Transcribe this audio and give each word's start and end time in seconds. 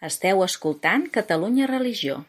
Esteu 0.00 0.38
escoltant 0.40 1.02
Catalunya 1.12 1.66
Religió. 1.68 2.22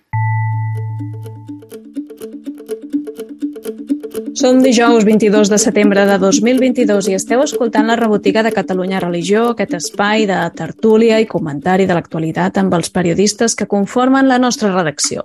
Som 4.36 4.60
dijous 4.60 5.06
22 5.08 5.48
de 5.48 5.60
setembre 5.62 6.04
de 6.10 6.18
2022 6.20 7.08
i 7.08 7.16
esteu 7.16 7.40
escoltant 7.46 7.88
la 7.88 7.96
rebotiga 7.96 8.44
de 8.44 8.52
Catalunya 8.52 9.00
Religió, 9.00 9.46
aquest 9.54 9.78
espai 9.80 10.28
de 10.28 10.42
tertúlia 10.52 11.22
i 11.24 11.30
comentari 11.32 11.88
de 11.88 11.96
l'actualitat 11.96 12.60
amb 12.60 12.76
els 12.76 12.92
periodistes 12.92 13.56
que 13.56 13.70
conformen 13.72 14.28
la 14.28 14.42
nostra 14.44 14.74
redacció. 14.76 15.24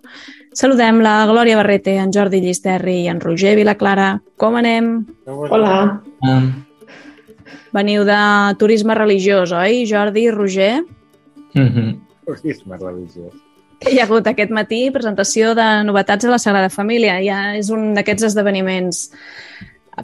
Saludem 0.54 1.02
la 1.02 1.18
Glòria 1.26 1.58
Barrete, 1.58 1.98
en 1.98 2.14
Jordi 2.14 2.44
Llisterri 2.46 3.00
i 3.02 3.10
en 3.10 3.18
Roger 3.18 3.56
Vilaclara. 3.58 4.20
Com 4.38 4.54
anem? 4.62 5.00
Hola. 5.26 5.98
Veniu 7.74 8.06
de 8.06 8.24
turisme 8.62 8.94
religiós, 8.94 9.50
oi, 9.50 9.82
Jordi 9.82 10.28
i 10.30 10.34
Roger? 10.38 10.74
mm 11.56 12.06
religiós. 12.26 13.34
Que 13.78 13.92
hi 13.92 13.98
ha 14.00 14.06
hagut 14.06 14.26
aquest 14.26 14.52
matí 14.56 14.86
presentació 14.90 15.52
de 15.54 15.66
novetats 15.84 16.24
a 16.24 16.30
la 16.32 16.38
Sagrada 16.40 16.70
Família. 16.72 17.18
Ja 17.24 17.40
és 17.58 17.68
un 17.70 17.92
d'aquests 17.96 18.30
esdeveniments 18.30 19.10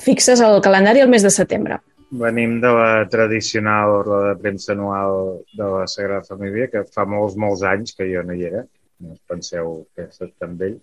fixes 0.04 0.40
al 0.40 0.60
calendari 0.64 1.00
el 1.00 1.08
mes 1.08 1.24
de 1.24 1.32
setembre. 1.32 1.80
Venim 2.12 2.58
de 2.60 2.68
la 2.77 3.08
tradicional 3.08 4.02
roda 4.04 4.34
de 4.34 4.40
premsa 4.42 4.74
anual 4.74 5.40
de 5.56 5.64
la 5.64 5.86
Sagrada 5.88 6.28
Família, 6.28 6.68
que 6.68 6.84
fa 6.84 7.06
molts, 7.08 7.38
molts 7.40 7.62
anys 7.64 7.96
que 7.96 8.08
jo 8.10 8.22
no 8.22 8.36
hi 8.36 8.44
era. 8.50 8.66
No 9.00 9.16
us 9.16 9.22
penseu 9.28 9.86
que 9.96 10.04
estat 10.04 10.34
tan 10.38 10.58
vell. 10.60 10.77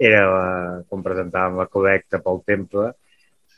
Era 0.00 0.22
la, 0.28 0.46
com 0.88 1.04
presentàvem 1.04 1.60
la 1.60 1.68
col·lecta 1.72 2.22
pel 2.24 2.40
temple 2.48 2.94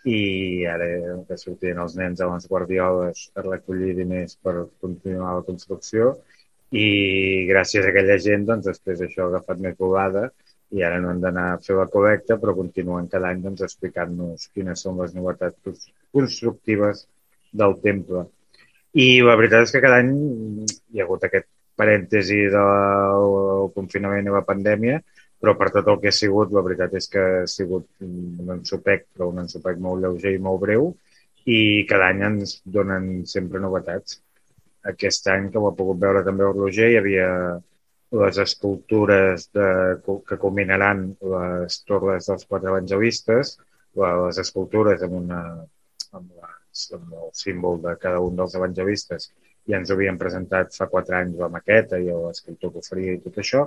i 0.07 0.65
ara 0.71 0.87
que 1.29 1.39
sortien 1.39 1.79
els 1.83 1.95
nens 1.99 2.21
a 2.23 2.29
les 2.33 2.47
guardioles 2.51 3.25
a 3.35 3.43
recollir 3.47 3.95
diners 3.97 4.37
per 4.43 4.69
continuar 4.83 5.37
la 5.39 5.47
construcció 5.47 6.17
i 6.71 7.47
gràcies 7.49 7.87
a 7.87 7.91
aquella 7.93 8.19
gent, 8.21 8.45
doncs, 8.49 8.67
després 8.69 9.01
això 9.05 9.25
ha 9.25 9.29
agafat 9.33 9.61
més 9.65 9.77
volada 9.79 10.29
i 10.77 10.83
ara 10.85 10.99
no 11.01 11.11
hem 11.11 11.21
d'anar 11.23 11.45
a 11.53 11.61
fer 11.65 11.77
la 11.79 11.87
col·lecta, 11.89 12.37
però 12.41 12.55
continuen 12.57 13.09
cada 13.09 13.31
any 13.33 13.41
doncs, 13.45 13.63
explicant-nos 13.65 14.51
quines 14.53 14.83
són 14.85 14.99
les 15.01 15.15
novetats 15.17 15.87
constructives 16.13 17.07
del 17.53 17.79
temple. 17.85 18.27
I 18.93 19.23
la 19.25 19.37
veritat 19.41 19.65
és 19.65 19.73
que 19.73 19.81
cada 19.85 20.03
any 20.03 20.13
hi 20.69 21.01
ha 21.01 21.07
hagut 21.07 21.25
aquest 21.25 21.49
parèntesi 21.79 22.43
del 22.53 23.73
confinament 23.75 24.29
i 24.29 24.35
la 24.35 24.45
pandèmia, 24.45 25.01
però 25.41 25.55
per 25.57 25.71
tot 25.73 25.89
el 25.89 26.01
que 26.03 26.11
ha 26.11 26.17
sigut, 26.17 26.53
la 26.53 26.65
veritat 26.67 26.95
és 26.99 27.09
que 27.09 27.25
ha 27.43 27.49
sigut 27.49 27.87
un 28.05 28.57
ensopec, 28.59 29.07
però 29.15 29.31
un 29.33 29.45
ensopec 29.45 29.79
molt 29.81 30.03
lleuger 30.05 30.35
i 30.35 30.43
molt 30.43 30.61
breu, 30.65 30.91
i 31.49 31.61
cada 31.89 32.11
any 32.13 32.25
ens 32.27 32.59
donen 32.67 33.23
sempre 33.31 33.63
novetats 33.63 34.19
aquest 34.93 35.29
any, 35.33 35.49
que 35.53 35.61
ho 35.61 35.69
ha 35.69 35.77
pogut 35.79 36.01
veure 36.05 36.25
també 36.27 36.47
el 36.47 36.55
Roger, 36.57 36.91
hi 36.93 37.01
havia 37.01 37.31
les 38.23 38.39
escultures 38.41 39.49
de, 39.57 39.69
que 40.29 40.39
culminaran 40.41 41.03
les 41.35 41.83
torres 41.89 42.31
dels 42.31 42.47
quatre 42.49 42.71
evangelistes, 42.73 43.59
les 43.99 44.39
escultures 44.41 45.03
amb, 45.05 45.19
una, 45.19 45.43
amb, 46.13 46.31
les, 46.31 46.87
amb 46.97 47.13
el 47.25 47.31
símbol 47.37 47.83
de 47.85 47.95
cada 48.01 48.23
un 48.25 48.39
dels 48.39 48.57
evangelistes 48.57 49.29
ja 49.69 49.77
ens 49.77 49.93
havien 49.93 50.19
presentat 50.21 50.73
fa 50.79 50.89
quatre 50.89 51.19
anys 51.19 51.39
la 51.43 51.51
maqueta 51.53 52.01
i 52.01 52.09
l'escriptor 52.09 52.73
que 52.73 52.83
oferia 52.85 53.17
i 53.17 53.23
tot 53.25 53.37
això, 53.43 53.67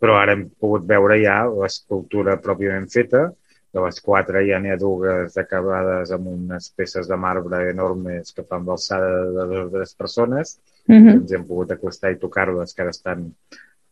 però 0.00 0.16
ara 0.20 0.36
hem 0.36 0.46
pogut 0.62 0.86
veure 0.88 1.18
ja 1.22 1.42
l'escultura 1.50 2.38
pròpiament 2.44 2.86
feta, 2.92 3.26
de 3.72 3.82
les 3.84 4.00
quatre 4.02 4.42
ja 4.48 4.58
n'hi 4.58 4.72
ha 4.74 4.78
dues 4.80 5.36
acabades 5.38 6.10
amb 6.16 6.26
unes 6.32 6.68
peces 6.76 7.08
de 7.08 7.16
marbre 7.16 7.62
enormes 7.70 8.32
que 8.34 8.42
fan 8.42 8.66
l'alçada 8.66 9.10
de 9.36 9.46
dues 9.52 9.66
o 9.66 9.70
tres 9.76 9.94
persones. 9.94 10.58
Mm 10.86 10.94
-hmm. 10.94 11.14
Ens 11.20 11.32
hem 11.32 11.44
pogut 11.46 11.70
acostar 11.70 12.10
i 12.12 12.18
tocar-les, 12.18 12.74
que 12.74 12.82
ara 12.82 12.90
estan 12.90 13.32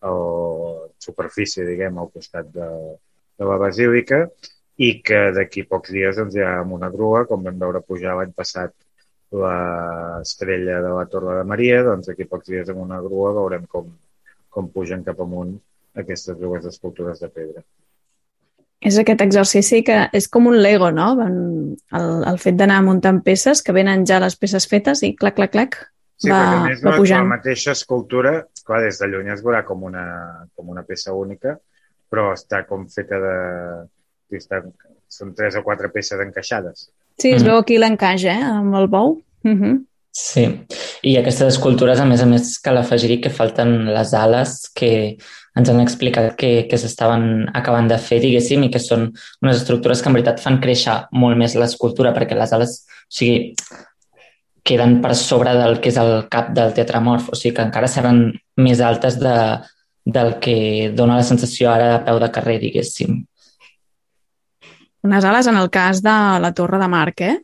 a 0.01 0.11
superfície, 0.98 1.65
diguem, 1.65 1.98
al 1.98 2.11
costat 2.11 2.47
de, 2.53 2.69
de 3.39 3.45
la 3.45 3.57
basílica 3.57 4.29
i 4.77 5.03
que 5.03 5.33
d'aquí 5.35 5.65
pocs 5.65 5.91
dies 5.91 6.17
doncs, 6.17 6.35
hi 6.35 6.42
ha 6.42 6.63
una 6.63 6.91
grua, 6.91 7.25
com 7.27 7.42
vam 7.42 7.58
veure 7.58 7.81
pujar 7.81 8.14
l'any 8.17 8.33
passat 8.33 8.75
l'estrella 9.31 10.81
de 10.81 10.92
la 10.98 11.07
Torre 11.07 11.39
de 11.39 11.45
Maria, 11.45 11.83
doncs 11.83 12.07
d'aquí 12.08 12.25
pocs 12.25 12.48
dies 12.48 12.70
amb 12.73 12.81
una 12.85 13.01
grua 13.01 13.35
veurem 13.41 13.67
com, 13.67 13.91
com 14.48 14.70
pugen 14.73 15.05
cap 15.05 15.20
amunt 15.20 15.58
aquestes 15.95 16.39
dues 16.39 16.64
escultures 16.64 17.20
de 17.20 17.29
pedra. 17.29 17.64
És 18.80 18.96
aquest 18.98 19.20
exercici 19.20 19.83
que 19.83 20.08
és 20.14 20.28
com 20.28 20.46
un 20.46 20.61
Lego, 20.62 20.90
no? 20.94 21.08
El, 21.24 22.08
el 22.30 22.39
fet 22.39 22.55
d'anar 22.56 22.83
muntant 22.86 23.22
peces, 23.27 23.62
que 23.62 23.72
venen 23.74 24.05
ja 24.06 24.20
les 24.22 24.36
peces 24.39 24.68
fetes 24.70 25.02
i 25.02 25.14
clac, 25.16 25.34
clac, 25.36 25.50
clac, 25.52 25.78
Sí, 26.18 26.30
va, 26.30 26.39
perquè 26.42 26.62
més 26.68 26.80
va 26.83 26.90
la, 26.90 26.96
pujant. 26.98 27.22
la 27.22 27.36
mateixa 27.36 27.72
escultura, 27.72 28.33
clar, 28.66 28.80
des 28.83 28.96
de 28.98 29.06
lluny 29.06 29.28
es 29.30 29.42
veurà 29.42 29.64
com 29.64 29.84
una, 29.86 30.05
com 30.56 30.68
una 30.68 30.83
peça 30.83 31.12
única, 31.14 31.56
però 32.11 32.33
està 32.34 32.64
com 32.66 32.89
feta 32.90 33.20
de... 33.22 33.34
Està, 34.34 34.62
són 35.08 35.30
tres 35.34 35.55
o 35.56 35.62
quatre 35.62 35.89
peces 35.95 36.18
encaixades. 36.20 36.89
Sí, 37.18 37.30
es 37.33 37.42
Mm. 37.42 37.46
veu 37.46 37.56
aquí 37.58 37.78
l'encaix, 37.78 38.24
eh? 38.24 38.42
Amb 38.42 38.74
el 38.74 38.89
bou. 38.89 39.22
Uh 39.45 39.50
-huh. 39.55 39.84
Sí, 40.10 40.45
i 41.02 41.16
aquestes 41.16 41.55
escultures, 41.55 42.00
a 42.00 42.05
més 42.05 42.20
a 42.20 42.27
més, 42.27 42.58
cal 42.58 42.77
afegir 42.78 43.20
que 43.20 43.30
falten 43.30 43.86
les 43.95 44.12
ales 44.14 44.70
que 44.74 45.16
ens 45.58 45.70
han 45.73 45.83
explicat 45.83 46.36
que, 46.39 46.52
que 46.70 46.79
s'estaven 46.79 47.48
acabant 47.58 47.89
de 47.91 47.98
fer, 47.98 48.20
diguéssim, 48.23 48.64
i 48.67 48.70
que 48.73 48.83
són 48.83 49.08
unes 49.42 49.61
estructures 49.61 50.02
que 50.02 50.11
en 50.11 50.19
veritat 50.19 50.42
fan 50.42 50.61
créixer 50.63 50.96
molt 51.19 51.39
més 51.41 51.57
l'escultura, 51.58 52.14
perquè 52.17 52.39
les 52.39 52.55
ales, 52.55 52.77
o 53.08 53.19
sigui, 53.19 53.41
queden 54.69 54.98
per 55.02 55.14
sobre 55.17 55.55
del 55.57 55.80
que 55.83 55.91
és 55.91 55.98
el 56.01 56.29
cap 56.30 56.52
del 56.57 56.74
tetramorf, 56.77 57.33
o 57.33 57.39
sigui 57.39 57.57
que 57.57 57.67
encara 57.67 57.89
seran 57.91 58.27
més 58.61 58.83
altes 58.85 59.19
de, 59.20 59.35
del 60.05 60.36
que 60.45 60.92
dona 60.96 61.19
la 61.19 61.27
sensació 61.27 61.73
ara 61.73 61.95
a 61.96 62.05
peu 62.05 62.20
de 62.20 62.30
carrer, 62.35 62.58
diguéssim. 62.63 63.19
Unes 65.08 65.25
ales 65.25 65.46
en 65.46 65.57
el 65.57 65.70
cas 65.70 66.02
de 66.05 66.17
la 66.42 66.52
Torre 66.55 66.79
de 66.80 66.89
Marc, 66.90 67.23
eh? 67.23 67.36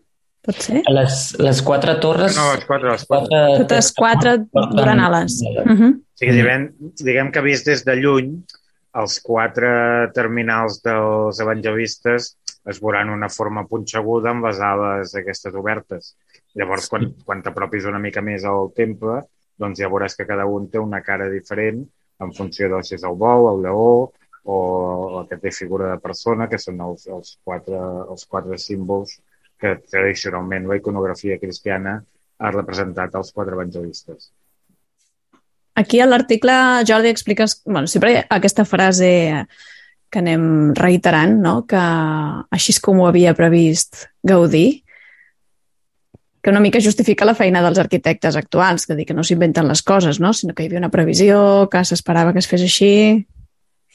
Pot 0.45 0.61
ser? 0.61 0.83
Les, 0.93 1.21
les 1.41 1.61
quatre 1.65 1.95
torres... 2.03 2.37
No, 2.37 2.51
les 2.53 2.67
quatre, 2.69 2.91
les 2.93 3.07
quatre. 3.09 3.41
Totes 3.63 3.91
quatre 3.97 4.35
duran 4.53 5.01
ales. 5.01 5.39
Uh 5.41 5.65
-huh. 5.65 5.91
O 5.97 6.19
sigui, 6.21 6.35
diguem, 6.37 6.69
diguem 7.01 7.31
que 7.33 7.41
vist 7.41 7.67
des 7.67 7.85
de 7.85 7.97
lluny, 7.97 8.35
els 8.95 9.21
quatre 9.21 10.11
terminals 10.15 10.81
dels 10.85 11.41
evangelistes 11.41 12.37
es 12.71 12.81
veuran 12.81 13.11
una 13.11 13.29
forma 13.29 13.67
punxeguda 13.67 14.31
amb 14.31 14.45
les 14.47 14.61
ales 14.61 15.15
aquestes 15.15 15.55
obertes. 15.55 16.17
Llavors, 16.55 16.89
quan, 16.89 17.11
quan 17.25 17.43
t'apropis 17.43 17.85
una 17.85 17.99
mica 17.99 18.23
més 18.23 18.45
al 18.45 18.71
temple, 18.77 19.23
doncs 19.59 19.81
ja 19.81 19.91
veuràs 19.91 20.17
que 20.17 20.27
cada 20.27 20.47
un 20.47 20.71
té 20.71 20.79
una 20.79 21.01
cara 21.03 21.29
diferent 21.29 21.85
en 22.21 22.33
funció 22.33 22.69
de 22.71 22.83
si 22.83 22.95
és 22.95 23.05
el 23.05 23.17
bou, 23.19 23.49
el 23.51 23.63
lleó 23.65 24.13
o 24.45 24.57
la 25.17 25.27
que 25.29 25.39
té 25.41 25.51
figura 25.51 25.91
de 25.91 26.01
persona, 26.01 26.49
que 26.49 26.59
són 26.59 26.81
els, 26.81 27.07
els, 27.07 27.39
quatre, 27.45 27.81
els 28.13 28.27
quatre 28.27 28.59
símbols 28.59 29.19
que 29.65 29.79
tradicionalment 29.89 30.69
la 30.69 30.77
iconografia 30.77 31.39
cristiana 31.41 31.97
ha 32.39 32.51
representat 32.53 33.15
als 33.17 33.33
quatre 33.33 33.57
evangelistes. 33.57 34.29
Aquí 35.81 36.01
a 36.01 36.07
l'article, 36.07 36.55
Jordi, 36.87 37.09
expliques 37.09 37.63
bueno, 37.65 37.89
sempre 37.89 38.27
aquesta 38.31 38.67
frase 38.69 39.09
que 40.13 40.21
anem 40.21 40.75
reiterant, 40.77 41.39
no? 41.43 41.55
que 41.67 41.81
així 42.55 42.77
és 42.77 42.81
com 42.83 43.01
ho 43.01 43.09
havia 43.09 43.35
previst 43.35 44.05
Gaudí, 44.23 44.85
que 46.45 46.53
una 46.53 46.61
mica 46.61 46.83
justifica 46.85 47.25
la 47.25 47.35
feina 47.35 47.63
dels 47.65 47.81
arquitectes 47.81 48.37
actuals, 48.37 48.85
que 48.87 48.95
dir 48.95 49.09
que 49.09 49.17
no 49.17 49.25
s'inventen 49.25 49.67
les 49.67 49.83
coses, 49.83 50.21
no? 50.21 50.35
sinó 50.37 50.55
que 50.55 50.63
hi 50.63 50.69
havia 50.69 50.83
una 50.85 50.93
previsió, 50.93 51.39
que 51.73 51.83
s'esperava 51.89 52.37
que 52.37 52.45
es 52.45 52.51
fes 52.51 52.63
així... 52.63 52.93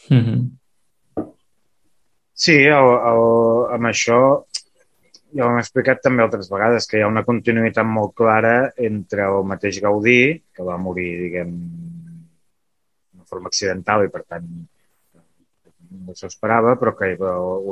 Mm 0.10 0.24
-hmm. 0.26 0.48
Sí, 2.34 2.56
el, 2.56 2.90
el, 3.12 3.24
amb 3.76 3.86
això 3.86 4.49
ja 5.36 5.46
ho 5.46 5.52
hem 5.52 5.60
explicat 5.62 6.02
també 6.06 6.24
altres 6.24 6.50
vegades, 6.52 6.88
que 6.90 7.00
hi 7.00 7.04
ha 7.06 7.12
una 7.12 7.26
continuïtat 7.28 7.88
molt 7.88 8.16
clara 8.18 8.56
entre 8.90 9.28
el 9.30 9.46
mateix 9.52 9.80
Gaudí, 9.84 10.20
que 10.56 10.66
va 10.66 10.78
morir, 10.82 11.10
diguem, 11.24 11.56
de 13.20 13.26
forma 13.30 13.52
accidental 13.52 14.06
i, 14.06 14.12
per 14.14 14.24
tant, 14.26 14.48
no 15.90 16.16
s'ho 16.16 16.30
esperava, 16.30 16.76
però 16.82 16.94
que 16.98 17.12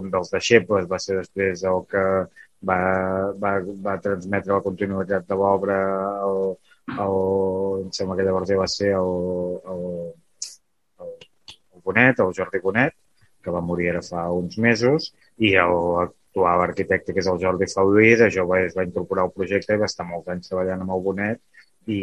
un 0.02 0.12
dels 0.14 0.32
deixebles 0.34 0.90
va 0.90 1.00
ser 1.02 1.20
després 1.20 1.64
el 1.72 1.84
que 1.92 2.04
va, 2.70 2.78
va, 3.42 3.52
va 3.88 3.98
transmetre 4.04 4.54
la 4.54 4.64
continuïtat 4.66 5.28
de 5.30 5.38
l'obra 5.38 5.78
al, 6.26 6.40
al, 6.96 7.18
em 7.84 7.92
sembla 7.94 8.18
que 8.18 8.26
llavors 8.28 8.50
ja 8.50 8.60
va 8.62 8.70
ser 8.74 8.94
el, 8.98 9.12
el, 9.74 9.84
el, 11.06 11.14
el 11.76 11.84
Bonet, 11.86 12.24
el 12.26 12.34
Jordi 12.38 12.64
Bonet, 12.64 12.98
que 13.44 13.54
va 13.54 13.64
morir 13.64 13.92
ara 13.94 14.04
fa 14.06 14.26
uns 14.34 14.58
mesos, 14.58 15.12
i 15.38 15.54
l'actual 16.38 16.62
arquitecte, 16.62 17.14
que 17.14 17.20
és 17.20 17.28
el 17.28 17.40
Jordi 17.42 17.68
Faudí, 17.72 18.16
de 18.16 18.30
jove 18.30 18.66
es 18.66 18.76
va 18.78 18.86
incorporar 18.86 19.26
al 19.26 19.34
projecte 19.34 19.74
i 19.74 19.82
va 19.82 19.90
estar 19.90 20.06
molts 20.06 20.30
anys 20.30 20.50
treballant 20.50 20.82
amb 20.82 20.94
el 20.94 21.04
Bonet 21.04 21.40
i, 21.88 22.00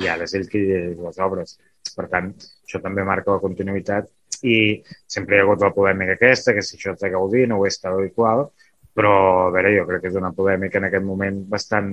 i 0.00 0.08
ara 0.08 0.24
és 0.24 0.34
ell 0.34 0.48
qui 0.48 0.62
dirigeix 0.64 0.98
les 0.98 1.18
obres. 1.18 1.58
Per 1.96 2.06
tant, 2.08 2.32
això 2.64 2.80
també 2.82 3.04
marca 3.04 3.32
la 3.32 3.42
continuïtat 3.42 4.08
i 4.42 4.82
sempre 5.06 5.36
hi 5.36 5.40
ha 5.40 5.44
hagut 5.46 5.62
la 5.64 5.72
polèmica 5.72 6.16
aquesta, 6.16 6.54
que 6.54 6.62
si 6.62 6.76
això 6.76 6.96
Gaudí 6.96 7.46
no 7.46 7.60
ho 7.60 7.66
és 7.66 7.78
tal 7.80 8.04
i 8.04 8.10
qual, 8.10 8.48
però 8.96 9.12
a 9.46 9.50
veure, 9.52 9.74
jo 9.76 9.86
crec 9.88 10.02
que 10.02 10.12
és 10.12 10.16
una 10.16 10.32
polèmica 10.32 10.78
en 10.78 10.88
aquest 10.88 11.04
moment 11.04 11.42
bastant, 11.48 11.92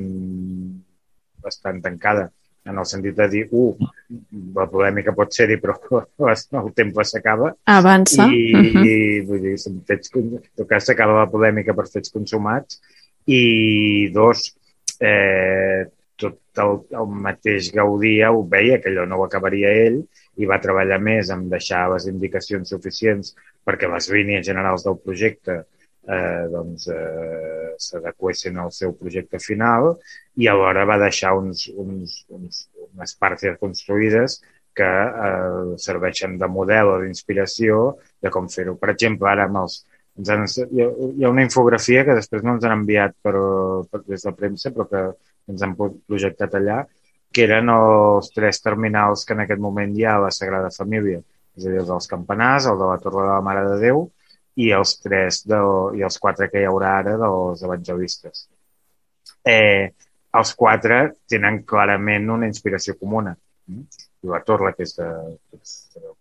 bastant 1.44 1.82
tancada. 1.84 2.30
En 2.66 2.80
el 2.80 2.86
sentit 2.88 3.16
de 3.18 3.28
dir, 3.32 3.44
uh, 3.52 3.88
la 4.56 4.66
polèmica 4.72 5.14
pot 5.16 5.34
ser-hi, 5.36 5.58
però 5.62 5.76
el 6.62 6.72
temps 6.78 7.12
s'acaba. 7.12 7.54
Avança. 7.76 8.28
I, 8.32 8.44
uh 8.54 8.62
-huh. 8.64 8.86
i 8.88 9.22
vull 9.28 9.42
dir, 9.42 9.58
fets, 9.88 10.12
en 10.16 10.40
tot 10.56 10.68
cas 10.68 10.86
s'acaba 10.86 11.20
la 11.24 11.32
polèmica 11.32 11.76
per 11.76 11.88
fets 11.88 12.12
consumats. 12.12 12.82
I 13.26 14.10
dos, 14.14 14.56
eh, 15.00 15.88
tot 16.16 16.40
el, 16.58 16.80
el 17.00 17.08
mateix 17.08 17.72
Gaudia 17.74 18.32
ho 18.32 18.44
veia, 18.48 18.80
que 18.80 18.90
allò 18.90 19.06
no 19.08 19.18
ho 19.18 19.26
acabaria 19.26 19.70
ell, 19.70 20.04
i 20.38 20.46
va 20.46 20.62
treballar 20.62 21.00
més 21.00 21.30
en 21.30 21.50
deixar 21.50 21.90
les 21.94 22.08
indicacions 22.08 22.70
suficients 22.70 23.36
perquè 23.64 23.90
les 23.92 24.10
línies 24.10 24.46
generals 24.46 24.84
del 24.84 24.98
projecte 24.98 25.66
eh, 26.08 26.48
doncs, 26.52 26.88
eh, 26.88 27.76
s'adequessin 27.80 28.58
al 28.58 28.72
seu 28.72 28.94
projecte 28.98 29.40
final 29.40 29.94
i 30.36 30.50
alhora 30.52 30.86
va 30.86 31.00
deixar 31.02 31.34
uns, 31.38 31.68
uns, 31.70 32.24
uns, 32.30 32.68
unes 32.92 33.16
parts 33.20 33.46
ja 33.48 33.56
construïdes 33.60 34.42
que 34.76 34.90
eh, 34.90 35.76
serveixen 35.78 36.38
de 36.42 36.50
model 36.50 36.96
o 36.96 37.00
d'inspiració 37.04 37.98
de 38.22 38.32
com 38.34 38.50
fer-ho. 38.50 38.76
Per 38.82 38.90
exemple, 38.94 39.30
ara 39.30 39.46
amb 39.48 39.62
els, 39.64 39.84
ens 40.18 40.34
han, 40.34 40.48
hi 40.74 41.26
ha 41.26 41.30
una 41.30 41.46
infografia 41.46 42.04
que 42.08 42.18
després 42.18 42.44
no 42.44 42.58
ens 42.58 42.66
han 42.66 42.80
enviat 42.80 43.16
per, 43.22 43.36
per, 43.92 44.02
des 44.10 44.26
de 44.26 44.34
premsa, 44.38 44.74
però 44.74 44.88
que 44.90 45.06
ens 45.52 45.64
han 45.66 45.78
projectat 45.78 46.58
allà, 46.58 46.82
que 47.34 47.46
eren 47.48 47.70
els 47.74 48.30
tres 48.34 48.62
terminals 48.62 49.26
que 49.26 49.34
en 49.34 49.44
aquest 49.46 49.62
moment 49.62 49.94
hi 49.98 50.06
ha 50.06 50.18
a 50.18 50.26
la 50.28 50.34
Sagrada 50.34 50.74
Família, 50.74 51.22
és 51.58 51.66
a 51.66 51.70
dir, 51.70 51.80
els 51.82 51.90
dels 51.90 52.10
campanars, 52.10 52.68
el 52.70 52.78
de 52.82 52.90
la 52.90 53.00
Torre 53.02 53.26
de 53.26 53.32
la 53.32 53.46
Mare 53.46 53.66
de 53.70 53.80
Déu 53.82 54.06
i 54.56 54.70
els 54.78 54.98
tres 55.02 55.42
de, 55.50 55.60
i 55.98 56.04
els 56.06 56.18
quatre 56.22 56.50
que 56.52 56.62
hi 56.62 56.68
haurà 56.70 56.98
ara 57.02 57.16
dels 57.22 57.64
evangelistes. 57.66 58.48
Eh, 59.44 59.92
els 60.40 60.54
quatre 60.58 61.00
tenen 61.30 61.62
clarament 61.70 62.30
una 62.34 62.50
inspiració 62.50 62.98
comuna. 63.00 63.36
I 63.70 64.30
la 64.32 64.42
torre, 64.46 64.74
que 64.78 64.86
és 64.88 64.96
de, 64.98 65.08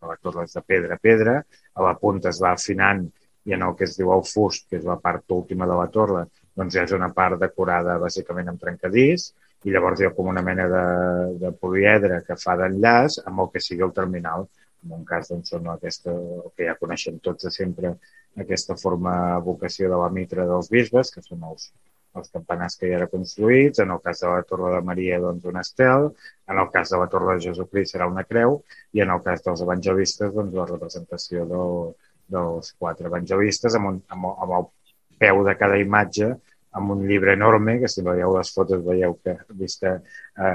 la 0.09 0.17
torre 0.21 0.47
és 0.47 0.55
de 0.57 0.63
pedra 0.67 0.97
a 0.99 1.03
pedra, 1.03 1.37
a 1.75 1.85
la 1.87 1.95
punta 1.99 2.31
es 2.31 2.41
va 2.43 2.53
afinant 2.57 3.05
i 3.45 3.55
en 3.57 3.63
el 3.67 3.75
que 3.79 3.87
es 3.89 3.97
diu 3.99 4.13
el 4.15 4.25
fust, 4.27 4.69
que 4.71 4.79
és 4.79 4.87
la 4.87 4.99
part 5.03 5.31
última 5.35 5.67
de 5.67 5.79
la 5.79 5.89
torre, 5.91 6.27
doncs 6.57 6.77
ha 6.77 6.85
una 6.97 7.11
part 7.17 7.41
decorada 7.41 7.99
bàsicament 7.99 8.51
amb 8.53 8.61
trencadís 8.61 9.31
i 9.65 9.73
llavors 9.73 10.01
hi 10.01 10.07
ha 10.07 10.13
com 10.15 10.29
una 10.29 10.43
mena 10.43 10.67
de, 10.69 10.85
de 11.41 11.53
poliedre 11.59 12.21
que 12.27 12.37
fa 12.37 12.57
d'enllaç 12.59 13.23
amb 13.27 13.45
el 13.45 13.51
que 13.55 13.63
sigui 13.63 13.87
el 13.87 13.95
terminal. 13.97 14.47
En 14.85 14.97
un 14.99 15.07
cas 15.07 15.31
doncs, 15.31 15.53
són 15.55 15.71
aquesta, 15.73 16.13
el 16.13 16.51
que 16.57 16.67
ja 16.69 16.77
coneixem 16.81 17.19
tots 17.23 17.47
de 17.47 17.53
sempre, 17.55 17.95
aquesta 18.45 18.77
forma 18.81 19.15
vocació 19.47 19.91
de 19.93 19.99
la 20.03 20.11
mitra 20.11 20.47
dels 20.49 20.71
bisbes, 20.73 21.13
que 21.15 21.23
són 21.23 21.45
els, 21.51 21.69
els 22.19 22.33
campanars 22.35 22.77
que 22.79 22.89
hi 22.89 22.95
era 22.99 23.09
construïts, 23.13 23.83
en 23.85 23.93
el 23.95 24.01
cas 24.05 24.23
de 24.25 24.31
la 24.33 24.45
Torre 24.49 24.73
de 24.75 24.81
Maria, 24.89 25.21
doncs, 25.23 25.47
un 25.53 25.61
estel, 25.61 26.09
en 26.51 26.63
el 26.65 26.71
cas 26.75 26.93
de 26.93 27.03
la 27.03 27.09
Torre 27.13 27.37
de 27.37 27.49
Jesucrist 27.49 27.95
serà 27.95 28.09
una 28.11 28.27
creu, 28.29 28.59
i 28.93 29.05
en 29.05 29.13
el 29.15 29.23
cas 29.27 29.45
dels 29.47 29.63
evangelistes, 29.67 30.35
doncs, 30.35 30.57
la 30.59 30.69
representació 30.71 31.47
del, 31.53 31.77
dels 32.33 32.73
quatre 32.79 33.11
evangelistes 33.11 33.77
amb, 33.79 33.93
un, 33.93 34.01
amb, 34.15 34.31
amb 34.33 34.57
el 34.59 34.69
peu 35.23 35.45
de 35.47 35.55
cada 35.59 35.79
imatge 35.81 36.33
amb 36.79 36.95
un 36.95 37.03
llibre 37.09 37.35
enorme, 37.37 37.79
que 37.81 37.91
si 37.91 38.05
veieu 38.05 38.37
les 38.37 38.53
fotos 38.55 38.83
veieu 38.85 39.17
que 39.25 39.37
vista 39.59 39.95
a, 40.35 40.49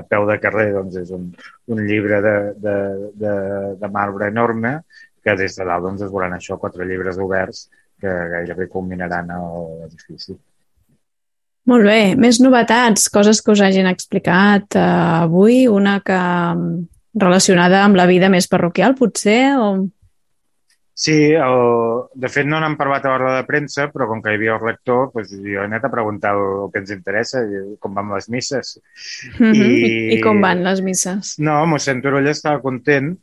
a, 0.00 0.02
peu 0.08 0.26
de 0.28 0.38
carrer 0.40 0.70
doncs 0.76 0.96
és 1.02 1.12
un, 1.14 1.28
un 1.68 1.82
llibre 1.84 2.22
de, 2.24 2.36
de, 2.56 2.76
de, 3.20 3.34
de 3.80 3.92
marbre 3.92 4.30
enorme 4.32 4.78
que 5.24 5.36
des 5.36 5.56
de 5.58 5.66
dalt 5.68 5.84
doncs, 5.84 6.04
es 6.06 6.12
veuran 6.12 6.36
això, 6.36 6.56
quatre 6.60 6.86
llibres 6.88 7.20
oberts 7.20 7.66
que 8.00 8.08
gairebé 8.08 8.68
culminaran 8.72 9.32
l'edifici. 9.32 10.36
Molt 11.68 11.84
bé. 11.84 12.14
Més 12.16 12.38
novetats, 12.40 13.10
coses 13.12 13.42
que 13.44 13.52
us 13.52 13.60
hagin 13.60 13.88
explicat 13.90 14.78
uh, 14.78 15.24
avui, 15.26 15.66
una 15.68 15.98
que 16.00 16.16
mm, 16.16 16.78
relacionada 17.20 17.82
amb 17.84 17.98
la 17.98 18.06
vida 18.08 18.30
més 18.32 18.48
parroquial, 18.48 18.96
potser? 18.96 19.42
O... 19.60 19.88
Sí, 20.98 21.14
el... 21.30 21.60
de 22.18 22.28
fet 22.32 22.48
no 22.50 22.58
n'hem 22.58 22.74
parlat 22.78 23.04
a 23.06 23.12
l'hora 23.12 23.36
de 23.36 23.46
premsa, 23.46 23.86
però 23.92 24.08
com 24.10 24.22
que 24.22 24.32
hi 24.34 24.38
havia 24.40 24.56
el 24.56 24.64
rector, 24.64 25.12
doncs 25.14 25.30
jo 25.36 25.60
he 25.60 25.62
anat 25.62 25.86
a 25.86 25.92
preguntar 25.92 26.32
el 26.34 26.72
que 26.72 26.82
ens 26.82 26.90
interessa, 26.90 27.44
com 27.78 27.94
van 27.94 28.10
les 28.16 28.26
misses. 28.34 28.80
Mm 29.38 29.52
-hmm. 29.52 29.70
I... 29.78 30.18
I 30.18 30.20
com 30.26 30.42
van 30.42 30.64
les 30.66 30.82
misses? 30.82 31.36
No, 31.38 31.60
mossèn 31.70 32.02
Turull 32.02 32.26
estava 32.26 32.60
content 32.60 33.14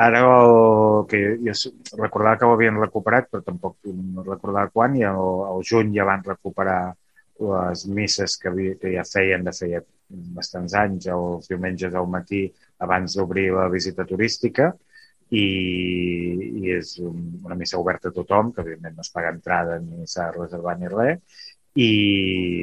Ara, 0.00 0.20
el, 0.22 1.06
que 1.08 1.18
jo 1.42 1.52
recordava 1.98 2.38
que 2.38 2.46
ho 2.46 2.52
havien 2.54 2.78
recuperat, 2.78 3.26
però 3.30 3.42
tampoc 3.42 3.76
no 3.84 4.22
recordava 4.22 4.70
quan, 4.70 4.94
i 4.96 5.02
al, 5.04 5.18
al 5.50 5.64
juny 5.66 5.90
ja 5.96 6.06
van 6.06 6.22
recuperar 6.24 6.94
les 7.40 7.86
misses 7.98 8.36
que, 8.38 8.48
havia, 8.48 8.76
que 8.80 8.92
ja 8.94 9.04
feien 9.04 9.44
de 9.44 9.52
feia 9.56 9.82
bastants 10.36 10.76
anys, 10.78 11.08
els 11.10 11.50
diumenges 11.50 11.94
al 11.94 12.06
matí 12.10 12.44
abans 12.86 13.16
d'obrir 13.16 13.50
la 13.56 13.66
visita 13.72 14.06
turística, 14.06 14.70
i, 15.30 15.46
i 16.60 16.74
és 16.74 16.96
una 17.02 17.56
missa 17.58 17.78
oberta 17.78 18.10
a 18.10 18.16
tothom, 18.16 18.52
que 18.52 18.64
evidentment 18.64 18.98
no 18.98 19.06
es 19.06 19.12
paga 19.14 19.32
entrada 19.34 19.78
ni 19.82 20.06
s'ha 20.10 20.30
de 20.30 20.38
reservar 20.38 20.76
ni 20.78 20.90
res, 20.92 21.42
i, 21.78 21.90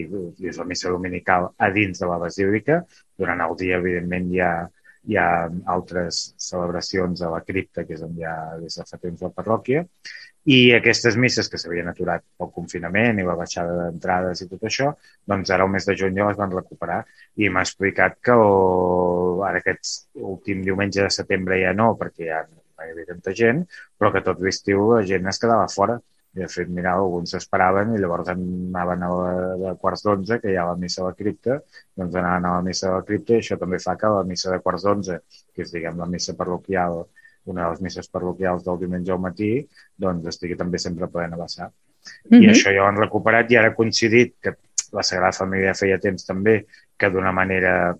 i 0.07 0.49
és 0.51 0.57
la 0.59 0.67
missa 0.67 0.91
dominical 0.91 1.51
a 1.57 1.69
dins 1.71 2.01
de 2.03 2.09
la 2.09 2.17
basílica. 2.21 2.81
Durant 3.17 3.43
el 3.45 3.55
dia, 3.59 3.79
evidentment, 3.79 4.27
hi 4.33 4.43
ha 4.43 4.51
hi 5.07 5.15
ha 5.15 5.27
altres 5.73 6.17
celebracions 6.41 7.21
a 7.23 7.29
la 7.31 7.41
cripta, 7.47 7.85
que 7.87 7.95
és 7.95 8.03
on 8.03 8.15
hi 8.17 8.25
ha 8.27 8.37
des 8.61 8.75
de 8.79 8.85
fa 8.89 8.99
temps 8.99 9.23
la 9.23 9.31
parròquia, 9.37 9.85
i 10.47 10.57
aquestes 10.75 11.17
misses 11.19 11.49
que 11.51 11.59
s'havien 11.59 11.89
aturat 11.91 12.23
pel 12.39 12.51
confinament 12.55 13.19
i 13.19 13.25
la 13.27 13.35
baixada 13.35 13.73
d'entrades 13.81 14.43
i 14.43 14.47
tot 14.51 14.61
això, 14.69 14.93
doncs 15.31 15.51
ara 15.51 15.65
el 15.67 15.73
mes 15.73 15.87
de 15.89 15.95
juny 16.01 16.15
ja 16.19 16.27
les 16.29 16.37
van 16.39 16.53
recuperar. 16.55 17.01
I 17.43 17.49
m'ha 17.51 17.63
explicat 17.67 18.15
que 18.23 18.35
el, 18.35 19.41
ara 19.49 19.59
aquest 19.59 20.07
últim 20.35 20.63
diumenge 20.63 21.03
de 21.03 21.09
setembre 21.17 21.59
ja 21.63 21.73
no, 21.75 21.89
perquè 21.99 22.29
ja 22.29 22.45
no 22.47 22.63
hi 22.85 22.93
havia 22.93 23.09
tanta 23.09 23.33
gent, 23.41 23.65
però 23.97 24.13
que 24.13 24.23
tot 24.23 24.39
l'estiu 24.45 24.85
la 24.93 25.01
gent 25.11 25.27
es 25.33 25.41
quedava 25.43 25.67
fora. 25.73 25.99
I 26.37 26.43
de 26.43 26.47
fet, 26.53 26.69
mira, 26.69 26.93
alguns 26.93 27.31
s'esperaven 27.33 27.95
i 27.95 27.99
llavors 28.01 28.27
anaven 28.31 29.03
a 29.03 29.07
la, 29.11 29.29
de 29.63 29.75
quarts 29.83 30.03
d'onze, 30.05 30.37
que 30.43 30.51
hi 30.53 30.57
ha 30.59 30.65
la 30.69 30.75
missa 30.79 31.01
a 31.03 31.07
la 31.07 31.15
cripta, 31.17 31.59
doncs 31.97 32.15
anaven 32.21 32.45
a 32.45 32.57
la 32.59 32.65
missa 32.67 32.91
a 32.91 32.97
la 32.99 33.05
cripta 33.07 33.33
i 33.33 33.41
això 33.41 33.57
també 33.59 33.79
fa 33.83 33.95
que 33.99 34.11
la 34.15 34.25
missa 34.31 34.51
de 34.53 34.59
quarts 34.63 34.85
d'onze, 34.85 35.17
que 35.55 35.65
és, 35.65 35.71
diguem, 35.73 35.97
la 36.03 36.09
missa 36.11 36.35
parroquial, 36.37 37.01
una 37.47 37.65
de 37.65 37.73
les 37.73 37.83
misses 37.85 38.09
parroquials 38.09 38.63
del 38.65 38.79
diumenge 38.83 39.13
al 39.13 39.21
matí, 39.23 39.51
doncs 39.95 40.27
estigui 40.33 40.57
també 40.59 40.79
sempre 40.81 41.09
plena 41.11 41.35
a 41.35 41.43
vessar. 41.43 41.69
Mm 41.69 42.37
-hmm. 42.37 42.43
I 42.43 42.49
això 42.51 42.73
ja 42.73 42.83
ho 42.83 42.87
han 42.87 42.97
recuperat 42.97 43.51
i 43.51 43.57
ara 43.57 43.67
ha 43.69 43.75
coincidit 43.75 44.35
que 44.41 44.55
la 44.91 45.03
Sagrada 45.03 45.33
Família 45.33 45.73
feia 45.73 45.99
temps 45.99 46.25
també 46.25 46.65
que 46.97 47.09
d'una 47.09 47.31
manera, 47.31 47.95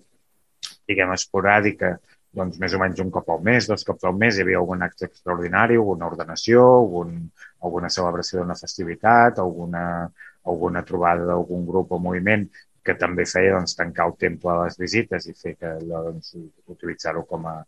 diguem, 0.86 1.12
esporàdica, 1.12 1.98
doncs 2.32 2.58
més 2.58 2.74
o 2.74 2.78
menys 2.78 3.00
un 3.00 3.10
cop 3.10 3.28
al 3.30 3.42
mes, 3.42 3.66
dos 3.66 3.84
cops 3.84 4.04
al 4.04 4.14
mes, 4.14 4.36
hi 4.36 4.42
havia 4.44 4.58
algun 4.58 4.82
acte 4.82 5.06
extraordinari, 5.08 5.76
alguna 5.76 6.06
ordenació, 6.06 6.64
algun, 6.80 7.30
alguna 7.62 7.90
celebració 7.90 8.40
d'una 8.40 8.58
festivitat, 8.58 9.38
alguna, 9.38 10.10
alguna 10.44 10.82
trobada 10.82 11.24
d'algun 11.24 11.66
grup 11.66 11.92
o 11.92 11.98
moviment 11.98 12.48
que 12.84 12.94
també 12.94 13.26
feia 13.28 13.56
doncs, 13.56 13.76
tancar 13.76 14.06
el 14.08 14.14
temple 14.16 14.52
a 14.52 14.60
les 14.64 14.78
visites 14.80 15.26
i 15.28 15.34
fer 15.36 15.54
que 15.56 15.74
doncs, 15.84 16.34
utilitzar-ho 16.66 17.24
com 17.28 17.48
a, 17.50 17.58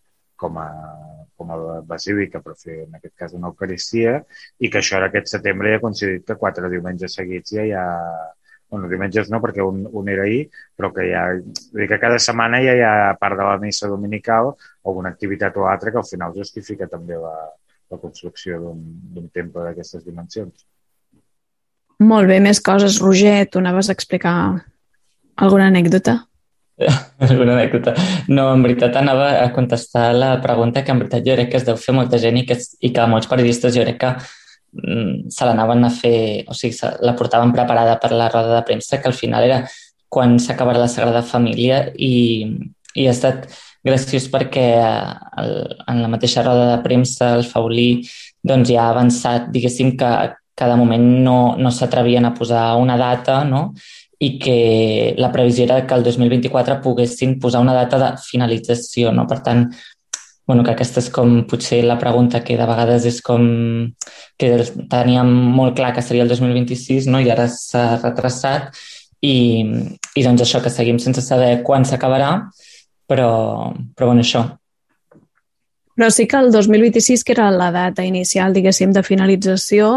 com 0.41 0.59
a, 0.59 0.67
com 1.37 1.53
a 1.53 1.59
basílica, 1.87 2.41
però 2.45 2.57
fer 2.57 2.83
en 2.87 2.99
aquest 2.99 3.15
cas 3.23 3.37
una 3.37 3.51
eucaristia, 3.53 4.19
i 4.61 4.73
que 4.73 4.81
això 4.81 4.99
ara 4.99 5.11
aquest 5.13 5.33
setembre 5.37 5.73
ja 5.73 5.81
ha 5.81 5.85
coincidit 5.85 6.27
que 6.27 6.39
quatre 6.41 6.73
diumenges 6.73 7.19
seguits 7.21 7.57
ja 7.59 7.67
hi 7.67 7.75
ha... 7.77 7.87
Bueno, 8.71 8.87
diumenges 8.87 9.27
no, 9.33 9.41
perquè 9.43 9.65
un, 9.67 9.81
un 9.99 10.09
era 10.13 10.23
ahir, 10.23 10.45
però 10.79 10.93
que 10.95 11.09
ja... 11.09 11.25
Vull 11.35 11.83
dir 11.83 11.89
que 11.91 11.99
cada 12.03 12.21
setmana 12.23 12.61
ja 12.63 12.77
hi 12.79 12.85
ha, 12.87 12.93
a 13.09 13.17
part 13.19 13.35
de 13.41 13.47
la 13.49 13.57
missa 13.59 13.91
dominical, 13.91 14.53
alguna 14.87 15.11
activitat 15.11 15.59
o 15.59 15.67
altra 15.67 15.91
que 15.91 15.99
al 15.99 16.07
final 16.07 16.37
justifica 16.37 16.87
també 16.87 17.19
la, 17.19 17.35
la 17.91 17.99
construcció 17.99 18.61
d'un 18.63 19.27
temple 19.35 19.67
d'aquestes 19.67 20.07
dimensions. 20.07 20.67
Molt 22.01 22.31
bé, 22.31 22.39
més 22.41 22.63
coses. 22.63 23.03
Roger, 23.03 23.43
tu 23.51 23.59
anaves 23.59 23.91
a 23.91 23.97
explicar 23.99 24.37
alguna 25.35 25.67
anècdota? 25.69 26.21
alguna 27.29 27.55
anècdota. 27.57 27.95
No, 28.29 28.49
en 28.55 28.65
veritat 28.65 28.97
anava 29.01 29.31
a 29.43 29.49
contestar 29.53 30.11
la 30.17 30.35
pregunta 30.43 30.85
que 30.85 30.95
en 30.95 31.03
veritat 31.03 31.27
jo 31.27 31.37
crec 31.37 31.51
que 31.53 31.61
es 31.61 31.67
deu 31.69 31.79
fer 31.81 31.95
molta 31.97 32.21
gent 32.23 32.41
i 32.41 32.47
que, 32.49 32.59
i 32.81 32.93
que 32.95 33.09
molts 33.11 33.31
periodistes 33.31 33.77
jo 33.77 33.85
crec 33.87 34.01
que 34.01 34.13
mm, 34.81 35.31
se 35.33 35.49
l'anaven 35.49 35.87
a 35.87 35.93
fer, 35.95 36.19
o 36.49 36.57
sigui, 36.57 36.77
la 37.05 37.17
portaven 37.19 37.55
preparada 37.57 37.99
per 38.03 38.13
la 38.13 38.31
roda 38.33 38.57
de 38.57 38.67
premsa, 38.69 39.01
que 39.01 39.11
al 39.11 39.17
final 39.17 39.49
era 39.49 39.65
quan 40.11 40.39
s'acabarà 40.43 40.83
la 40.83 40.91
Sagrada 40.91 41.23
Família 41.23 41.85
i, 41.95 42.15
i 42.99 43.07
ha 43.07 43.15
estat 43.15 43.47
graciós 43.87 44.27
perquè 44.33 44.67
eh, 44.81 45.15
el, 45.41 45.55
en 45.89 46.03
la 46.03 46.11
mateixa 46.13 46.45
roda 46.45 46.67
de 46.75 46.83
premsa 46.85 47.35
el 47.37 47.47
Faulí 47.49 48.03
doncs, 48.43 48.69
ja 48.73 48.87
ha 48.87 48.91
avançat, 48.95 49.49
diguéssim, 49.55 49.95
que 50.01 50.11
cada 50.61 50.77
moment 50.77 51.07
no, 51.25 51.39
no 51.57 51.71
s'atrevien 51.73 52.27
a 52.27 52.35
posar 52.37 52.75
una 52.81 52.99
data 53.01 53.43
no? 53.49 53.71
I 54.21 54.35
que 54.39 55.15
la 55.17 55.31
previsió 55.33 55.65
era 55.65 55.81
que 55.87 55.97
el 55.97 56.05
2024 56.05 56.81
poguessin 56.85 57.39
posar 57.41 57.63
una 57.65 57.75
data 57.75 57.99
de 57.99 58.11
finalització. 58.21 59.15
No? 59.17 59.27
Per 59.27 59.41
tant, 59.47 59.65
bueno, 60.47 60.65
que 60.67 60.75
aquesta 60.75 61.01
és 61.01 61.09
com 61.15 61.39
potser 61.49 61.81
la 61.87 61.97
pregunta 61.99 62.43
que 62.45 62.59
de 62.59 62.69
vegades 62.69 63.07
és 63.09 63.21
com 63.25 63.45
que 64.37 64.53
teníem 64.93 65.31
molt 65.57 65.77
clar 65.79 65.95
que 65.97 66.05
seria 66.05 66.27
el 66.27 66.33
2026 66.33 67.09
no? 67.09 67.21
i 67.23 67.31
ara 67.33 67.47
s'ha 67.49 68.01
retrasat 68.03 68.75
i, 69.23 69.37
i 70.17 70.25
doncs 70.27 70.45
això 70.45 70.61
que 70.65 70.73
seguim 70.73 70.99
sense 70.99 71.23
saber 71.25 71.61
quan 71.65 71.87
s'acabarà 71.87 72.33
però, 73.11 73.31
però 73.97 74.11
bueno, 74.11 74.25
això. 74.25 74.45
Però 75.97 76.09
sí 76.15 76.27
que 76.31 76.39
el 76.39 76.51
2026, 76.53 77.25
que 77.27 77.35
era 77.35 77.51
la 77.51 77.71
data 77.75 78.05
inicial, 78.07 78.55
diguéssim, 78.55 78.93
de 78.95 79.03
finalització, 79.03 79.91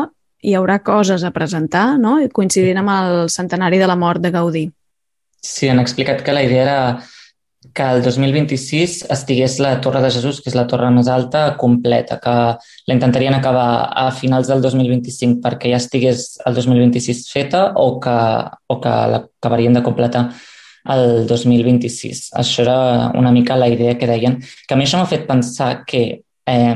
hi 0.44 0.54
haurà 0.60 0.82
coses 0.84 1.24
a 1.24 1.32
presentar, 1.32 1.98
no? 2.00 2.18
I 2.20 2.30
coincidint 2.30 2.82
amb 2.82 2.92
el 2.94 3.30
centenari 3.32 3.80
de 3.80 3.88
la 3.88 3.96
mort 4.00 4.22
de 4.22 4.32
Gaudí. 4.34 4.68
Sí, 5.44 5.70
han 5.72 5.80
explicat 5.80 6.24
que 6.24 6.36
la 6.36 6.44
idea 6.44 6.64
era 6.64 6.80
que 7.74 7.84
el 7.84 8.02
2026 8.04 9.06
estigués 9.10 9.58
la 9.64 9.80
Torre 9.82 10.02
de 10.04 10.12
Jesús, 10.12 10.42
que 10.44 10.52
és 10.52 10.56
la 10.56 10.66
torre 10.68 10.90
més 10.92 11.08
alta, 11.08 11.46
completa, 11.60 12.20
que 12.20 12.34
la 12.90 12.96
intentarien 12.96 13.36
acabar 13.38 13.88
a 13.96 14.10
finals 14.12 14.50
del 14.52 14.62
2025 14.62 15.40
perquè 15.44 15.72
ja 15.72 15.80
estigués 15.80 16.34
el 16.46 16.60
2026 16.60 17.24
feta 17.32 17.64
o 17.80 18.00
que, 18.04 18.18
o 18.68 18.80
que 18.84 18.98
l'acabarien 19.14 19.80
de 19.80 19.84
completar 19.86 20.26
el 20.92 21.26
2026. 21.28 22.34
Això 22.36 22.66
era 22.66 22.78
una 23.16 23.32
mica 23.32 23.56
la 23.56 23.70
idea 23.72 23.98
que 23.98 24.08
deien, 24.08 24.42
que 24.68 24.76
a 24.76 24.78
mi 24.78 24.84
això 24.84 25.00
m'ha 25.00 25.10
fet 25.10 25.24
pensar 25.30 25.86
que 25.88 26.23
eh, 26.46 26.76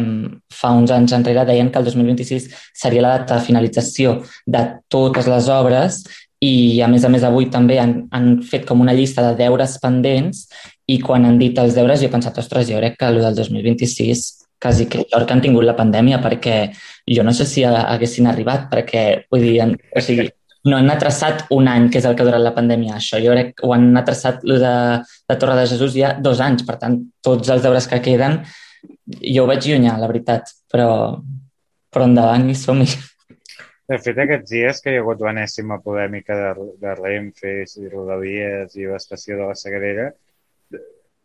fa 0.54 0.72
uns 0.76 0.92
anys 0.92 1.16
enrere 1.18 1.46
deien 1.46 1.72
que 1.72 1.80
el 1.80 1.90
2026 1.90 2.48
seria 2.74 3.04
la 3.04 3.18
data 3.18 3.38
de 3.38 3.46
finalització 3.46 4.22
de 4.46 4.64
totes 4.88 5.28
les 5.28 5.50
obres 5.54 6.02
i 6.44 6.82
a 6.86 6.88
més 6.88 7.04
a 7.04 7.10
més 7.10 7.24
avui 7.26 7.50
també 7.50 7.80
han, 7.82 8.04
han 8.14 8.42
fet 8.46 8.66
com 8.68 8.82
una 8.82 8.94
llista 8.94 9.24
de 9.26 9.38
deures 9.40 9.78
pendents 9.82 10.46
i 10.88 11.00
quan 11.02 11.26
han 11.26 11.40
dit 11.42 11.58
els 11.58 11.76
deures 11.76 12.00
jo 12.00 12.08
he 12.08 12.14
pensat, 12.14 12.38
ostres, 12.38 12.70
jo 12.70 12.78
crec 12.78 12.98
que 13.00 13.10
el 13.10 13.22
del 13.24 13.36
2026 13.36 14.28
quasi 14.62 14.88
que 14.90 15.04
sort 15.10 15.28
que 15.28 15.34
han 15.34 15.42
tingut 15.42 15.66
la 15.66 15.76
pandèmia 15.78 16.22
perquè 16.22 16.58
jo 17.10 17.26
no 17.26 17.34
sé 17.34 17.46
si 17.46 17.64
haguessin 17.66 18.30
arribat 18.30 18.70
perquè, 18.72 19.04
vull 19.32 19.46
dir, 19.46 19.58
en, 19.66 19.74
o 19.76 20.02
sigui, 20.02 20.30
no 20.68 20.78
han 20.78 20.90
atrasat 20.92 21.46
un 21.56 21.68
any, 21.72 21.88
que 21.90 22.02
és 22.02 22.06
el 22.06 22.16
que 22.16 22.26
ha 22.26 22.28
durat 22.28 22.44
la 22.44 22.54
pandèmia, 22.56 22.98
això. 22.98 23.22
Jo 23.24 23.32
crec 23.36 23.54
que 23.56 23.68
ho 23.68 23.74
han 23.76 23.88
atrasat 24.00 24.42
de, 24.44 24.74
de 25.30 25.38
Torre 25.40 25.56
de 25.62 25.68
Jesús 25.70 25.94
ja 25.96 26.12
dos 26.20 26.42
anys, 26.44 26.66
per 26.68 26.76
tant, 26.82 26.98
tots 27.24 27.54
els 27.54 27.64
deures 27.64 27.88
que 27.88 28.02
queden 28.04 28.42
jo 29.22 29.44
ho 29.44 29.50
veig 29.50 29.67
llunyà, 29.67 29.98
la 30.00 30.10
veritat, 30.12 30.53
però, 30.72 30.89
però 31.94 32.08
endavant 32.10 32.50
i 32.50 32.56
som-hi. 32.58 32.88
De 33.88 33.98
fet, 34.03 34.17
aquests 34.20 34.51
dies 34.51 34.82
que 34.84 34.91
hi 34.91 34.98
ha 35.00 35.03
hagut 35.03 35.22
l'enèsima 35.24 35.77
polèmica 35.84 36.36
de, 36.36 36.72
de 36.82 36.96
Renfe 37.00 37.53
i 37.63 37.91
Rodalies 37.91 38.75
i 38.75 38.88
l'estació 38.89 39.38
de 39.39 39.46
la 39.48 39.56
Sagrera, 39.56 40.10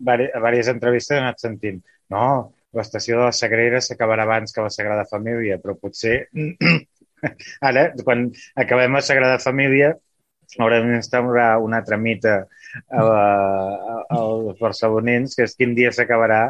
a 0.02 0.16
diverses 0.18 0.70
entrevistes 0.72 1.16
he 1.16 1.20
anat 1.20 1.42
sentint 1.42 1.80
no, 2.12 2.52
l'estació 2.76 3.18
de 3.18 3.26
la 3.28 3.34
Sagrera 3.36 3.80
s'acabarà 3.84 4.26
abans 4.26 4.54
que 4.54 4.64
la 4.64 4.72
Sagrada 4.72 5.04
Família, 5.10 5.58
però 5.62 5.74
potser 5.78 6.28
ara, 7.68 7.84
quan 8.04 8.28
acabem 8.64 8.98
la 8.98 9.04
Sagrada 9.06 9.38
Família, 9.42 9.92
haurem 10.60 10.90
d'instaurar 10.90 11.58
una 11.64 11.80
altra 11.80 11.96
mita 11.96 12.34
a 12.88 13.04
la, 13.06 13.22
a, 13.76 14.00
als 14.18 14.58
barcelonins, 14.60 15.36
que 15.36 15.46
és 15.48 15.56
quin 15.56 15.76
dia 15.78 15.92
s'acabarà 15.92 16.42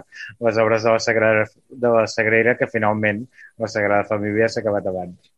les 0.42 0.62
obres 0.62 0.86
de 0.86 0.94
la, 0.94 1.02
Sagrada, 1.02 1.44
de 1.68 1.92
la 1.96 2.06
Sagrera, 2.10 2.56
que 2.58 2.70
finalment 2.70 3.22
la 3.62 3.70
Sagrada 3.70 4.08
Família 4.08 4.48
s'ha 4.48 4.62
acabat 4.64 4.88
abans. 4.90 5.30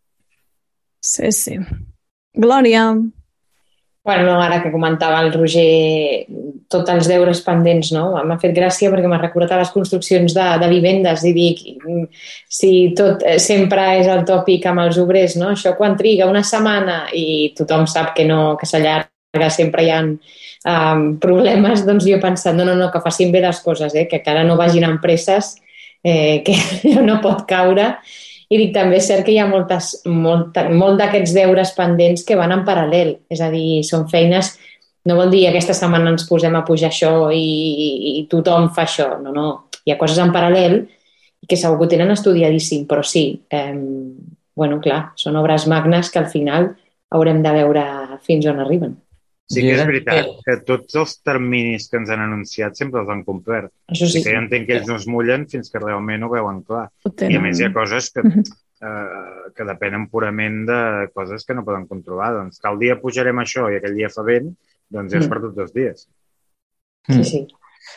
Sí, 1.05 1.29
sí. 1.37 1.59
Glòria, 2.35 2.89
Bueno, 4.05 4.37
ara 4.39 4.63
que 4.63 4.71
comentava 4.71 5.23
el 5.25 5.33
Roger 5.33 6.27
tots 6.75 6.91
els 6.91 7.09
deures 7.09 7.41
pendents, 7.47 7.93
no? 7.95 8.05
M'ha 8.27 8.37
fet 8.43 8.55
gràcia 8.57 8.91
perquè 8.93 9.09
m'ha 9.11 9.21
recordat 9.23 9.55
a 9.55 9.61
les 9.63 9.73
construccions 9.75 10.35
de, 10.37 10.47
de 10.61 10.71
vivendes 10.73 11.25
i 11.25 11.33
dic, 11.37 11.63
si 12.51 12.73
tot 12.99 13.23
eh, 13.23 13.39
sempre 13.43 13.87
és 14.01 14.11
el 14.11 14.27
tòpic 14.29 14.67
amb 14.71 14.85
els 14.85 14.99
obrers, 15.03 15.39
no? 15.41 15.53
Això 15.55 15.77
quan 15.79 15.97
triga 16.01 16.29
una 16.31 16.45
setmana 16.45 17.05
i 17.15 17.55
tothom 17.57 17.87
sap 17.91 18.13
que 18.19 18.27
no, 18.29 18.59
que 18.61 18.69
s'allarga, 18.69 19.51
sempre 19.55 19.87
hi 19.87 19.95
ha 19.95 20.03
um, 20.05 21.07
problemes, 21.23 21.85
doncs 21.89 22.05
jo 22.07 22.19
he 22.19 22.23
pensat, 22.23 22.59
no, 22.59 22.67
no, 22.69 22.77
no, 22.79 22.91
que 22.93 23.03
facin 23.05 23.33
bé 23.35 23.45
les 23.47 23.63
coses, 23.65 23.95
eh? 23.95 24.09
que 24.11 24.21
encara 24.21 24.45
no 24.45 24.59
vagin 24.61 24.91
amb 24.91 25.03
presses, 25.03 25.55
eh, 26.05 26.43
que 26.47 27.01
no 27.01 27.23
pot 27.25 27.47
caure 27.49 27.95
i 28.55 28.59
dic, 28.61 28.75
també 28.75 29.01
és 29.01 29.09
cert 29.09 29.25
que 29.27 29.33
hi 29.35 29.41
ha 29.41 29.49
moltes, 29.51 29.91
molt, 30.07 30.59
molt 30.71 31.01
d'aquests 31.01 31.33
deures 31.37 31.73
pendents 31.77 32.23
que 32.27 32.37
van 32.39 32.53
en 32.55 32.65
paral·lel. 32.67 33.17
És 33.33 33.43
a 33.45 33.51
dir, 33.55 33.83
són 33.87 34.09
feines... 34.13 34.55
No 35.05 35.19
vol 35.19 35.33
dir 35.35 35.45
aquesta 35.49 35.75
setmana 35.77 36.15
ens 36.15 36.25
posem 36.29 36.55
a 36.57 36.65
pujar 36.65 36.89
això 36.89 37.29
i, 37.35 37.41
i, 37.41 37.89
i 38.21 38.27
tothom 38.31 38.71
fa 38.77 38.87
això. 38.87 39.11
No, 39.21 39.35
no. 39.37 39.49
Hi 39.85 39.93
ha 39.93 40.01
coses 40.01 40.21
en 40.23 40.33
paral·lel 40.33 40.79
que 41.49 41.59
segur 41.61 41.77
que 41.79 41.87
ho 41.87 41.93
tenen 41.93 42.15
estudiadíssim, 42.15 42.87
però 42.89 43.05
sí, 43.05 43.27
eh, 43.53 43.75
bueno, 44.57 44.81
clar, 44.81 45.11
són 45.21 45.37
obres 45.37 45.67
magnes 45.69 46.09
que 46.11 46.23
al 46.23 46.31
final 46.33 46.71
haurem 47.15 47.43
de 47.45 47.53
veure 47.53 47.85
fins 48.25 48.47
on 48.49 48.63
arriben. 48.65 48.95
Sí 49.53 49.61
que 49.61 49.75
és 49.77 49.85
veritat 49.85 50.29
que 50.47 50.55
tots 50.65 50.97
els 50.97 51.19
terminis 51.21 51.91
que 51.91 51.99
ens 52.01 52.11
han 52.11 52.23
anunciat 52.25 52.79
sempre 52.81 53.03
els 53.03 53.11
han 53.13 53.21
complert. 53.27 53.69
Això 53.93 54.09
sí. 54.09 54.23
I 54.23 54.25
que 54.25 54.33
jo 54.33 54.41
entenc 54.41 54.69
que 54.69 54.79
ells 54.79 54.89
no 54.89 54.97
es 54.97 55.05
mullen 55.11 55.45
fins 55.51 55.69
que 55.73 55.83
realment 55.83 56.25
ho 56.25 56.31
veuen 56.33 56.63
clar. 56.65 56.87
I 57.29 57.37
a 57.37 57.43
més 57.45 57.61
hi 57.61 57.67
ha 57.69 57.73
coses 57.75 58.09
que, 58.15 58.25
eh, 58.25 59.51
que 59.53 59.67
depenen 59.69 60.09
purament 60.09 60.63
de 60.71 60.81
coses 61.13 61.45
que 61.45 61.57
no 61.59 61.67
poden 61.67 61.85
controlar. 61.91 62.33
Doncs 62.39 62.63
tal 62.65 62.81
dia 62.81 62.97
pujarem 63.03 63.43
això 63.45 63.69
i 63.69 63.77
aquell 63.77 63.99
dia 64.01 64.09
fa 64.15 64.25
vent, 64.25 64.49
doncs 64.95 65.13
ja 65.15 65.21
és 65.23 65.29
per 65.31 65.43
tots 65.43 65.61
els 65.67 65.75
dies. 65.75 66.09
Sí, 67.11 67.25
sí. 67.29 67.45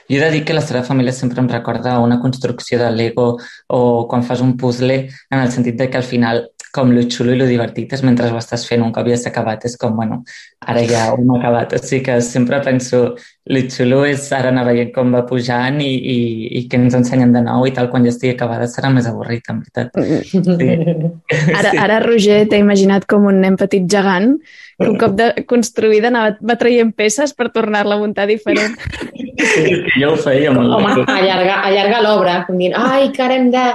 Jo 0.10 0.18
he 0.18 0.24
de 0.26 0.32
dir 0.34 0.44
que 0.44 0.56
la 0.56 0.64
seva 0.66 0.84
família 0.84 1.14
sempre 1.16 1.40
em 1.40 1.48
recorda 1.48 1.98
una 2.04 2.20
construcció 2.20 2.80
de 2.82 2.90
Lego 2.92 3.28
o 3.72 3.82
quan 4.12 4.26
fas 4.28 4.44
un 4.44 4.58
puzzle 4.60 4.98
en 5.08 5.40
el 5.40 5.52
sentit 5.54 5.78
de 5.80 5.90
que 5.90 6.00
al 6.00 6.08
final 6.08 6.50
com 6.78 6.94
lo 6.94 7.04
xulo 7.10 7.34
i 7.34 7.40
lo 7.40 7.48
divertit 7.50 7.96
és 7.98 8.04
mentre 8.06 8.30
ho 8.30 8.38
estàs 8.38 8.68
fent 8.70 8.86
un 8.86 8.94
cop 8.94 9.10
ja 9.10 9.18
s'ha 9.18 9.32
acabat, 9.34 9.66
és 9.66 9.78
com, 9.82 9.96
bueno, 9.98 10.22
ara 10.62 10.84
ja 10.86 11.08
ho 11.12 11.18
hem 11.18 11.34
acabat. 11.40 11.74
O 11.74 11.82
sigui 11.82 12.04
que 12.06 12.20
sempre 12.22 12.62
penso, 12.66 13.02
lo 13.50 13.64
xulo 13.74 14.04
és 14.06 14.28
ara 14.36 14.52
anar 14.54 14.68
veient 14.68 14.94
com 14.96 15.12
va 15.16 15.24
pujant 15.26 15.82
i, 15.82 15.90
i, 15.90 16.18
i 16.60 16.64
que 16.70 16.78
ens 16.78 16.98
ensenyen 17.00 17.34
de 17.34 17.42
nou 17.48 17.66
i 17.66 17.74
tal, 17.74 17.90
quan 17.90 18.06
ja 18.06 18.14
estigui 18.14 18.36
acabada 18.36 18.70
serà 18.70 18.92
més 18.94 19.10
avorrit, 19.10 19.50
en 19.50 19.64
veritat. 19.64 19.98
Sí. 20.28 21.52
Ara, 21.58 21.74
ara 21.88 22.00
Roger 22.06 22.44
t'ha 22.50 22.62
imaginat 22.62 23.08
com 23.10 23.26
un 23.30 23.42
nen 23.42 23.58
petit 23.60 23.90
gegant 23.90 24.36
que 24.78 24.90
un 24.92 24.98
cop 25.02 25.16
de 25.18 25.32
construïda 25.50 26.12
anava, 26.12 26.36
va 26.38 26.58
traient 26.60 26.94
peces 26.94 27.34
per 27.34 27.50
tornar-la 27.54 27.98
a 27.98 28.02
muntar 28.02 28.28
diferent. 28.30 28.78
Sí, 29.38 29.74
jo 29.98 30.14
ho 30.14 30.18
feia 30.22 30.52
molt 30.54 30.76
Home, 30.78 31.06
allargar, 31.10 31.62
allargar 31.66 32.02
l'obra, 32.06 32.42
com 32.46 32.60
dient, 32.62 32.78
ai, 32.78 33.10
que 33.14 33.24
ara 33.26 33.38
hem 33.40 33.50
de 33.54 33.66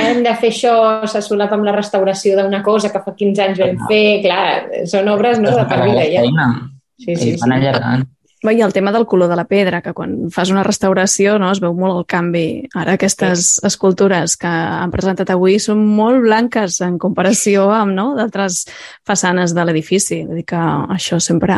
hem 0.00 0.22
de 0.24 0.32
fer 0.40 0.50
això, 0.52 0.74
s'ha 1.10 1.22
solat 1.24 1.52
amb 1.54 1.66
la 1.66 1.74
restauració 1.76 2.38
d'una 2.40 2.62
cosa 2.66 2.90
que 2.92 3.02
fa 3.04 3.14
15 3.14 3.46
anys 3.48 3.62
vam 3.62 3.84
fer, 3.90 4.06
clar, 4.24 4.46
són 4.90 5.10
obres 5.12 5.38
no, 5.42 5.54
de 5.54 5.68
per 5.70 5.80
vida 5.84 6.08
ja. 6.10 6.24
Sí, 6.98 7.14
sí, 7.16 7.32
sí. 7.36 7.50
allargant. 7.50 8.08
I 8.44 8.60
el 8.60 8.74
tema 8.74 8.92
del 8.92 9.06
color 9.06 9.30
de 9.30 9.36
la 9.36 9.46
pedra, 9.48 9.80
que 9.80 9.94
quan 9.96 10.28
fas 10.30 10.50
una 10.52 10.62
restauració 10.66 11.38
no, 11.40 11.48
es 11.54 11.62
veu 11.64 11.72
molt 11.72 11.96
el 11.96 12.04
canvi. 12.04 12.68
Ara 12.76 12.98
aquestes 12.98 13.46
sí. 13.54 13.62
escultures 13.64 14.36
que 14.36 14.50
han 14.50 14.92
presentat 14.92 15.32
avui 15.32 15.56
són 15.62 15.80
molt 15.96 16.20
blanques 16.26 16.76
en 16.84 16.98
comparació 17.00 17.70
amb 17.72 17.96
no, 17.96 18.10
d'altres 18.18 18.66
façanes 19.08 19.56
de 19.56 19.64
l'edifici. 19.64 20.20
Vull 20.28 20.42
dir 20.42 20.44
que 20.52 20.60
això 20.92 21.16
sempre, 21.24 21.56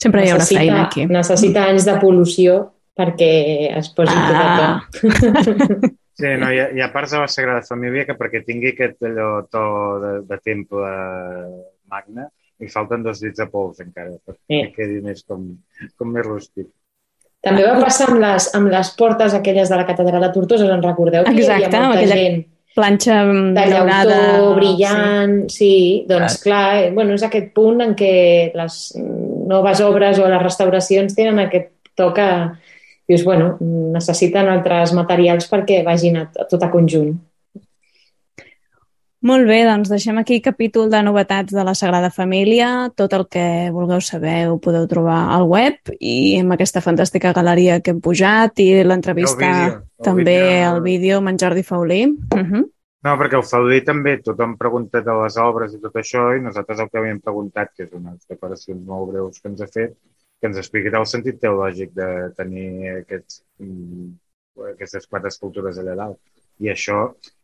sempre 0.00 0.24
necessita, 0.24 0.24
hi 0.24 0.32
haurà 0.32 0.48
feina 0.48 0.80
aquí. 0.86 1.06
Necessita 1.12 1.68
anys 1.68 1.84
de 1.90 1.98
pol·lució 2.00 2.56
perquè 2.96 3.30
es 3.76 3.92
posi 3.92 4.16
ah. 4.16 4.80
tot 4.96 5.84
a. 5.92 6.05
Sí, 6.16 6.32
no, 6.40 6.48
hi 6.48 6.62
ha, 6.62 6.70
hi 6.72 6.80
ha 6.80 6.88
parts 6.94 7.12
de 7.12 7.20
la 7.20 7.28
Sagrada 7.28 7.64
Família 7.66 8.06
que 8.08 8.16
perquè 8.16 8.40
tingui 8.46 8.72
aquest 8.72 9.04
allò 9.04 9.28
to 9.52 9.66
de, 10.00 10.12
de 10.30 10.40
temple 10.40 10.88
magne, 11.92 12.30
i 12.64 12.70
falten 12.72 13.04
dos 13.04 13.20
dits 13.20 13.36
de 13.42 13.46
pols 13.52 13.82
encara, 13.84 14.16
perquè 14.24 14.40
sí. 14.48 14.74
quedi 14.78 15.02
més 15.04 15.22
com, 15.28 15.44
com 16.00 16.12
més 16.14 16.24
rústic. 16.24 16.70
També 17.44 17.62
va 17.66 17.76
passar 17.78 18.08
amb 18.10 18.22
les, 18.22 18.48
amb 18.56 18.72
les 18.72 18.90
portes 18.96 19.36
aquelles 19.36 19.68
de 19.70 19.78
la 19.78 19.84
catedral 19.86 20.24
de 20.24 20.32
Tortosa, 20.34 20.64
us 20.64 20.72
en 20.72 20.82
recordeu? 20.82 21.26
Que 21.28 21.36
Exacte, 21.36 21.68
hi 21.68 21.68
havia 21.68 21.88
molta 21.92 22.06
gent 22.14 22.44
planxa 22.76 23.22
de 23.56 23.62
llautó, 23.70 24.54
brillant, 24.58 25.36
sí. 25.48 25.56
sí. 25.56 25.74
Doncs 26.08 26.40
clar, 26.42 26.64
clar 26.68 26.82
eh, 26.84 26.90
bueno, 26.92 27.16
és 27.16 27.24
aquest 27.24 27.48
punt 27.56 27.80
en 27.80 27.94
què 27.96 28.16
les 28.56 28.80
noves 29.48 29.80
obres 29.86 30.20
o 30.20 30.28
les 30.28 30.42
restauracions 30.42 31.16
tenen 31.16 31.40
aquest 31.46 31.72
toc 31.96 32.18
que, 32.18 32.28
dius, 33.08 33.24
bueno, 33.24 33.54
necessiten 33.94 34.50
altres 34.50 34.92
materials 34.96 35.48
perquè 35.50 35.82
vagin 35.86 36.20
a, 36.20 36.28
a 36.28 36.46
tot 36.50 36.62
a 36.62 36.70
conjunt. 36.72 37.14
Molt 39.26 39.48
bé, 39.48 39.62
doncs 39.66 39.88
deixem 39.90 40.18
aquí 40.20 40.36
capítol 40.44 40.90
de 40.92 41.00
novetats 41.02 41.54
de 41.54 41.62
la 41.66 41.74
Sagrada 41.74 42.12
Família. 42.14 42.92
Tot 42.94 43.14
el 43.16 43.24
que 43.32 43.72
vulgueu 43.74 44.02
saber 44.04 44.44
ho 44.46 44.58
podeu 44.62 44.84
trobar 44.86 45.32
al 45.34 45.48
web 45.50 45.90
i 45.98 46.36
amb 46.38 46.54
aquesta 46.54 46.82
fantàstica 46.84 47.32
galeria 47.34 47.80
que 47.80 47.94
hem 47.94 47.98
pujat 48.04 48.60
i 48.62 48.68
l'entrevista 48.86 49.50
també 50.04 50.38
al 50.62 50.82
vídeo 50.84 51.18
amb 51.18 51.32
en 51.32 51.40
Jordi 51.42 51.64
Faulí. 51.66 52.04
Uh 52.06 52.44
-huh. 52.44 52.64
No, 53.06 53.16
perquè 53.18 53.36
el 53.38 53.46
Faulí 53.46 53.82
també 53.84 54.18
tothom 54.22 54.56
pregunta 54.56 55.00
de 55.00 55.14
les 55.22 55.36
obres 55.38 55.74
i 55.74 55.80
tot 55.80 55.94
això 55.94 56.36
i 56.36 56.40
nosaltres 56.42 56.80
el 56.80 56.88
que 56.90 56.98
havíem 56.98 57.20
preguntat, 57.20 57.70
que 57.76 57.84
és 57.84 57.92
unes 57.92 58.26
declaracions 58.28 58.86
molt 58.86 59.10
breus 59.10 59.40
que 59.40 59.48
ens 59.48 59.60
ha 59.60 59.66
fet, 59.66 59.96
que 60.40 60.50
ens 60.50 60.60
expliqui 60.60 60.92
el 60.92 61.06
sentit 61.08 61.38
teològic 61.42 61.92
de 61.96 62.08
tenir 62.38 62.70
aquests, 62.92 63.42
mm, 63.62 64.08
aquestes 64.72 65.06
quatre 65.06 65.32
escultures 65.32 65.78
allà 65.78 65.94
dalt. 66.02 66.18
I 66.64 66.70
això, 66.72 66.98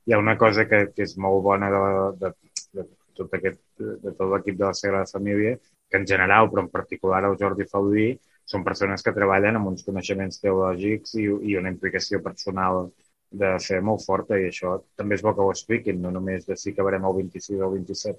hi 0.07 0.13
ha 0.13 0.21
una 0.21 0.37
cosa 0.41 0.67
que, 0.69 0.87
que 0.97 1.07
és 1.07 1.17
molt 1.21 1.43
bona 1.45 1.71
de, 1.73 1.83
de, 2.21 2.33
de, 2.79 2.87
tot 3.19 3.33
aquest, 3.37 3.61
de 3.79 4.13
tot 4.13 4.29
l'equip 4.33 4.59
de 4.59 4.69
la 4.69 4.75
Sagrada 4.77 5.11
Família, 5.11 5.57
que 5.91 6.01
en 6.01 6.07
general, 6.09 6.49
però 6.51 6.65
en 6.65 6.71
particular 6.73 7.25
el 7.29 7.37
Jordi 7.41 7.69
Faudí, 7.69 8.11
són 8.49 8.65
persones 8.65 9.05
que 9.05 9.15
treballen 9.17 9.57
amb 9.57 9.71
uns 9.71 9.85
coneixements 9.87 10.41
teològics 10.43 11.15
i, 11.21 11.27
i 11.53 11.57
una 11.61 11.71
implicació 11.73 12.21
personal 12.25 12.87
de 13.33 13.55
fer 13.65 13.81
molt 13.85 14.05
forta 14.05 14.37
i 14.37 14.49
això 14.51 14.77
també 14.99 15.17
és 15.17 15.25
bo 15.25 15.33
que 15.37 15.45
ho 15.45 15.53
expliquin, 15.53 16.01
no 16.03 16.13
només 16.13 16.45
de 16.49 16.57
si 16.61 16.73
acabarem 16.73 17.05
el 17.09 17.19
26 17.23 17.61
o 17.61 17.69
el 17.69 17.77
27. 17.79 18.19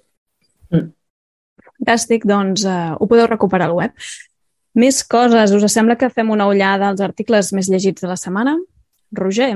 Mm. 0.74 0.88
Fantàstic, 1.64 2.24
doncs 2.26 2.64
uh, 2.66 2.94
ho 2.98 3.10
podeu 3.10 3.28
recuperar 3.30 3.68
al 3.70 3.76
web. 3.78 4.06
Més 4.74 5.04
coses, 5.06 5.52
us 5.54 5.70
sembla 5.70 5.94
que 5.94 6.08
fem 6.10 6.32
una 6.34 6.48
ullada 6.50 6.88
als 6.90 6.98
articles 7.04 7.52
més 7.54 7.68
llegits 7.70 8.02
de 8.02 8.08
la 8.10 8.16
setmana? 8.18 8.56
Roger? 9.14 9.52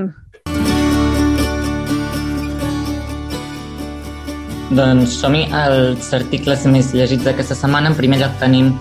Doncs 4.71 5.17
som-hi 5.19 5.41
als 5.51 6.13
articles 6.15 6.63
més 6.71 6.93
llegits 6.95 7.27
d'aquesta 7.27 7.57
setmana. 7.59 7.91
En 7.91 7.99
primer 7.99 8.21
lloc 8.21 8.39
tenim 8.39 8.71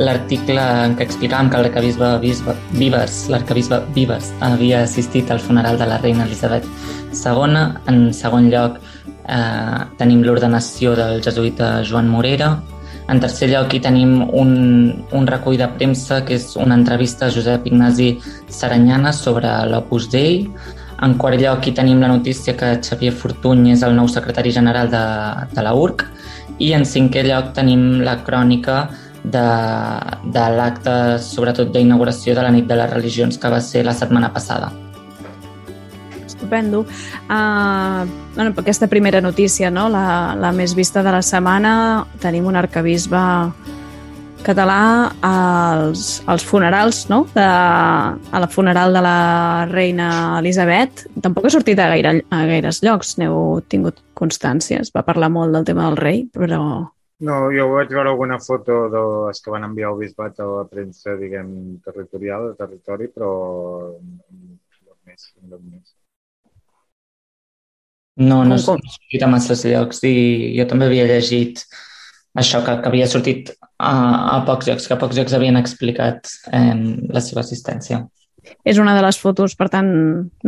l'article 0.00 0.64
en 0.86 0.96
què 0.96 1.04
explicàvem 1.04 1.52
que 1.52 1.60
l'arcabisbe 1.60 2.14
Vives, 2.24 3.20
l'arcabisbe 3.28 3.82
Vives 3.92 4.32
havia 4.40 4.86
assistit 4.86 5.28
al 5.28 5.44
funeral 5.44 5.76
de 5.76 5.92
la 5.92 6.00
reina 6.00 6.24
Elisabet 6.24 6.64
II. 7.12 7.66
En 7.92 8.04
segon 8.16 8.48
lloc 8.48 8.80
eh, 9.28 9.80
tenim 10.00 10.24
l'ordenació 10.24 10.96
del 10.96 11.20
jesuïta 11.20 11.82
Joan 11.84 12.08
Morera. 12.08 12.54
En 13.10 13.20
tercer 13.20 13.48
lloc 13.50 13.74
hi 13.74 13.80
tenim 13.82 14.20
un, 14.38 14.52
un 15.12 15.26
recull 15.26 15.58
de 15.58 15.68
premsa 15.78 16.22
que 16.26 16.36
és 16.38 16.52
una 16.60 16.76
entrevista 16.78 17.26
a 17.26 17.34
Josep 17.34 17.66
Ignasi 17.70 18.12
Saranyana 18.48 19.12
sobre 19.12 19.50
l'Opus 19.70 20.08
Dei. 20.12 20.44
En 21.02 21.16
quart 21.18 21.40
lloc 21.42 21.66
hi 21.66 21.74
tenim 21.74 22.00
la 22.00 22.12
notícia 22.12 22.54
que 22.56 22.76
Xavier 22.78 23.12
Fortuny 23.12 23.72
és 23.74 23.82
el 23.82 23.96
nou 23.98 24.08
secretari 24.08 24.54
general 24.54 24.92
de, 24.92 25.02
de 25.52 25.66
la 25.66 25.74
URC. 25.74 26.06
I 26.62 26.74
en 26.78 26.86
cinquè 26.86 27.24
lloc 27.26 27.50
tenim 27.56 28.04
la 28.06 28.20
crònica 28.22 28.84
de, 29.24 29.48
de 30.34 30.46
l'acte, 30.56 30.94
sobretot 31.22 31.74
d'inauguració 31.74 32.38
de 32.38 32.46
la 32.46 32.54
nit 32.54 32.70
de 32.70 32.78
les 32.78 32.94
religions 32.94 33.38
que 33.38 33.50
va 33.50 33.60
ser 33.62 33.84
la 33.86 33.98
setmana 33.98 34.32
passada 34.34 34.72
estupendo. 36.42 36.80
Uh, 37.30 38.06
bueno, 38.34 38.54
aquesta 38.56 38.88
primera 38.88 39.20
notícia, 39.20 39.70
no? 39.70 39.88
la, 39.88 40.34
la 40.34 40.52
més 40.52 40.74
vista 40.74 41.02
de 41.02 41.14
la 41.14 41.22
setmana, 41.22 42.04
tenim 42.20 42.46
un 42.50 42.58
arcabisbe 42.58 43.22
català 44.42 45.12
als, 45.22 46.22
als 46.26 46.42
funerals, 46.42 47.04
no? 47.08 47.22
De, 47.34 47.44
a 47.44 48.40
la 48.42 48.48
funeral 48.50 48.92
de 48.92 49.02
la 49.04 49.66
reina 49.70 50.08
Elisabet. 50.40 51.06
Tampoc 51.22 51.46
ha 51.46 51.52
sortit 51.54 51.78
a, 51.78 51.86
gaire, 51.92 52.16
a 52.26 52.40
gaires 52.50 52.82
llocs, 52.82 53.14
n'heu 53.20 53.62
tingut 53.70 54.02
constàncies. 54.18 54.90
Va 54.96 55.06
parlar 55.06 55.30
molt 55.30 55.54
del 55.54 55.68
tema 55.68 55.86
del 55.86 56.00
rei, 56.00 56.26
però... 56.26 56.90
No, 57.22 57.36
jo 57.54 57.68
vaig 57.70 57.92
veure 57.94 58.10
alguna 58.10 58.40
foto 58.42 58.88
dels 58.90 59.38
que 59.38 59.52
van 59.54 59.62
enviar 59.68 59.92
el 59.92 60.00
bisbat 60.00 60.40
a 60.42 60.48
la 60.48 60.64
premsa, 60.66 61.14
diguem, 61.20 61.78
territorial, 61.84 62.48
de 62.50 62.58
territori, 62.58 63.06
però 63.14 63.30
no 63.94 64.96
més, 65.06 65.28
no 65.46 65.60
més. 65.62 65.91
No, 68.22 68.42
no, 68.46 68.56
he 68.56 68.62
sortit 68.62 69.24
a 69.24 69.30
masses 69.30 69.64
llocs 69.68 70.02
i 70.08 70.14
jo 70.58 70.66
també 70.70 70.88
havia 70.88 71.08
llegit 71.10 71.64
això, 72.38 72.62
que, 72.64 72.78
que 72.80 72.90
havia 72.90 73.08
sortit 73.10 73.52
a, 73.76 73.92
a 74.36 74.36
pocs 74.48 74.68
llocs, 74.70 74.88
que 74.88 74.96
a 74.96 75.00
pocs 75.00 75.18
llocs 75.18 75.34
havien 75.36 75.58
explicat 75.60 76.30
eh, 76.52 76.74
la 77.12 77.22
seva 77.24 77.42
assistència. 77.44 78.02
És 78.66 78.78
una 78.82 78.94
de 78.96 79.02
les 79.04 79.18
fotos, 79.22 79.54
per 79.58 79.68
tant, 79.72 79.88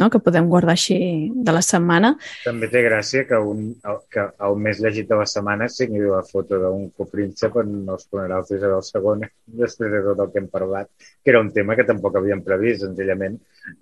no, 0.00 0.08
que 0.10 0.20
podem 0.22 0.48
guardar 0.50 0.74
així 0.74 0.98
de 1.34 1.54
la 1.54 1.62
setmana. 1.62 2.14
També 2.44 2.68
té 2.72 2.82
gràcia 2.86 3.24
que, 3.28 3.38
un, 3.38 3.68
que 4.12 4.26
el 4.48 4.58
més 4.66 4.80
llegit 4.82 5.08
de 5.10 5.18
la 5.20 5.26
setmana 5.30 5.68
sigui 5.70 6.02
la 6.02 6.22
foto 6.26 6.58
d'un 6.62 6.88
copríncep 6.98 7.58
en 7.62 7.74
els 7.94 8.06
funerals 8.10 8.50
d'Isabel 8.50 8.82
II, 8.90 9.28
després 9.62 9.92
de 9.94 10.02
tot 10.08 10.24
el 10.24 10.32
que 10.32 10.42
hem 10.42 10.48
parlat, 10.52 10.90
que 11.22 11.34
era 11.34 11.42
un 11.42 11.52
tema 11.54 11.78
que 11.78 11.86
tampoc 11.88 12.18
havíem 12.18 12.42
previst, 12.46 12.84
senzillament. 12.84 13.38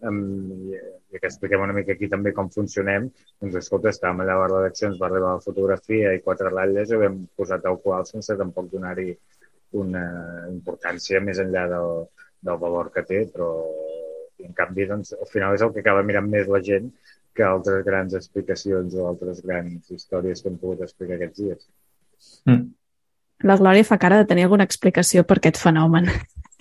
Um, 0.07 0.21
i 1.13 1.19
que 1.19 1.29
expliquem 1.29 1.61
una 1.65 1.75
mica 1.77 1.93
aquí 1.97 2.09
també 2.09 2.33
com 2.37 2.49
funcionem, 2.53 3.09
doncs 3.43 3.59
escolta, 3.61 3.91
estàvem 3.93 4.23
allà 4.23 4.37
a 4.39 4.43
les 4.45 4.53
redaccions, 4.55 4.99
va 5.01 5.09
arribar 5.09 5.35
la 5.37 5.45
fotografia 5.45 6.13
i 6.17 6.23
quatre 6.25 6.53
ratlles 6.53 6.93
i 6.93 6.97
ho 6.97 7.01
vam 7.03 7.19
posar 7.37 7.61
tal 7.65 7.81
qual 7.83 8.07
sense 8.09 8.37
tampoc 8.39 8.71
donar-hi 8.73 9.11
una 9.83 10.05
importància 10.53 11.21
més 11.25 11.41
enllà 11.43 11.67
del, 11.73 12.07
del 12.49 12.61
valor 12.63 12.91
que 12.95 13.05
té, 13.09 13.25
però 13.33 13.51
en 14.47 14.55
canvi, 14.57 14.87
doncs, 14.91 15.15
al 15.17 15.29
final 15.31 15.57
és 15.57 15.65
el 15.65 15.73
que 15.75 15.83
acaba 15.85 16.05
mirant 16.07 16.29
més 16.31 16.51
la 16.51 16.63
gent 16.65 16.91
que 17.37 17.45
altres 17.47 17.85
grans 17.87 18.15
explicacions 18.19 18.95
o 18.95 19.09
altres 19.09 19.41
grans 19.45 19.91
històries 19.91 20.43
que 20.43 20.51
hem 20.51 20.59
pogut 20.61 20.83
explicar 20.85 21.17
aquests 21.17 21.41
dies. 21.41 21.67
Mm. 22.49 22.73
La 23.49 23.57
Glòria 23.59 23.87
fa 23.87 23.99
cara 23.99 24.21
de 24.21 24.29
tenir 24.31 24.47
alguna 24.47 24.67
explicació 24.69 25.25
per 25.27 25.41
aquest 25.41 25.59
fenomen. 25.63 26.11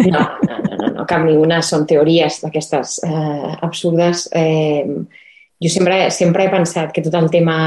No, 0.02 0.22
no, 0.48 0.56
no, 0.64 0.78
no, 0.80 0.88
no 0.96 1.04
cap 1.06 1.26
ni 1.28 1.36
una. 1.38 1.60
Són 1.62 1.84
teories 1.90 2.40
d'aquestes 2.42 2.96
eh, 3.06 3.52
absurdes. 3.68 4.26
Eh, 4.34 4.88
jo 5.62 5.70
sempre, 5.70 6.08
sempre 6.10 6.48
he 6.48 6.54
pensat 6.54 6.90
que 6.96 7.04
tot 7.06 7.14
el 7.20 7.30
tema, 7.30 7.58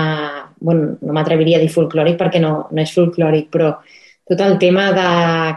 bueno, 0.58 0.96
no 0.98 1.14
m'atreviria 1.14 1.60
a 1.60 1.62
dir 1.62 1.70
folclòric 1.70 2.18
perquè 2.18 2.40
no, 2.42 2.56
no 2.74 2.82
és 2.82 2.94
folclòric, 2.96 3.52
però 3.54 3.76
tot 4.24 4.40
el 4.40 4.58
tema 4.58 4.88
de, 4.96 5.08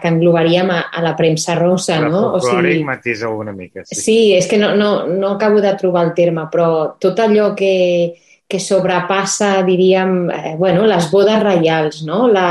que 0.01 0.09
englobaríem 0.11 0.69
a, 0.71 0.79
a 0.91 1.01
la 1.01 1.15
premsa 1.15 1.55
rosa, 1.55 2.01
no? 2.03 2.33
O 2.35 2.39
sigui, 2.43 2.81
matisa 2.83 3.29
una 3.31 3.53
mica. 3.55 3.85
Sí. 3.87 3.95
sí, 3.95 4.17
és 4.35 4.47
que 4.47 4.59
no, 4.59 4.73
no, 4.75 5.07
no 5.07 5.35
acabo 5.35 5.61
de 5.63 5.71
trobar 5.79 6.03
el 6.09 6.15
terme, 6.17 6.49
però 6.51 6.97
tot 6.99 7.19
allò 7.23 7.53
que, 7.55 8.17
que 8.47 8.59
sobrepassa, 8.59 9.61
diríem, 9.67 10.17
eh, 10.31 10.55
bueno, 10.59 10.83
les 10.87 11.07
bodes 11.11 11.39
reials, 11.43 12.01
no? 12.07 12.25
La, 12.27 12.49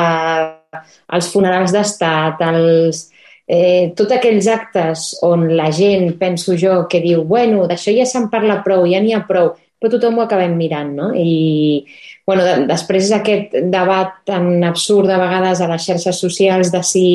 els 1.13 1.29
funerals 1.33 1.77
d'estat, 1.77 2.41
els, 2.49 3.07
eh, 3.47 3.93
tots 3.97 4.17
aquells 4.17 4.49
actes 4.49 5.07
on 5.27 5.51
la 5.57 5.69
gent, 5.69 6.15
penso 6.21 6.57
jo, 6.57 6.83
que 6.89 7.05
diu, 7.05 7.25
bueno, 7.29 7.69
d'això 7.69 7.93
ja 7.93 8.09
se'n 8.09 8.31
parla 8.33 8.63
prou, 8.65 8.89
ja 8.89 9.05
n'hi 9.05 9.13
ha 9.13 9.25
prou, 9.29 9.53
però 9.77 9.93
tothom 9.93 10.17
ho 10.17 10.25
acabem 10.25 10.57
mirant, 10.57 10.97
no? 10.97 11.13
I, 11.13 11.85
bueno, 12.27 12.45
de, 12.45 12.67
després 12.67 13.13
aquest 13.15 13.55
debat 13.71 14.19
tan 14.27 14.65
absurd 14.67 15.11
a 15.15 15.21
vegades 15.21 15.63
a 15.63 15.71
les 15.71 15.87
xarxes 15.87 16.19
socials 16.21 16.73
de 16.75 16.83
si 16.85 17.07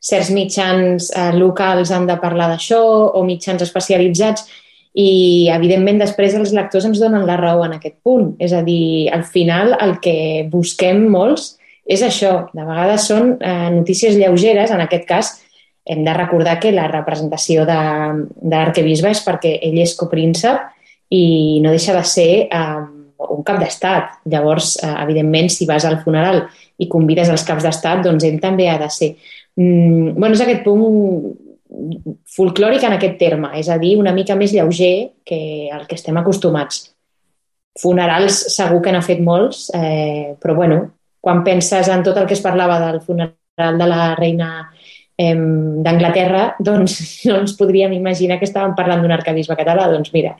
certs 0.00 0.30
mitjans 0.32 1.10
eh, 1.10 1.30
locals 1.36 1.90
han 1.92 2.06
de 2.08 2.16
parlar 2.22 2.48
d'això 2.52 2.80
o 3.18 3.24
mitjans 3.26 3.66
especialitzats 3.66 4.46
i, 4.94 5.50
evidentment, 5.52 6.00
després 6.00 6.34
els 6.38 6.54
lectors 6.54 6.86
ens 6.88 7.02
donen 7.02 7.26
la 7.26 7.36
raó 7.38 7.62
en 7.66 7.76
aquest 7.76 7.98
punt. 8.02 8.32
És 8.42 8.54
a 8.54 8.62
dir, 8.66 9.10
al 9.14 9.22
final 9.22 9.76
el 9.78 9.98
que 10.02 10.48
busquem 10.50 11.04
molts 11.10 11.56
és 11.86 12.02
això. 12.06 12.46
De 12.54 12.64
vegades 12.66 13.06
són 13.10 13.36
eh, 13.38 13.70
notícies 13.74 14.18
lleugeres, 14.18 14.70
en 14.70 14.82
aquest 14.86 15.06
cas 15.06 15.34
hem 15.90 16.04
de 16.06 16.14
recordar 16.14 16.58
que 16.62 16.70
la 16.74 16.86
representació 16.90 17.64
de, 17.66 17.80
de 18.38 18.54
l'arquebisbe 18.54 19.10
és 19.10 19.22
perquè 19.26 19.56
ell 19.66 19.78
és 19.82 19.96
copríncep 19.98 20.68
i 21.10 21.58
no 21.64 21.72
deixa 21.74 21.96
de 21.96 22.04
ser 22.06 22.30
eh, 22.46 22.99
un 23.28 23.42
cap 23.46 23.60
d'estat. 23.60 24.20
Llavors, 24.32 24.76
eh, 24.82 24.94
evidentment, 25.04 25.50
si 25.50 25.66
vas 25.66 25.84
al 25.84 26.00
funeral 26.04 26.44
i 26.78 26.88
convides 26.88 27.28
els 27.28 27.44
caps 27.44 27.66
d'estat, 27.66 28.02
doncs 28.04 28.24
ell 28.24 28.40
també 28.40 28.68
ha 28.70 28.78
de 28.80 28.90
ser. 28.90 29.14
Mm, 29.56 30.14
bueno, 30.16 30.34
és 30.34 30.40
aquest 30.40 30.64
punt 30.64 31.36
folclòric 32.36 32.84
en 32.84 32.96
aquest 32.96 33.18
terme, 33.18 33.52
és 33.58 33.68
a 33.68 33.78
dir, 33.78 33.96
una 33.98 34.12
mica 34.12 34.36
més 34.36 34.52
lleuger 34.52 35.12
que 35.24 35.68
el 35.70 35.86
que 35.86 35.98
estem 35.98 36.16
acostumats. 36.18 36.88
Funerals 37.80 38.40
segur 38.56 38.80
que 38.82 38.92
n'ha 38.92 39.02
fet 39.02 39.20
molts, 39.22 39.68
eh, 39.74 40.34
però 40.40 40.56
bueno, 40.56 40.80
quan 41.20 41.44
penses 41.44 41.88
en 41.88 42.02
tot 42.02 42.16
el 42.16 42.26
que 42.26 42.34
es 42.34 42.42
parlava 42.42 42.80
del 42.80 43.00
funeral 43.00 43.78
de 43.78 43.86
la 43.86 44.14
reina 44.16 44.50
eh, 45.16 45.36
d'Anglaterra, 45.36 46.56
doncs 46.70 47.24
no 47.28 47.40
ens 47.44 47.54
podríem 47.58 47.94
imaginar 47.96 48.40
que 48.40 48.48
estàvem 48.48 48.74
parlant 48.74 49.04
d'un 49.04 49.14
arcabisbe 49.14 49.56
català. 49.56 49.88
Doncs 49.92 50.12
mira, 50.16 50.36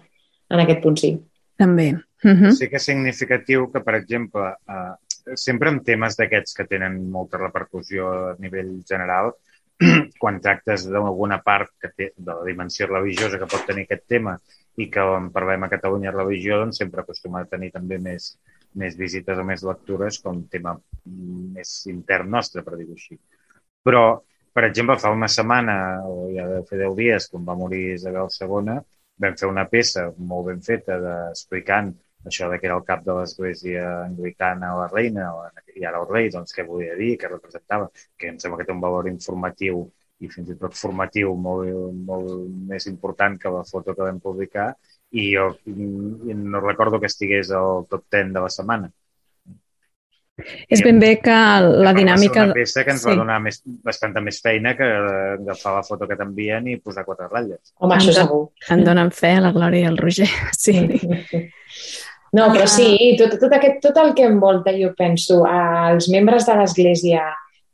en 0.50 0.64
aquest 0.64 0.82
punt 0.82 0.98
sí. 0.98 1.14
També. 1.60 1.90
Uh 1.92 2.28
mhm. 2.28 2.42
-huh. 2.42 2.52
Sí 2.56 2.68
que 2.68 2.76
és 2.76 2.88
significatiu 2.88 3.70
que, 3.72 3.80
per 3.80 3.94
exemple, 3.94 4.46
eh, 4.74 4.94
sempre 5.36 5.70
en 5.70 5.80
temes 5.84 6.16
d'aquests 6.16 6.54
que 6.54 6.64
tenen 6.64 7.10
molta 7.10 7.38
repercussió 7.38 8.08
a 8.12 8.36
nivell 8.38 8.82
general, 8.88 9.34
quan 10.20 10.40
tractes 10.40 10.86
d'alguna 10.88 11.42
part 11.42 11.70
que 11.80 11.88
té, 11.96 12.12
de 12.16 12.32
la 12.32 12.44
dimensió 12.44 12.86
religiosa 12.86 13.38
que 13.38 13.46
pot 13.46 13.66
tenir 13.66 13.84
aquest 13.84 14.06
tema 14.06 14.38
i 14.76 14.88
que 14.90 15.00
en 15.00 15.30
parlem 15.30 15.64
a 15.64 15.68
Catalunya 15.68 16.10
religió, 16.10 16.58
doncs 16.58 16.78
sempre 16.78 17.00
acostuma 17.00 17.40
a 17.40 17.44
tenir 17.44 17.70
també 17.72 17.98
més, 17.98 18.38
més 18.74 18.96
visites 18.96 19.38
o 19.38 19.44
més 19.44 19.62
lectures 19.62 20.18
com 20.20 20.48
tema 20.48 20.78
més 21.04 21.86
intern 21.86 22.30
nostre, 22.30 22.62
per 22.62 22.76
dir-ho 22.76 22.92
així. 22.92 23.18
Però 23.82 24.22
per 24.52 24.64
exemple, 24.64 24.98
fa 24.98 25.10
una 25.10 25.28
setmana, 25.28 26.02
o 26.04 26.30
ja 26.34 26.46
deu 26.48 26.64
fer 26.66 26.78
deu 26.78 26.94
dies, 26.96 27.28
quan 27.30 27.44
va 27.46 27.54
morir 27.54 27.94
Isabel 27.94 28.28
II, 28.34 28.80
vam 29.22 29.36
fer 29.40 29.48
una 29.50 29.66
peça 29.72 30.06
molt 30.32 30.48
ben 30.50 30.62
feta 30.64 30.98
de, 31.04 31.16
explicant 31.34 31.92
això 32.30 32.50
de 32.50 32.58
que 32.60 32.68
era 32.68 32.76
el 32.76 32.84
cap 32.88 33.04
de 33.04 33.16
l'església 33.16 33.84
anglicana 34.04 34.74
o 34.74 34.80
la 34.82 34.90
reina, 34.92 35.30
o, 35.36 35.46
i 35.76 35.86
ara 35.88 36.02
el 36.02 36.08
rei, 36.10 36.28
doncs 36.34 36.52
què 36.56 36.66
volia 36.68 36.96
dir, 36.98 37.14
què 37.20 37.30
representava, 37.30 37.88
que 38.18 38.28
em 38.32 38.38
sembla 38.42 38.60
que 38.60 38.68
té 38.68 38.76
un 38.76 38.84
valor 38.84 39.08
informatiu 39.08 39.86
i 40.20 40.28
fins 40.28 40.50
i 40.52 40.56
tot 40.60 40.76
formatiu 40.76 41.32
molt, 41.46 41.70
molt 42.08 42.32
més 42.72 42.86
important 42.90 43.38
que 43.40 43.52
la 43.54 43.64
foto 43.68 43.94
que 43.96 44.04
vam 44.04 44.20
publicar 44.20 44.68
i 45.16 45.30
jo 45.32 45.46
i 45.66 46.34
no 46.36 46.60
recordo 46.60 47.00
que 47.00 47.08
estigués 47.08 47.52
al 47.56 47.86
top 47.90 48.04
10 48.12 48.34
de 48.36 48.44
la 48.44 48.52
setmana. 48.52 48.90
És 50.68 50.82
ben 50.84 51.00
bé 51.02 51.14
que 51.22 51.38
la 51.86 51.94
dinàmica... 51.96 52.46
Va 52.46 52.50
ser 52.50 52.52
una 52.52 52.58
peça 52.58 52.84
que 52.86 52.94
ens 52.94 53.04
sí. 53.04 53.10
va 53.10 53.16
donar 53.22 53.38
més, 53.44 53.60
bastanta 53.86 54.22
més 54.24 54.40
feina 54.44 54.74
que 54.78 54.86
agafar 54.86 55.76
la 55.78 55.86
foto 55.86 56.08
que 56.10 56.18
t'envien 56.18 56.68
i 56.70 56.78
posar 56.82 57.06
quatre 57.08 57.28
ratlles. 57.30 57.74
Home, 57.78 57.96
això 57.96 58.14
segur. 58.16 58.44
En 58.70 58.84
donen 58.86 59.12
fe 59.14 59.36
la 59.42 59.52
Glòria 59.56 59.86
i 59.86 59.90
el 59.90 59.98
Roger, 60.00 60.30
sí. 60.64 60.78
No, 62.30 62.44
però 62.54 62.66
sí, 62.70 63.16
tot, 63.18 63.32
tot, 63.42 63.50
aquest, 63.56 63.80
tot 63.82 63.96
el 63.98 64.12
que 64.14 64.22
envolta, 64.22 64.70
jo 64.78 64.92
penso, 64.94 65.40
als 65.50 66.06
membres 66.12 66.44
de 66.46 66.54
l'Església, 66.60 67.24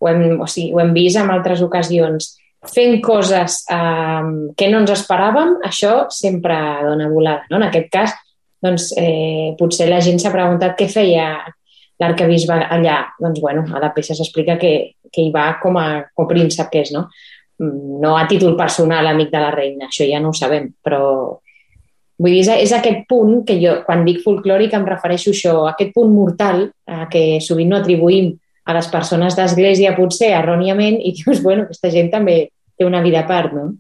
ho 0.01 0.09
hem, 0.09 0.41
o 0.41 0.47
sigui, 0.49 0.71
ho 0.73 0.81
hem 0.81 0.95
vist 0.97 1.21
en 1.21 1.29
altres 1.33 1.61
ocasions, 1.65 2.31
fent 2.73 2.97
coses 3.05 3.59
eh, 3.73 4.31
que 4.57 4.71
no 4.73 4.81
ens 4.81 4.95
esperàvem, 4.95 5.59
això 5.67 6.07
sempre 6.15 6.57
dona 6.87 7.11
volada. 7.13 7.45
No? 7.51 7.61
En 7.61 7.67
aquest 7.69 7.91
cas, 7.93 8.17
doncs, 8.65 8.91
eh, 8.99 9.53
potser 9.59 9.91
la 9.91 10.01
gent 10.05 10.19
s'ha 10.23 10.33
preguntat 10.35 10.77
què 10.79 10.89
feia 10.91 11.29
l'arcabisbe 12.03 12.59
allà. 12.65 12.99
Doncs, 13.21 13.41
bueno, 13.41 13.65
a 13.73 13.81
la 13.83 13.93
peça 13.95 14.17
s'explica 14.17 14.59
que, 14.61 14.73
que 15.13 15.25
hi 15.25 15.33
va 15.35 15.57
com 15.63 15.79
a, 15.81 15.89
com 16.15 16.27
a 16.27 16.31
príncep 16.31 16.71
que 16.73 16.85
és, 16.85 16.93
no? 16.95 17.07
Mm, 17.63 18.01
no 18.03 18.17
a 18.17 18.27
títol 18.29 18.57
personal, 18.57 19.07
amic 19.09 19.33
de 19.33 19.43
la 19.43 19.53
reina, 19.55 19.91
això 19.91 20.07
ja 20.09 20.21
no 20.21 20.33
ho 20.33 20.37
sabem, 20.37 20.69
però 20.85 21.03
vull 22.19 22.33
dir, 22.33 22.45
és, 22.57 22.73
aquest 22.73 23.07
punt 23.09 23.43
que 23.49 23.57
jo, 23.61 23.79
quan 23.87 24.05
dic 24.05 24.23
folclòric, 24.25 24.75
em 24.77 24.85
refereixo 24.89 25.33
a 25.33 25.37
això, 25.37 25.55
aquest 25.71 25.95
punt 25.97 26.13
mortal 26.13 26.67
eh, 26.69 27.07
que 27.13 27.25
sovint 27.45 27.73
no 27.73 27.81
atribuïm 27.81 28.35
a 28.67 28.75
les 28.77 28.89
persones 28.93 29.37
d'església, 29.39 29.95
potser 29.97 30.33
erròniament, 30.35 30.99
i 30.99 31.15
dius, 31.17 31.43
bueno, 31.45 31.65
aquesta 31.67 31.93
gent 31.95 32.11
també 32.13 32.39
té 32.77 32.85
una 32.85 33.03
vida 33.05 33.23
a 33.23 33.29
part, 33.29 33.55
no? 33.57 33.71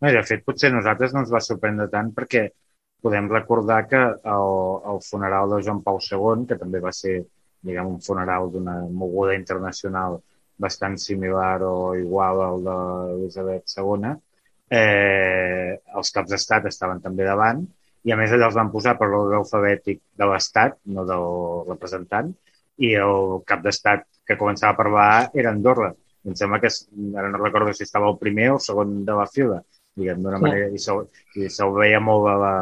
No, 0.00 0.08
de 0.08 0.22
fet, 0.24 0.42
potser 0.44 0.70
a 0.70 0.74
nosaltres 0.74 1.12
no 1.12 1.22
ens 1.24 1.32
va 1.32 1.42
sorprendre 1.44 1.86
tant 1.92 2.08
perquè 2.16 2.48
podem 3.02 3.28
recordar 3.28 3.82
que 3.88 4.00
el, 4.00 4.56
el 4.92 4.98
funeral 5.04 5.50
de 5.54 5.62
Joan 5.66 5.82
Pau 5.84 6.00
II, 6.00 6.46
que 6.48 6.58
també 6.60 6.80
va 6.84 6.92
ser 6.96 7.20
diguem, 7.62 7.94
un 7.96 8.00
funeral 8.00 8.50
d'una 8.52 8.76
moguda 9.02 9.36
internacional 9.36 10.18
bastant 10.60 10.96
similar 11.00 11.62
o 11.64 11.94
igual 11.96 12.42
al 12.44 12.64
d'Elisabet 12.66 13.76
II, 13.76 14.12
eh, 14.70 15.78
els 15.96 16.12
caps 16.14 16.30
d'estat 16.34 16.68
estaven 16.70 17.00
també 17.04 17.26
davant 17.26 17.64
i 18.04 18.12
a 18.12 18.16
més 18.16 18.32
allà 18.32 18.48
els 18.48 18.56
van 18.56 18.70
posar 18.72 18.96
per 18.98 19.08
l'ordre 19.10 19.40
alfabètic 19.40 20.00
de 20.16 20.28
l'estat, 20.28 20.78
no 20.94 21.04
del 21.08 21.26
representant, 21.68 22.30
i 22.80 22.94
el 22.96 23.40
cap 23.48 23.64
d'estat 23.64 24.06
que 24.24 24.38
començava 24.40 24.72
a 24.72 24.78
parlar 24.78 25.10
era 25.36 25.52
Andorra. 25.52 25.90
Em 26.24 26.36
sembla 26.36 26.60
que, 26.62 26.70
ara 27.16 27.28
no 27.32 27.40
recordo 27.42 27.74
si 27.76 27.84
estava 27.84 28.08
el 28.08 28.16
primer 28.20 28.50
o 28.52 28.54
el 28.56 28.64
segon 28.64 29.02
de 29.04 29.16
la 29.18 29.26
fila, 29.28 29.58
diguem, 30.00 30.22
d'una 30.24 30.40
manera, 30.40 30.70
i 30.72 30.80
se'l 30.80 31.76
veia 31.76 32.00
molt 32.00 32.28
a 32.30 32.36
la, 32.40 32.54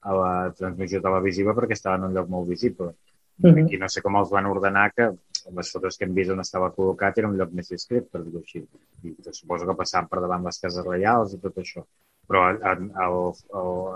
a 0.00 0.14
la 0.14 0.32
transmissió 0.56 1.00
televisiva 1.02 1.54
perquè 1.56 1.76
estava 1.76 1.98
en 1.98 2.08
un 2.08 2.14
lloc 2.14 2.28
molt 2.28 2.48
visible. 2.48 2.94
Uh 3.42 3.50
-huh. 3.50 3.66
I 3.72 3.78
no 3.78 3.88
sé 3.88 4.02
com 4.02 4.16
els 4.16 4.30
van 4.30 4.46
ordenar 4.46 4.92
que 4.92 5.10
les 5.54 5.70
fotos 5.72 5.96
que 5.96 6.04
hem 6.04 6.14
vist 6.14 6.30
on 6.30 6.40
estava 6.40 6.72
col·locat 6.74 7.18
era 7.18 7.28
un 7.28 7.36
lloc 7.36 7.52
més 7.52 7.68
discret, 7.68 8.10
per 8.10 8.22
dir-ho 8.24 8.38
així. 8.38 8.64
I 9.04 9.14
suposo 9.32 9.66
que 9.66 9.76
passaven 9.76 10.08
per 10.08 10.20
davant 10.20 10.44
les 10.44 10.58
cases 10.58 10.84
reials 10.84 11.34
i 11.34 11.38
tot 11.38 11.56
això. 11.56 11.84
Però 12.28 12.50
en, 12.50 12.56
en, 12.62 12.90
el, 13.06 13.32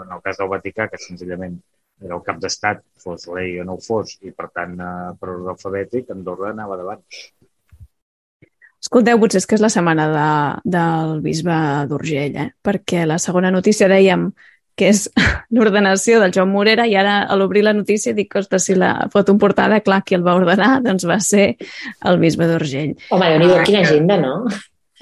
en 0.07 0.13
el 0.17 0.23
cas 0.23 0.39
del 0.39 0.49
Vaticà, 0.49 0.89
que 0.89 0.99
senzillament 0.99 1.61
era 2.03 2.17
el 2.17 2.23
cap 2.27 2.39
d'estat, 2.43 2.83
fos 2.99 3.27
rei 3.27 3.61
o 3.61 3.65
no 3.65 3.75
ho 3.75 3.81
fos, 3.81 4.19
i 4.23 4.31
per 4.31 4.49
tant, 4.51 4.79
eh, 4.81 5.15
per 5.21 5.29
ordre 5.29 5.51
alfabètic, 5.55 6.11
Andorra 6.11 6.51
anava 6.51 6.79
davant. 6.81 7.03
Escolteu, 8.83 9.21
potser 9.23 9.39
és 9.39 9.47
que 9.47 9.55
és 9.55 9.63
la 9.63 9.71
setmana 9.71 10.09
de, 10.11 10.31
del 10.77 11.21
bisbe 11.23 11.59
d'Urgell, 11.91 12.39
eh? 12.45 12.49
perquè 12.67 13.05
la 13.07 13.21
segona 13.23 13.53
notícia 13.55 13.87
dèiem 13.91 14.33
que 14.79 14.89
és 14.93 15.05
l'ordenació 15.57 16.21
del 16.23 16.35
Joan 16.35 16.53
Morera, 16.53 16.87
i 16.89 16.97
ara 16.99 17.23
a 17.25 17.39
l'obrir 17.39 17.65
la 17.67 17.75
notícia 17.77 18.15
dic, 18.17 18.35
ostres, 18.41 18.67
si 18.69 18.77
la 18.79 18.95
foto 19.13 19.35
en 19.35 19.41
portada, 19.43 19.81
clar, 19.85 20.03
qui 20.07 20.19
el 20.19 20.27
va 20.27 20.37
ordenar, 20.39 20.75
doncs 20.87 21.09
va 21.09 21.19
ser 21.21 21.55
el 22.09 22.21
bisbe 22.23 22.49
d'Urgell. 22.51 22.95
Home, 23.11 23.33
déu 23.33 23.43
nhi 23.43 23.57
ah, 23.57 23.65
quina 23.67 23.83
agenda, 23.87 24.21
no? 24.23 24.37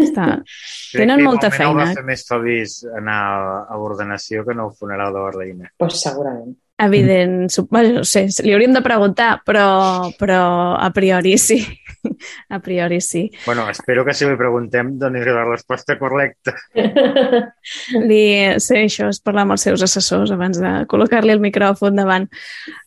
Està... 0.01 0.33
Tenen 1.01 1.23
molta 1.23 1.53
feina. 1.55 1.85
Va 1.85 1.95
fer 1.95 2.07
més 2.07 2.25
feliç 2.27 2.81
anar 2.99 3.21
a 3.71 3.79
l'ordenació 3.79 4.43
que 4.47 4.57
no 4.59 4.67
al 4.67 4.75
funeral 4.75 5.15
de 5.15 5.23
la 5.23 5.31
reina. 5.37 5.71
Pues 5.79 6.01
segurament. 6.03 6.57
Evident, 6.81 7.51
bueno, 7.69 8.01
no 8.01 8.05
sé, 8.09 8.25
li 8.41 8.55
hauríem 8.57 8.73
de 8.73 8.81
preguntar, 8.81 9.43
però, 9.45 10.09
però 10.17 10.41
a 10.81 10.89
priori 10.97 11.37
sí. 11.39 11.61
A 12.49 12.59
priori 12.61 13.01
sí. 13.01 13.31
Bueno, 13.45 13.69
espero 13.69 14.05
que 14.05 14.15
si 14.15 14.25
li 14.25 14.37
preguntem 14.37 14.95
doni 14.99 15.21
la 15.25 15.45
resposta 15.45 15.99
correcta. 15.99 16.55
Li, 18.09 18.23
sí, 18.57 18.79
això 18.79 19.11
és 19.13 19.21
parlar 19.21 19.45
amb 19.45 19.57
els 19.57 19.67
seus 19.69 19.85
assessors 19.85 20.33
abans 20.33 20.61
de 20.61 20.73
col·locar-li 20.91 21.35
el 21.35 21.43
micròfon 21.45 22.01
davant. 22.01 22.29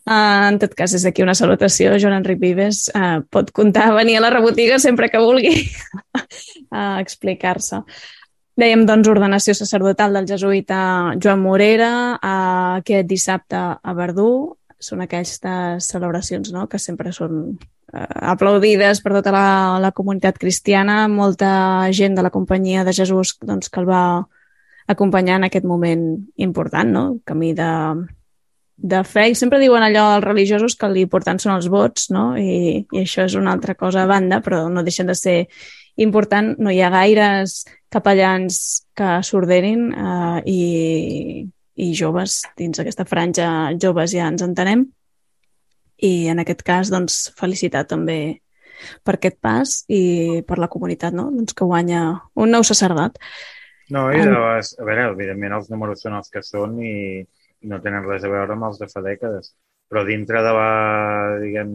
Uh, 0.04 0.50
en 0.50 0.60
tot 0.62 0.74
cas, 0.78 0.96
és 0.98 1.06
aquí 1.06 1.24
una 1.24 1.38
salutació. 1.38 1.94
Joan 2.02 2.18
Enric 2.18 2.42
Vives 2.42 2.88
uh, 2.98 3.22
pot 3.30 3.54
comptar 3.56 3.92
venir 3.96 4.18
a 4.18 4.26
la 4.26 4.34
rebotiga 4.34 4.82
sempre 4.82 5.10
que 5.14 5.22
vulgui 5.22 5.54
a 6.72 7.00
explicar-se. 7.04 7.84
Dèiem, 8.54 8.84
doncs, 8.86 9.08
ordenació 9.10 9.56
sacerdotal 9.58 10.14
del 10.14 10.28
jesuïta 10.30 10.80
Joan 11.18 11.42
Morera 11.42 11.94
uh, 12.14 12.78
aquest 12.78 13.08
dissabte 13.10 13.58
a 13.58 13.94
Verdú. 13.98 14.54
Són 14.78 15.02
aquestes 15.02 15.88
celebracions 15.90 16.52
no? 16.54 16.68
que 16.70 16.78
sempre 16.78 17.10
són 17.16 17.40
uh, 17.50 18.06
aplaudides 18.34 19.02
per 19.02 19.16
tota 19.16 19.34
la, 19.34 19.48
la 19.82 19.94
comunitat 19.96 20.38
cristiana. 20.38 21.08
Molta 21.10 21.90
gent 21.90 22.14
de 22.14 22.28
la 22.28 22.34
companyia 22.34 22.86
de 22.86 22.94
Jesús 22.94 23.40
doncs, 23.42 23.74
que 23.74 23.82
el 23.82 23.90
va 23.90 24.06
acompanyar 24.86 25.40
en 25.40 25.50
aquest 25.50 25.66
moment 25.66 26.06
important, 26.38 26.94
no? 26.94 27.06
camí 27.26 27.56
de, 27.58 27.72
de 28.78 29.04
fe. 29.08 29.32
I 29.32 29.38
sempre 29.40 29.62
diuen 29.64 29.82
allò 29.82 30.12
als 30.12 30.28
religiosos 30.28 30.78
que 30.78 30.94
l'important 30.94 31.42
són 31.42 31.56
els 31.56 31.72
vots, 31.74 32.12
no? 32.14 32.36
I, 32.38 32.84
i 32.86 33.02
això 33.02 33.26
és 33.26 33.34
una 33.40 33.56
altra 33.56 33.74
cosa 33.74 34.04
a 34.04 34.10
banda, 34.12 34.44
però 34.46 34.68
no 34.70 34.86
deixen 34.86 35.10
de 35.10 35.18
ser 35.18 35.40
important. 35.96 36.54
No 36.60 36.70
hi 36.70 36.82
ha 36.84 36.92
gaires 36.94 37.64
capellans 37.94 38.60
que 38.98 39.10
s'ordenin 39.26 39.88
eh, 39.94 40.40
i, 40.50 40.62
i 41.78 41.90
joves, 41.98 42.42
dins 42.60 42.82
aquesta 42.82 43.06
franja 43.10 43.48
joves 43.82 44.16
ja 44.16 44.30
ens 44.32 44.46
entenem. 44.46 44.88
I 46.04 46.14
en 46.34 46.42
aquest 46.42 46.64
cas, 46.68 46.90
doncs, 46.92 47.30
felicitar 47.40 47.86
també 47.88 48.40
per 49.06 49.16
aquest 49.16 49.38
pas 49.40 49.76
i 49.94 50.42
per 50.48 50.58
la 50.60 50.70
comunitat, 50.72 51.16
no? 51.16 51.30
doncs 51.32 51.56
que 51.56 51.68
guanya 51.70 52.04
un 52.36 52.52
nou 52.52 52.66
sacerdot. 52.68 53.20
No, 53.94 54.08
i 54.12 54.20
de 54.20 54.32
les, 54.32 54.74
a 54.80 54.86
veure, 54.88 55.10
evidentment 55.14 55.58
els 55.60 55.70
números 55.72 56.02
són 56.04 56.18
els 56.18 56.32
que 56.34 56.42
són 56.44 56.80
i, 56.82 56.96
i 57.22 57.70
no 57.70 57.80
tenen 57.84 58.08
res 58.08 58.26
a 58.26 58.32
veure 58.32 58.56
amb 58.56 58.68
els 58.70 58.80
de 58.82 58.90
fa 58.92 59.04
dècades. 59.06 59.54
Però 59.92 60.04
dintre 60.08 60.42
de 60.42 60.54
la, 60.56 60.70
diguem, 61.44 61.74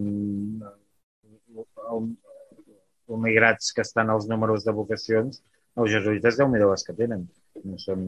migrats 3.28 3.70
que 3.76 3.84
estan 3.84 4.10
als 4.10 4.26
números 4.28 4.64
de 4.66 4.74
vocacions, 4.74 5.42
els 5.76 5.92
jesuïtes, 5.92 6.38
déu 6.38 6.48
nhi 6.50 6.62
les 6.62 6.86
que 6.86 6.96
tenen. 6.96 7.26
No 7.64 7.78
són 7.82 8.02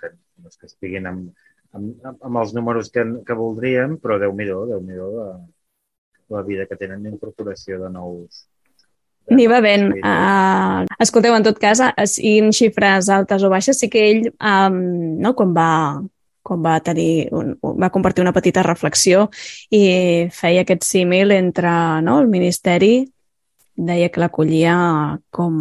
que, 0.00 0.12
no 0.42 0.50
és 0.50 0.58
que 0.60 0.68
estiguin 0.70 1.06
amb, 1.10 1.28
amb, 1.72 2.08
amb 2.14 2.40
els 2.42 2.54
números 2.56 2.90
que, 2.94 3.04
que 3.26 3.38
voldríem, 3.38 3.98
però 4.02 4.18
déu 4.22 4.34
nhi 4.34 4.48
déu 4.48 4.80
nhi 4.82 4.98
la, 4.98 5.28
la 6.36 6.42
vida 6.42 6.66
que 6.70 6.78
tenen 6.80 7.06
d'incorporació 7.06 7.80
de 7.84 7.92
nous, 7.94 8.44
N'hi 9.32 9.46
va 9.48 9.60
ben. 9.64 9.86
Uh, 10.04 10.84
escolteu, 11.00 11.32
en 11.32 11.44
tot 11.46 11.56
cas, 11.56 11.80
siguin 12.12 12.50
xifres 12.52 13.08
altes 13.08 13.44
o 13.44 13.48
baixes, 13.48 13.78
sí 13.80 13.88
que 13.88 14.02
ell, 14.10 14.26
um, 14.36 14.76
no, 15.24 15.32
quan 15.38 15.54
va, 15.56 15.68
quan 16.44 16.60
va 16.64 16.76
tenir 16.84 17.30
un, 17.32 17.54
va 17.80 17.90
compartir 17.94 18.24
una 18.24 18.34
petita 18.36 18.62
reflexió 18.66 19.28
i 19.72 20.28
feia 20.34 20.64
aquest 20.64 20.84
símil 20.84 21.32
entre 21.32 21.72
no, 22.04 22.18
el 22.20 22.28
Ministeri 22.28 22.98
deia 23.74 24.10
que 24.12 24.20
l'acollia 24.20 24.76
com 25.34 25.56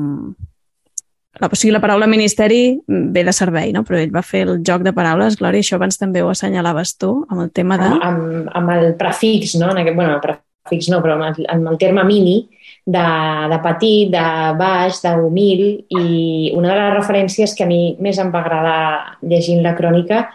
la, 1.39 1.49
o 1.49 1.57
sigui, 1.57 1.73
la 1.73 1.81
paraula 1.81 2.07
ministeri 2.07 2.79
ve 2.87 3.23
de 3.25 3.33
servei, 3.33 3.71
no? 3.73 3.81
però 3.87 3.97
ell 3.97 4.13
va 4.13 4.21
fer 4.25 4.43
el 4.45 4.59
joc 4.65 4.83
de 4.85 4.93
paraules, 4.93 5.39
Glòria, 5.39 5.63
això 5.65 5.79
abans 5.79 5.97
també 5.97 6.21
ho 6.21 6.29
assenyalaves 6.29 6.97
tu, 7.01 7.13
amb 7.29 7.45
el 7.47 7.51
tema 7.55 7.79
de... 7.81 7.89
Amb, 7.89 8.03
amb, 8.09 8.51
amb 8.59 8.73
el 8.75 8.91
prefix, 8.99 9.55
no? 9.57 9.71
En 9.73 9.81
aquest, 9.81 9.97
bueno, 9.97 10.19
el 10.19 10.21
prefix 10.21 10.91
no, 10.93 11.01
però 11.01 11.17
amb 11.17 11.31
el, 11.31 11.47
amb 11.49 11.73
el 11.73 11.79
terme 11.81 12.05
mini, 12.05 12.37
de, 12.85 13.03
de 13.49 13.59
petit, 13.63 14.11
de 14.13 14.23
baix, 14.59 15.01
d'humil, 15.01 15.65
i 15.89 16.05
una 16.53 16.73
de 16.73 16.79
les 16.79 16.95
referències 16.99 17.57
que 17.57 17.65
a 17.65 17.69
mi 17.69 17.81
més 18.03 18.19
em 18.21 18.31
va 18.33 18.43
agradar 18.43 18.79
llegint 19.23 19.63
la 19.63 19.75
crònica 19.77 20.27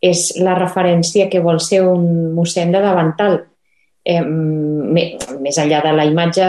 és 0.00 0.30
la 0.40 0.56
referència 0.56 1.28
que 1.28 1.42
vol 1.44 1.60
ser 1.60 1.82
un 1.84 2.32
mossèn 2.34 2.72
de 2.72 2.80
davantal. 2.80 3.42
Eh, 4.00 4.22
més 4.24 5.58
enllà 5.60 5.82
de 5.84 5.92
la 5.92 6.06
imatge, 6.08 6.46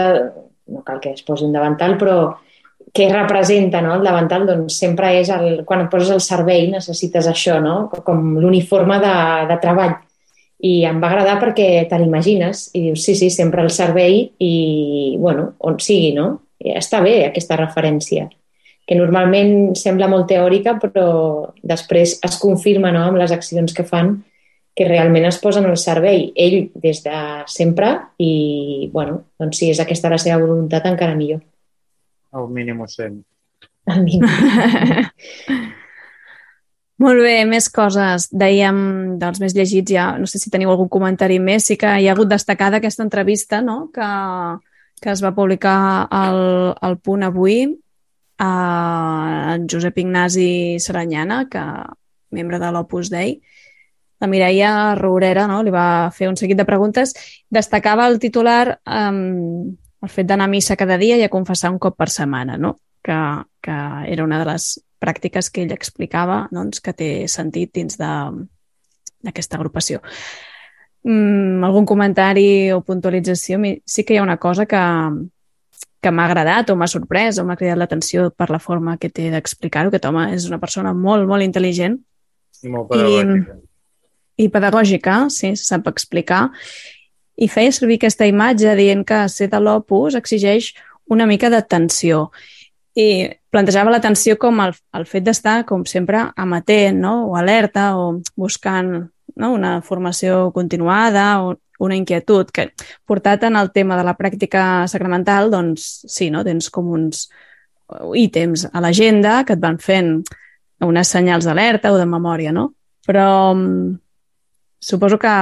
no 0.72 0.80
cal 0.86 1.02
que 1.04 1.12
es 1.12 1.22
posi 1.26 1.44
un 1.44 1.52
davantal, 1.52 1.98
però 2.00 2.16
què 2.92 3.08
representa 3.08 3.80
no? 3.80 3.96
el 3.96 4.04
davantal? 4.04 4.46
Doncs 4.48 4.76
sempre 4.82 5.14
és 5.18 5.30
el, 5.32 5.62
quan 5.68 5.84
et 5.84 5.90
poses 5.92 6.12
al 6.12 6.20
servei 6.24 6.68
necessites 6.72 7.28
això, 7.28 7.58
no? 7.64 7.88
com 8.04 8.34
l'uniforme 8.40 8.98
de, 9.02 9.14
de 9.48 9.58
treball. 9.62 9.96
I 10.62 10.74
em 10.86 11.00
va 11.02 11.08
agradar 11.10 11.38
perquè 11.40 11.86
te 11.90 11.98
l'imagines 11.98 12.68
i 12.76 12.84
dius, 12.88 13.02
sí, 13.02 13.16
sí, 13.18 13.32
sempre 13.34 13.64
al 13.64 13.72
servei 13.74 14.20
i, 14.38 14.52
bueno, 15.18 15.54
on 15.66 15.80
sigui, 15.82 16.12
no? 16.14 16.28
I 16.62 16.76
està 16.78 17.00
bé 17.02 17.16
aquesta 17.26 17.58
referència, 17.58 18.28
que 18.86 18.98
normalment 18.98 19.72
sembla 19.78 20.06
molt 20.12 20.28
teòrica, 20.30 20.76
però 20.78 21.08
després 21.66 22.20
es 22.22 22.38
confirma 22.38 22.92
no? 22.94 23.08
amb 23.08 23.18
les 23.18 23.34
accions 23.34 23.74
que 23.74 23.88
fan 23.88 24.20
que 24.76 24.86
realment 24.88 25.26
es 25.28 25.40
posen 25.42 25.66
al 25.68 25.76
servei 25.76 26.30
ell 26.38 26.70
des 26.80 27.02
de 27.04 27.16
sempre 27.50 27.90
i, 28.22 28.88
bueno, 28.92 29.18
doncs 29.40 29.58
si 29.60 29.72
és 29.72 29.82
aquesta 29.82 30.12
la 30.12 30.20
seva 30.22 30.38
voluntat, 30.40 30.86
encara 30.88 31.18
millor. 31.18 31.42
El 32.32 32.48
mínim 32.48 32.80
sent. 32.88 33.22
El 33.86 34.02
mínim. 34.04 34.26
Molt 37.02 37.18
bé, 37.24 37.34
més 37.48 37.66
coses. 37.72 38.28
Dèiem 38.30 38.76
dels 39.18 39.40
més 39.42 39.54
llegits, 39.56 39.90
ja 39.90 40.12
no 40.20 40.28
sé 40.30 40.38
si 40.38 40.52
teniu 40.52 40.70
algun 40.70 40.90
comentari 40.92 41.40
més, 41.42 41.66
sí 41.66 41.76
que 41.80 41.90
hi 41.98 42.06
ha 42.06 42.12
hagut 42.14 42.30
destacada 42.30 42.78
aquesta 42.78 43.02
entrevista 43.02 43.62
no? 43.64 43.88
que, 43.94 44.10
que 45.02 45.10
es 45.10 45.22
va 45.24 45.34
publicar 45.34 46.06
al, 46.10 46.76
al 46.78 46.98
punt 47.02 47.26
avui 47.26 47.64
a 48.38 48.52
en 49.56 49.66
Josep 49.70 49.98
Ignasi 49.98 50.78
Saranyana, 50.80 51.46
que 51.50 51.64
membre 52.32 52.60
de 52.62 52.70
l'Opus 52.72 53.10
Dei, 53.10 53.36
la 54.22 54.30
Mireia 54.30 54.94
Rourera 54.94 55.48
no? 55.50 55.58
li 55.66 55.74
va 55.74 56.12
fer 56.14 56.30
un 56.30 56.38
seguit 56.38 56.60
de 56.60 56.68
preguntes. 56.68 57.16
Destacava 57.50 58.06
el 58.06 58.20
titular 58.22 58.78
um, 58.86 59.74
el 60.02 60.10
fet 60.10 60.26
d'anar 60.26 60.48
a 60.48 60.52
missa 60.52 60.76
cada 60.76 60.98
dia 60.98 61.16
i 61.16 61.22
a 61.22 61.30
confessar 61.30 61.70
un 61.70 61.78
cop 61.78 61.96
per 61.98 62.10
setmana, 62.10 62.58
no? 62.58 62.76
que, 63.02 63.44
que 63.60 63.76
era 64.06 64.24
una 64.24 64.38
de 64.38 64.46
les 64.52 64.78
pràctiques 65.02 65.50
que 65.50 65.64
ell 65.64 65.74
explicava 65.74 66.46
doncs, 66.54 66.80
que 66.80 66.94
té 66.94 67.10
sentit 67.28 67.72
dins 67.74 67.98
d'aquesta 67.98 69.58
agrupació. 69.58 70.00
Mm, 71.02 71.64
algun 71.66 71.86
comentari 71.86 72.70
o 72.70 72.80
puntualització? 72.86 73.58
Sí 73.84 74.04
que 74.06 74.14
hi 74.14 74.20
ha 74.20 74.26
una 74.26 74.38
cosa 74.38 74.66
que, 74.70 74.82
que 76.02 76.14
m'ha 76.14 76.28
agradat 76.30 76.70
o 76.70 76.78
m'ha 76.78 76.90
sorprès 76.90 77.42
o 77.42 77.46
m'ha 77.46 77.58
cridat 77.58 77.80
l'atenció 77.80 78.30
per 78.30 78.50
la 78.54 78.62
forma 78.62 78.96
que 79.02 79.10
té 79.10 79.28
d'explicar-ho. 79.34 79.90
Aquest 79.90 80.06
home 80.06 80.28
és 80.36 80.46
una 80.50 80.62
persona 80.62 80.94
molt, 80.94 81.26
molt 81.26 81.42
intel·ligent. 81.42 81.98
I 82.62 82.70
molt 82.70 82.90
pedagògica. 82.92 83.58
I, 84.38 84.46
i 84.46 84.50
pedagògica, 84.54 85.16
sí, 85.34 85.56
sap 85.58 85.90
explicar, 85.90 86.44
i 87.36 87.48
feia 87.48 87.72
servir 87.72 87.98
aquesta 88.00 88.28
imatge 88.28 88.74
dient 88.76 89.04
que 89.08 89.24
ser 89.32 89.48
de 89.52 89.60
l'opus 89.60 90.16
exigeix 90.18 90.72
una 91.10 91.26
mica 91.26 91.50
d'atenció. 91.50 92.30
I 92.94 93.32
plantejava 93.52 93.92
l'atenció 93.92 94.36
com 94.40 94.60
el, 94.64 94.74
el 94.96 95.06
fet 95.08 95.24
d'estar, 95.24 95.62
com 95.68 95.86
sempre, 95.88 96.26
amatent, 96.36 97.00
no? 97.00 97.14
o 97.30 97.36
alerta, 97.36 97.92
o 97.96 98.20
buscant 98.36 98.92
no? 99.36 99.52
una 99.52 99.80
formació 99.82 100.50
continuada, 100.52 101.42
o 101.42 101.56
una 101.82 101.96
inquietud, 101.96 102.52
que 102.54 102.70
portat 103.08 103.48
en 103.48 103.56
el 103.58 103.72
tema 103.72 103.96
de 103.98 104.04
la 104.06 104.14
pràctica 104.16 104.86
sacramental, 104.88 105.50
doncs 105.50 106.04
sí, 106.06 106.30
no? 106.30 106.44
tens 106.46 106.70
com 106.70 106.92
uns 106.94 107.26
ítems 108.16 108.68
a 108.72 108.80
l'agenda 108.80 109.42
que 109.44 109.56
et 109.56 109.60
van 109.60 109.80
fent 109.82 110.20
unes 110.82 111.10
senyals 111.10 111.46
d'alerta 111.46 111.92
o 111.92 111.98
de 111.98 112.06
memòria, 112.08 112.52
no? 112.54 112.72
Però 113.06 113.26
suposo 114.82 115.18
que 115.18 115.32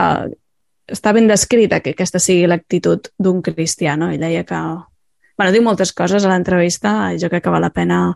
està 0.90 1.12
ben 1.16 1.28
descrita 1.30 1.80
que 1.80 1.94
aquesta 1.94 2.20
sigui 2.22 2.48
l'actitud 2.50 3.10
d'un 3.18 3.42
cristià, 3.42 3.96
no? 3.96 4.10
Ell 4.10 4.20
deia 4.22 4.44
que... 4.44 4.60
bueno, 5.38 5.52
diu 5.52 5.64
moltes 5.64 5.92
coses 5.96 6.24
a 6.24 6.28
l'entrevista 6.28 7.14
jo 7.16 7.30
crec 7.32 7.46
que 7.46 7.54
val 7.54 7.64
la 7.64 7.72
pena 7.72 8.14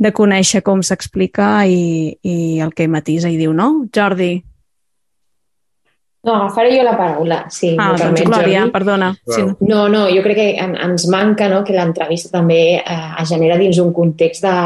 de 0.00 0.12
conèixer 0.12 0.62
com 0.64 0.82
s'explica 0.82 1.64
i, 1.68 2.16
i 2.22 2.60
el 2.60 2.72
que 2.76 2.88
matisa 2.88 3.28
i 3.28 3.36
diu, 3.40 3.52
no? 3.56 3.86
Jordi. 3.94 4.38
No, 6.20 6.34
agafaré 6.34 6.74
jo 6.76 6.82
la 6.84 6.96
paraula, 6.98 7.38
sí. 7.48 7.70
Ah, 7.80 7.94
doncs 7.94 8.02
permet, 8.02 8.26
Glòria, 8.28 8.58
Jordi. 8.60 8.72
perdona. 8.74 9.08
Sí. 9.24 9.44
No, 9.64 9.86
no, 9.88 10.02
jo 10.12 10.20
crec 10.24 10.36
que 10.36 10.48
en, 10.60 10.74
ens 10.76 11.06
manca 11.08 11.48
no, 11.48 11.62
que 11.64 11.72
l'entrevista 11.72 12.28
també 12.34 12.60
eh, 12.76 12.98
es 13.22 13.32
genera 13.32 13.56
dins 13.60 13.80
un 13.80 13.94
context 13.96 14.44
de, 14.44 14.56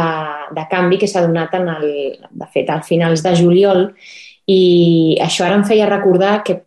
de 0.57 0.67
canvi 0.71 0.99
que 0.99 1.11
s'ha 1.11 1.23
donat 1.23 1.55
en 1.61 1.71
el, 1.77 1.89
de 2.43 2.49
fet, 2.51 2.71
al 2.75 2.83
finals 2.87 3.23
de 3.23 3.37
juliol 3.39 3.87
i 4.51 5.17
això 5.23 5.47
ara 5.47 5.61
em 5.61 5.65
feia 5.65 5.87
recordar 5.89 6.41
que 6.45 6.59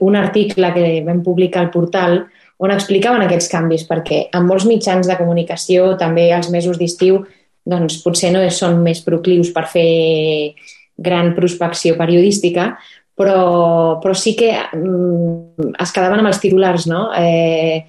un 0.00 0.16
article 0.16 0.72
que 0.74 0.90
vam 1.06 1.22
publicar 1.22 1.64
al 1.64 1.72
portal 1.74 2.20
on 2.58 2.72
explicaven 2.74 3.22
aquests 3.22 3.50
canvis, 3.52 3.84
perquè 3.86 4.24
en 4.34 4.46
molts 4.46 4.66
mitjans 4.66 5.06
de 5.06 5.16
comunicació, 5.18 5.92
també 5.98 6.32
als 6.34 6.50
mesos 6.50 6.78
d'estiu, 6.78 7.20
doncs 7.68 8.00
potser 8.02 8.32
no 8.34 8.42
són 8.50 8.80
més 8.82 9.02
proclius 9.04 9.52
per 9.54 9.66
fer 9.70 10.54
gran 10.98 11.34
prospecció 11.36 11.94
periodística, 11.98 12.72
però, 13.18 13.98
però 14.02 14.14
sí 14.14 14.34
que 14.38 14.50
mm, 14.54 15.74
es 15.82 15.94
quedaven 15.94 16.22
amb 16.22 16.30
els 16.30 16.40
titulars, 16.42 16.86
no? 16.90 17.08
Eh, 17.18 17.84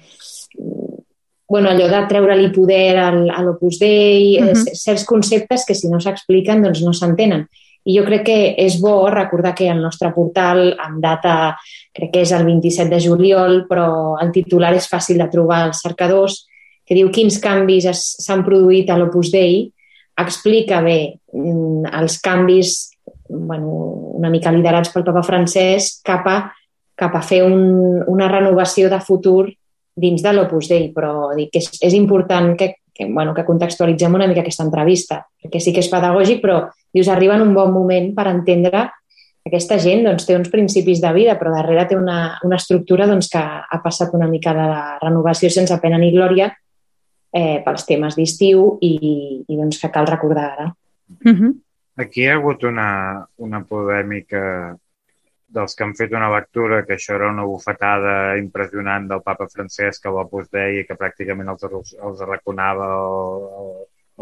bueno, 1.50 1.70
allò 1.70 1.88
de 1.90 2.00
treure-li 2.10 2.52
poder 2.54 2.94
al, 3.02 3.24
a 3.34 3.42
l'Opus 3.42 3.80
Dei, 3.80 4.38
uh 4.38 4.52
-huh. 4.52 4.74
certs 4.74 5.04
conceptes 5.04 5.66
que 5.66 5.74
si 5.74 5.88
no 5.90 5.98
s'expliquen 5.98 6.62
doncs 6.62 6.82
no 6.82 6.92
s'entenen. 6.92 7.48
I 7.88 7.96
jo 7.96 8.04
crec 8.04 8.26
que 8.26 8.38
és 8.60 8.76
bo 8.82 9.08
recordar 9.12 9.54
que 9.56 9.70
el 9.72 9.80
nostre 9.80 10.10
portal, 10.12 10.74
amb 10.78 11.00
data, 11.00 11.56
crec 11.96 12.12
que 12.12 12.24
és 12.26 12.32
el 12.36 12.44
27 12.44 12.90
de 12.92 13.00
juliol, 13.00 13.64
però 13.70 14.18
el 14.20 14.32
titular 14.34 14.74
és 14.76 14.88
fàcil 14.90 15.20
de 15.22 15.30
trobar 15.32 15.62
als 15.64 15.80
cercadors, 15.84 16.42
que 16.84 16.98
diu 16.98 17.08
quins 17.14 17.38
canvis 17.40 17.88
s'han 18.20 18.44
produït 18.44 18.90
a 18.90 18.98
l'Opus 18.98 19.30
Dei, 19.32 19.62
explica 20.20 20.80
bé 20.84 20.98
mm, 21.32 21.86
els 21.96 22.18
canvis 22.20 22.90
bueno, 23.30 23.68
una 24.18 24.30
mica 24.30 24.52
liderats 24.52 24.90
pel 24.92 25.06
papa 25.06 25.22
francès 25.22 26.00
cap 26.04 26.26
a, 26.26 26.38
cap 26.98 27.14
a 27.14 27.22
fer 27.22 27.44
un, 27.46 28.02
una 28.10 28.28
renovació 28.28 28.90
de 28.90 29.00
futur 29.00 29.46
dins 30.00 30.22
de 30.22 30.32
l'Opus 30.34 30.68
Dei, 30.70 30.90
però 30.94 31.30
dic 31.36 31.56
és, 31.60 31.70
és 31.80 31.94
important 31.96 32.52
que, 32.58 32.74
que, 33.00 33.08
bueno, 33.10 33.32
que 33.34 33.46
contextualitzem 33.48 34.14
una 34.14 34.26
mica 34.28 34.42
aquesta 34.44 34.64
entrevista, 34.66 35.22
perquè 35.40 35.60
sí 35.60 35.72
que 35.72 35.80
és 35.80 35.88
pedagògic, 35.88 36.42
però 36.42 36.66
dius, 36.92 37.08
arriba 37.08 37.38
en 37.38 37.46
un 37.46 37.54
bon 37.56 37.72
moment 37.72 38.10
per 38.16 38.26
entendre 38.28 38.90
aquesta 39.46 39.78
gent 39.80 40.04
doncs, 40.04 40.26
té 40.28 40.36
uns 40.36 40.50
principis 40.52 41.00
de 41.00 41.12
vida, 41.16 41.38
però 41.40 41.54
darrere 41.54 41.86
té 41.88 41.96
una, 41.96 42.36
una 42.44 42.58
estructura 42.60 43.06
doncs, 43.08 43.30
que 43.32 43.40
ha 43.40 43.80
passat 43.80 44.12
una 44.18 44.28
mica 44.28 44.52
de 44.56 44.68
renovació 45.00 45.48
sense 45.50 45.78
pena 45.80 45.98
ni 45.98 46.12
glòria 46.12 46.50
eh, 47.32 47.62
pels 47.64 47.88
temes 47.88 48.18
d'estiu 48.18 48.76
i, 48.84 48.92
i 49.48 49.56
doncs, 49.56 49.80
que 49.80 49.90
cal 49.94 50.08
recordar 50.10 50.50
ara. 50.50 50.68
Mm 51.24 51.36
-hmm. 51.36 51.56
Aquí 51.96 52.22
hi 52.22 52.28
ha 52.28 52.36
hagut 52.36 52.64
una, 52.64 53.26
una 53.38 53.64
polèmica 53.64 54.76
dels 55.54 55.74
que 55.74 55.84
han 55.84 55.94
fet 55.98 56.12
una 56.14 56.30
lectura 56.30 56.82
que 56.86 56.94
això 56.96 57.16
era 57.16 57.30
una 57.32 57.46
bufetada 57.48 58.36
impressionant 58.38 59.08
del 59.10 59.22
papa 59.26 59.48
francès 59.50 59.98
que 60.02 60.12
l'Opus 60.14 60.50
Dei 60.54 60.84
que 60.88 60.98
pràcticament 60.98 61.50
els, 61.52 61.66
els 61.66 62.22
arraconava 62.26 62.86
al, 62.98 63.72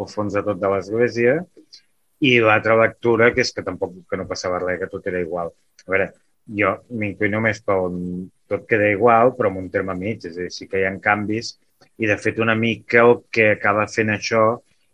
al 0.00 0.08
fons 0.14 0.38
de 0.38 0.44
tot 0.46 0.60
de 0.62 0.70
l'Església 0.72 1.36
i 2.24 2.38
l'altra 2.42 2.78
lectura, 2.80 3.30
que 3.34 3.44
és 3.44 3.52
que 3.54 3.62
tampoc 3.66 4.00
que 4.10 4.18
no 4.18 4.26
passava 4.30 4.58
res, 4.62 4.80
que 4.80 4.88
tot 4.90 5.06
era 5.06 5.20
igual. 5.22 5.52
A 5.86 5.92
veure, 5.92 6.08
jo 6.58 6.72
m'inclino 6.88 7.40
més 7.44 7.60
on 7.70 8.00
tot 8.50 8.64
queda 8.66 8.88
igual, 8.90 9.34
però 9.36 9.52
en 9.52 9.60
un 9.62 9.68
terme 9.70 9.94
mig, 9.94 10.24
és 10.24 10.34
a 10.36 10.46
dir, 10.46 10.50
sí 10.54 10.66
que 10.66 10.80
hi 10.80 10.86
ha 10.88 10.94
canvis 11.04 11.56
i 11.98 12.08
de 12.08 12.16
fet 12.18 12.38
una 12.42 12.54
mica 12.54 13.04
el 13.04 13.18
que 13.30 13.52
acaba 13.52 13.86
fent 13.90 14.10
això 14.14 14.42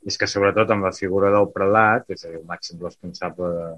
és 0.05 0.19
que 0.21 0.29
sobretot 0.29 0.71
amb 0.73 0.85
la 0.85 0.93
figura 0.93 1.31
del 1.33 1.49
prelat, 1.53 2.11
és 2.11 2.25
a 2.25 2.31
dir, 2.33 2.41
el 2.43 2.49
màxim 2.49 2.81
responsable 2.83 3.51
de, 3.55 3.69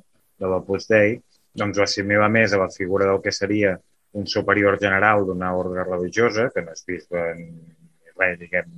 de 0.42 0.50
l'Opus 0.50 0.88
Dei, 0.90 1.18
doncs 1.56 1.78
ho 1.78 1.84
assimila 1.84 2.28
més 2.32 2.52
a 2.52 2.60
la 2.60 2.70
figura 2.72 3.08
del 3.08 3.22
que 3.24 3.32
seria 3.32 3.76
un 4.16 4.26
superior 4.26 4.78
general 4.80 5.24
d'una 5.26 5.52
ordre 5.56 5.84
religiosa, 5.84 6.50
que 6.52 6.62
no 6.64 6.74
és 6.76 6.84
bisbe 6.88 7.24
ni 7.38 8.12
res, 8.16 8.38
diguem, 8.40 8.70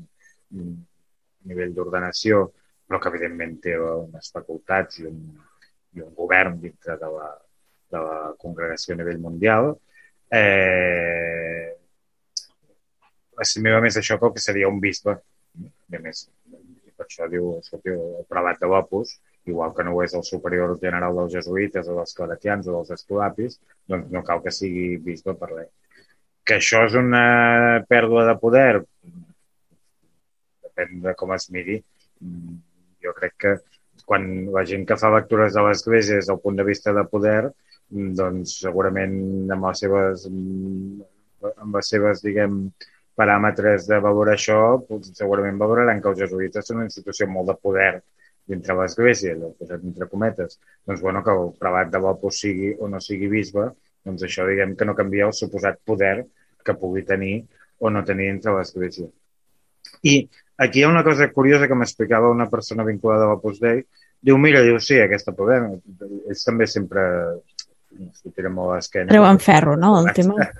nivell 1.48 1.74
d'ordenació, 1.74 2.48
però 2.88 3.00
que 3.00 3.12
evidentment 3.12 3.58
té 3.64 3.76
unes 3.78 4.32
facultats 4.34 5.02
i 5.02 5.06
un, 5.10 5.20
i 5.94 6.02
un 6.02 6.14
govern 6.16 6.58
dintre 6.62 6.96
de 7.00 7.10
la, 7.14 7.28
de 7.92 8.02
la 8.06 8.18
congregació 8.40 8.94
a 8.94 9.00
nivell 9.02 9.20
mundial. 9.22 9.70
Eh, 10.40 11.68
assimila 13.44 13.82
més 13.84 13.98
això 14.00 14.18
que 14.18 14.28
el 14.28 14.34
que 14.36 14.44
seria 14.44 14.70
un 14.72 14.80
bisbe. 14.82 15.14
A 15.18 16.02
més, 16.02 16.26
per 16.98 17.06
això 17.06 17.28
diu, 17.30 17.54
diu 17.84 18.02
el 18.18 18.26
prelat 18.30 18.58
de 18.62 18.70
l'Opus, 18.70 19.14
igual 19.52 19.74
que 19.76 19.84
no 19.86 19.94
ho 19.96 20.02
és 20.04 20.14
el 20.18 20.24
superior 20.26 20.76
general 20.82 21.16
dels 21.18 21.34
jesuïtes 21.38 21.88
o 21.88 21.98
dels 21.98 22.14
claretians 22.16 22.68
o 22.68 22.76
dels 22.76 22.94
escolapis, 22.98 23.58
doncs 23.88 24.12
no 24.14 24.24
cal 24.26 24.42
que 24.44 24.54
sigui 24.54 24.96
bisbe 25.02 25.34
per 25.38 25.50
res. 25.54 25.70
Que 26.46 26.58
això 26.58 26.84
és 26.88 26.94
una 26.96 27.84
pèrdua 27.88 28.24
de 28.30 28.36
poder? 28.40 28.70
Depèn 30.68 31.02
de 31.04 31.14
com 31.18 31.34
es 31.36 31.50
miri 31.52 31.82
jo 33.02 33.14
crec 33.16 33.34
que 33.44 33.54
quan 34.08 34.28
la 34.54 34.64
gent 34.68 34.84
que 34.88 34.96
fa 35.00 35.10
lectures 35.14 35.54
de 35.54 35.64
l'Església 35.64 36.18
des 36.18 36.28
del 36.30 36.40
punt 36.44 36.56
de 36.58 36.66
vista 36.66 36.94
de 36.96 37.04
poder, 37.12 37.50
doncs 38.20 38.58
segurament 38.62 39.16
amb 39.54 39.66
les 39.68 39.82
seves, 39.84 40.26
amb 40.28 41.76
les 41.78 41.90
seves 41.94 42.22
diguem, 42.24 42.60
paràmetres 43.18 43.88
de 43.90 43.98
valorar 44.04 44.36
això, 44.38 44.60
doncs 44.88 45.10
segurament 45.18 45.58
valoraran 45.58 46.00
que 46.02 46.12
els 46.12 46.20
jesuïtes 46.22 46.68
són 46.68 46.80
una 46.80 46.88
institució 46.88 47.26
molt 47.30 47.50
de 47.50 47.56
poder 47.66 47.92
dintre 48.48 48.74
l'Església, 48.78 49.34
allò 49.36 49.52
posat 49.58 49.84
entre 49.84 50.08
cometes. 50.08 50.58
Doncs, 50.88 51.02
bueno, 51.04 51.22
que 51.24 51.34
el 51.34 51.52
prelat 51.60 51.92
de 51.92 52.00
l'Opus 52.02 52.40
sigui 52.44 52.72
o 52.80 52.88
no 52.88 53.00
sigui 53.04 53.28
bisbe, 53.32 53.68
doncs 54.08 54.24
això 54.24 54.46
diguem 54.48 54.74
que 54.78 54.88
no 54.88 54.96
canvia 54.96 55.28
el 55.28 55.36
suposat 55.36 55.80
poder 55.84 56.22
que 56.64 56.76
pugui 56.80 57.04
tenir 57.08 57.42
o 57.78 57.92
no 57.92 58.04
tenir 58.04 58.30
entre 58.32 58.56
l'Església. 58.56 59.08
I 60.02 60.14
aquí 60.64 60.80
hi 60.80 60.86
ha 60.86 60.90
una 60.90 61.04
cosa 61.04 61.28
curiosa 61.32 61.68
que 61.68 61.76
m'explicava 61.78 62.32
una 62.32 62.48
persona 62.50 62.86
vinculada 62.88 63.28
a 63.28 63.34
l'Opus 63.34 63.60
Dei. 63.62 63.84
Diu, 64.24 64.40
mira, 64.40 64.64
diu, 64.66 64.80
sí, 64.82 64.98
aquesta 64.98 65.36
problema. 65.36 65.76
Ells 66.26 66.42
també 66.46 66.66
sempre 66.66 67.04
s'ho 68.16 68.32
tira 68.34 68.50
molt 68.50 68.72
a 68.72 68.80
l'esquena. 68.80 69.12
Treuen 69.12 69.38
ferro, 69.44 69.76
no, 69.76 69.94
el 70.00 70.10
tema? 70.18 70.50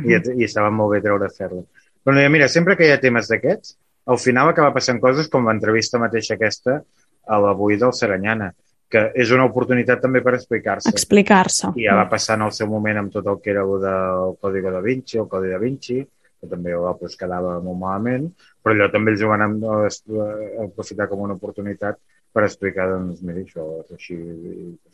I, 0.00 0.18
i 0.40 0.50
saben 0.50 0.76
molt 0.80 0.96
bé 0.96 1.04
treure 1.04 1.30
ferro. 1.36 1.66
Però 2.04 2.28
mira, 2.32 2.48
sempre 2.52 2.76
que 2.76 2.88
hi 2.88 2.92
ha 2.92 3.00
temes 3.00 3.30
d'aquests, 3.30 3.76
al 4.12 4.18
final 4.20 4.50
acaba 4.50 4.74
passant 4.74 4.98
coses 5.00 5.30
com 5.32 5.46
l'entrevista 5.48 6.00
mateixa 6.00 6.34
aquesta 6.36 6.82
a 7.26 7.40
l'avui 7.40 7.78
del 7.80 7.94
Seranyana, 7.96 8.50
que 8.90 9.08
és 9.18 9.30
una 9.34 9.46
oportunitat 9.48 10.02
també 10.04 10.22
per 10.22 10.36
explicar-se. 10.36 10.92
Explicar-se. 10.92 11.72
I 11.80 11.88
ja 11.88 11.96
va 11.98 12.08
passar 12.10 12.38
en 12.38 12.46
el 12.46 12.52
seu 12.56 12.68
moment 12.70 13.00
amb 13.00 13.14
tot 13.14 13.26
el 13.30 13.40
que 13.42 13.54
era 13.54 13.64
el 13.66 13.80
del 13.82 14.36
Codi 14.40 14.62
da 14.64 14.82
Vinci, 14.84 15.18
el 15.18 15.30
Codi 15.30 15.50
da 15.50 15.58
Vinci, 15.62 16.00
que 16.44 16.50
també 16.50 16.74
oh, 16.76 16.92
pues, 17.00 17.16
quedava 17.16 17.56
molt 17.64 17.80
malament, 17.80 18.28
però 18.62 18.74
allò 18.74 18.90
també 18.92 19.14
ells 19.14 19.24
ho 19.24 19.30
van 19.32 19.46
aprofitar 19.46 21.08
com 21.10 21.24
una 21.24 21.38
oportunitat 21.38 21.98
per 22.34 22.44
explicar, 22.44 22.88
doncs, 22.90 23.22
mira, 23.22 23.44
això 23.44 23.64
és 23.84 23.94
així, 23.94 24.16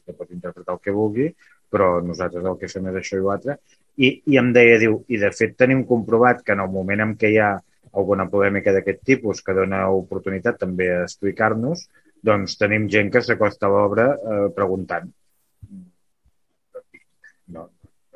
que 0.04 0.14
pot 0.14 0.30
interpretar 0.34 0.76
el 0.76 0.82
que 0.84 0.94
vulgui, 0.94 1.30
però 1.72 1.94
nosaltres 2.04 2.44
el 2.44 2.58
que 2.60 2.68
fem 2.68 2.90
és 2.90 2.98
això 3.00 3.16
i 3.16 3.24
l'altre. 3.24 3.56
I, 3.96 4.10
I 4.32 4.38
em 4.40 4.50
deia, 4.52 4.76
diu, 4.82 5.00
i 5.08 5.20
de 5.20 5.30
fet 5.32 5.56
tenim 5.58 5.82
comprovat 5.88 6.44
que 6.44 6.52
en 6.52 6.62
el 6.64 6.70
moment 6.72 7.04
en 7.06 7.14
què 7.20 7.32
hi 7.32 7.40
ha 7.40 7.54
alguna 7.96 8.28
polèmica 8.30 8.74
d'aquest 8.74 9.00
tipus 9.08 9.40
que 9.42 9.56
dona 9.56 9.86
oportunitat 9.94 10.60
també 10.60 10.90
a 10.92 11.02
explicar-nos, 11.06 11.88
doncs 12.22 12.56
tenim 12.60 12.86
gent 12.92 13.10
que 13.12 13.22
s'acosta 13.24 13.66
a 13.66 13.72
l'obra 13.72 14.06
eh, 14.14 14.46
preguntant. 14.56 15.10
No, 17.50 17.62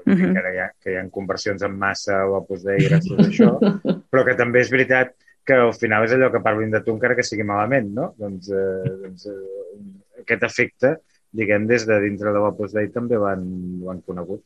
uh 0.07 0.15
-huh. 0.15 0.33
que, 0.35 0.53
hi 0.55 0.59
ha, 0.59 0.71
que 0.81 0.93
hi 0.93 0.97
ha 0.97 1.09
conversions 1.11 1.63
en 1.63 1.77
massa 1.79 2.25
o 2.27 2.37
Opus 2.39 2.63
Dei 2.63 2.79
gràcies 2.89 3.19
a 3.19 3.29
això, 3.29 3.51
però 4.11 4.25
que 4.25 4.37
també 4.37 4.61
és 4.61 4.71
veritat 4.71 5.15
que 5.45 5.55
al 5.55 5.75
final 5.75 6.05
és 6.05 6.13
allò 6.13 6.31
que 6.33 6.41
parlin 6.41 6.71
de 6.71 6.81
tu 6.81 6.95
encara 6.95 7.15
que 7.15 7.23
sigui 7.23 7.45
malament, 7.45 7.91
no? 7.93 8.15
Doncs, 8.19 8.49
eh, 8.49 8.91
doncs 9.03 9.27
eh, 9.27 10.23
aquest 10.23 10.43
efecte, 10.43 10.97
diguem, 11.31 11.67
des 11.67 11.87
de 11.87 12.01
dintre 12.01 12.33
de 12.33 12.39
l'Opus 12.39 12.73
Dei 12.73 12.89
també 12.89 13.19
l'han 13.19 14.01
conegut. 14.07 14.43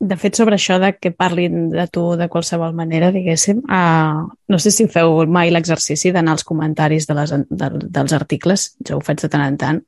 De 0.00 0.16
fet, 0.16 0.32
sobre 0.32 0.56
això 0.56 0.78
de 0.80 0.94
que 0.96 1.10
parlin 1.12 1.66
de 1.74 1.84
tu 1.92 2.06
de 2.16 2.30
qualsevol 2.32 2.72
manera, 2.72 3.10
diguéssim, 3.12 3.58
uh, 3.68 4.22
no 4.48 4.58
sé 4.58 4.70
si 4.72 4.86
feu 4.88 5.26
mai 5.28 5.50
l'exercici 5.52 6.08
d'anar 6.14 6.38
als 6.38 6.44
comentaris 6.48 7.04
de 7.04 7.16
les, 7.18 7.34
de, 7.36 7.68
dels 7.84 8.14
articles, 8.16 8.70
jo 8.80 8.96
ho 8.96 9.02
faig 9.04 9.20
de 9.20 9.28
tant 9.28 9.44
en 9.44 9.58
tant. 9.60 9.82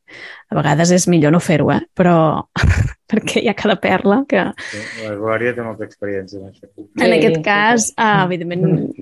A 0.52 0.58
vegades 0.58 0.92
és 0.92 1.08
millor 1.08 1.32
no 1.32 1.40
fer-ho, 1.40 1.70
eh? 1.72 1.80
però 1.96 2.44
perquè 3.12 3.40
hi 3.40 3.48
ha 3.48 3.56
cada 3.56 3.78
perla 3.80 4.18
que... 4.28 4.42
Sí, 4.68 4.82
la 5.06 5.14
Glòria 5.16 5.54
té 5.56 5.64
molta 5.64 5.88
experiència 5.88 6.42
en 6.42 6.50
això. 6.50 6.68
En 7.00 7.16
aquest 7.16 7.40
cas, 7.48 7.88
uh, 7.96 8.26
evidentment, 8.26 8.92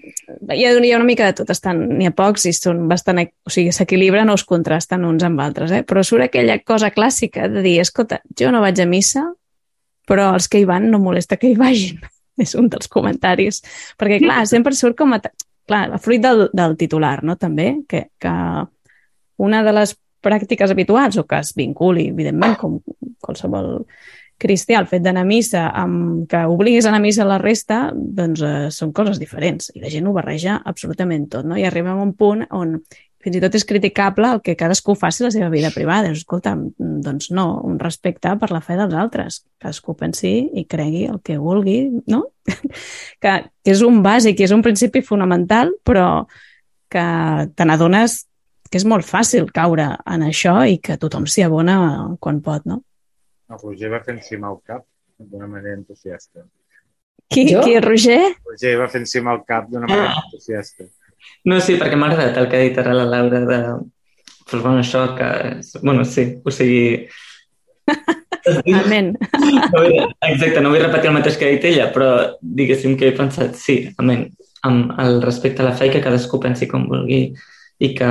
hi 0.55 0.63
ha, 0.63 0.73
hi 0.79 0.95
ha 0.95 1.03
una 1.03 1.11
mica 1.11 1.27
de 1.27 1.41
tot, 1.43 1.51
estan, 1.51 1.83
n'hi 1.91 2.07
ha 2.07 2.15
pocs 2.15 2.47
i 2.47 2.55
són 2.55 2.87
bastant, 2.91 3.25
o 3.27 3.51
sigui, 3.51 3.75
s'equilibren 3.75 4.31
o 4.31 4.39
es 4.39 4.47
contrasten 4.47 5.11
uns 5.11 5.27
amb 5.27 5.43
altres, 5.43 5.75
eh? 5.75 5.83
però 5.83 6.07
surt 6.07 6.29
aquella 6.29 6.61
cosa 6.63 6.95
clàssica 6.95 7.51
de 7.51 7.67
dir, 7.67 7.81
escolta, 7.83 8.23
jo 8.39 8.55
no 8.55 8.63
vaig 8.63 8.79
a 8.79 8.87
missa, 8.87 9.27
però 10.11 10.33
els 10.35 10.51
que 10.51 10.61
hi 10.61 10.67
van 10.69 10.91
no 10.91 10.99
molesta 11.03 11.39
que 11.39 11.53
hi 11.53 11.59
vagin. 11.59 12.03
És 12.41 12.57
un 12.59 12.71
dels 12.73 12.89
comentaris. 12.91 13.61
Perquè, 14.01 14.19
clar, 14.23 14.43
sempre 14.51 14.75
surt 14.77 14.99
com 14.99 15.15
a... 15.15 15.23
Clar, 15.71 15.85
a 15.95 15.99
fruit 16.03 16.23
del, 16.25 16.49
del 16.57 16.73
titular, 16.75 17.21
no?, 17.23 17.37
també, 17.39 17.77
que, 17.87 18.09
que 18.19 18.31
una 19.39 19.61
de 19.63 19.75
les 19.77 19.93
pràctiques 20.25 20.73
habituals 20.73 21.21
o 21.21 21.25
que 21.29 21.39
es 21.39 21.53
vinculi, 21.55 22.09
evidentment, 22.11 22.57
com 22.59 22.81
qualsevol 23.23 23.85
cristià, 24.41 24.81
el 24.81 24.89
fet 24.91 25.05
d'anar 25.05 25.23
a 25.23 25.29
missa, 25.29 25.67
amb 25.77 26.25
que 26.31 26.41
obliguis 26.49 26.89
a 26.89 26.91
anar 26.91 27.01
a 27.03 27.05
missa 27.05 27.23
a 27.23 27.29
la 27.29 27.39
resta, 27.39 27.81
doncs 27.95 28.43
eh, 28.43 28.55
són 28.75 28.95
coses 28.97 29.21
diferents 29.21 29.71
i 29.77 29.85
la 29.85 29.93
gent 29.93 30.09
ho 30.09 30.17
barreja 30.17 30.59
absolutament 30.65 31.29
tot, 31.33 31.47
no? 31.47 31.59
I 31.61 31.69
arribem 31.69 32.01
a 32.01 32.07
un 32.09 32.15
punt 32.17 32.47
on 32.57 32.79
fins 33.21 33.37
i 33.37 33.43
tot 33.43 33.57
és 33.57 33.67
criticable 33.69 34.31
el 34.35 34.41
que 34.45 34.57
cadascú 34.59 34.95
faci 34.99 35.25
la 35.25 35.31
seva 35.35 35.51
vida 35.53 35.71
privada. 35.75 36.13
Escolta, 36.15 36.55
doncs 36.79 37.31
no, 37.37 37.47
un 37.67 37.79
respecte 37.81 38.33
per 38.41 38.51
la 38.53 38.63
fe 38.65 38.79
dels 38.81 38.97
altres. 38.97 39.43
Cadascú 39.61 39.95
pensi 39.99 40.33
i 40.57 40.65
cregui 40.69 41.05
el 41.11 41.21
que 41.25 41.37
vulgui, 41.41 41.83
no? 42.09 42.25
que, 43.23 43.35
que 43.63 43.75
és 43.75 43.85
un 43.87 44.01
bàsic 44.05 44.41
i 44.41 44.49
és 44.49 44.57
un 44.57 44.65
principi 44.65 45.05
fonamental, 45.05 45.75
però 45.85 46.25
que 46.91 47.07
te 47.55 47.67
n'adones 47.69 48.23
que 48.71 48.79
és 48.79 48.87
molt 48.87 49.07
fàcil 49.07 49.51
caure 49.55 49.89
en 50.07 50.25
això 50.27 50.61
i 50.67 50.79
que 50.83 50.97
tothom 51.03 51.27
s'hi 51.27 51.43
abona 51.43 51.77
quan 52.23 52.39
pot, 52.45 52.65
no? 52.71 52.81
El 53.51 53.59
Roger 53.59 53.91
va 53.91 54.01
fer 54.07 54.15
encima 54.15 54.51
el 54.53 54.61
cap 54.63 54.85
d'una 55.19 55.49
manera 55.51 55.75
entusiasta. 55.75 56.47
Qui, 57.31 57.45
jo? 57.51 57.65
qui, 57.67 57.77
Roger? 57.83 58.21
Roger 58.47 58.77
va 58.79 58.89
fer 58.91 59.03
encima 59.03 59.35
el 59.35 59.43
cap 59.47 59.67
d'una 59.71 59.91
manera 59.91 60.15
ah. 60.15 60.23
entusiasta. 60.25 60.87
No, 61.45 61.61
sí, 61.65 61.79
perquè 61.81 61.97
m'ha 61.97 62.11
agradat 62.13 62.39
el 62.41 62.49
que 62.51 62.59
ha 62.59 62.69
dit 62.69 62.79
ara 62.81 62.97
la 62.97 63.09
Laura 63.09 63.41
de... 63.49 63.61
Pues, 64.51 64.63
bueno, 64.63 64.81
això 64.81 65.05
que... 65.17 65.29
Bueno, 65.83 66.05
sí, 66.05 66.27
o 66.45 66.51
sigui... 66.55 67.09
Amén. 68.75 69.17
No 69.73 69.83
exacte, 69.85 70.61
no 70.61 70.71
vull 70.73 70.83
repetir 70.83 71.11
el 71.11 71.17
mateix 71.17 71.37
que 71.37 71.49
ha 71.49 71.55
dit 71.55 71.67
ella, 71.71 71.91
però 71.95 72.11
diguéssim 72.41 72.97
que 72.99 73.11
he 73.11 73.17
pensat, 73.17 73.57
sí, 73.59 73.83
amén, 74.01 74.29
amb 74.67 74.95
el 75.01 75.21
respecte 75.23 75.63
a 75.63 75.69
la 75.69 75.75
fe 75.77 75.91
i 75.91 75.93
que 75.95 76.03
cadascú 76.05 76.41
pensi 76.43 76.69
com 76.71 76.87
vulgui 76.89 77.21
i 77.81 77.91
que 77.97 78.11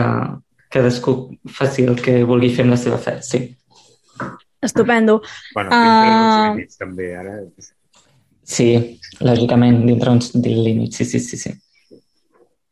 cadascú 0.69 1.15
faci 1.50 1.88
el 1.89 1.98
que 2.02 2.19
vulgui 2.30 2.52
fer 2.54 2.65
amb 2.67 2.76
la 2.76 2.80
seva 2.82 3.00
fe, 3.02 3.17
sí. 3.26 3.41
Estupendo. 4.62 5.19
Bueno, 5.56 5.72
dintre 5.72 6.13
uh... 6.13 6.45
límits, 6.52 6.80
també, 6.82 7.10
ara. 7.17 7.36
Sí, 8.50 8.69
lògicament, 9.24 9.84
dintre 9.88 10.13
uns 10.13 10.34
límits, 10.36 11.00
sí, 11.00 11.06
sí, 11.06 11.22
sí, 11.24 11.38
sí. 11.38 11.54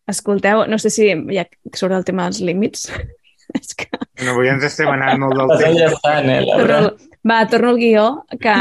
Escolteu, 0.08 0.64
no 0.72 0.80
sé 0.80 0.92
si 0.94 1.10
ja 1.34 1.46
sobre 1.76 1.98
el 2.00 2.06
tema 2.08 2.28
dels 2.28 2.42
límits. 2.44 2.88
És 3.58 3.76
que... 3.80 3.88
No, 4.24 4.34
avui 4.34 4.50
ens 4.52 4.66
estem 4.68 4.90
anant 4.92 5.22
molt 5.22 5.38
del 5.40 5.54
temps. 5.62 5.98
Estan, 5.98 6.30
eh, 6.34 6.42
Torno, 6.48 6.92
va, 7.28 7.42
torno 7.52 7.74
al 7.74 7.80
guió, 7.80 8.08
que 8.42 8.56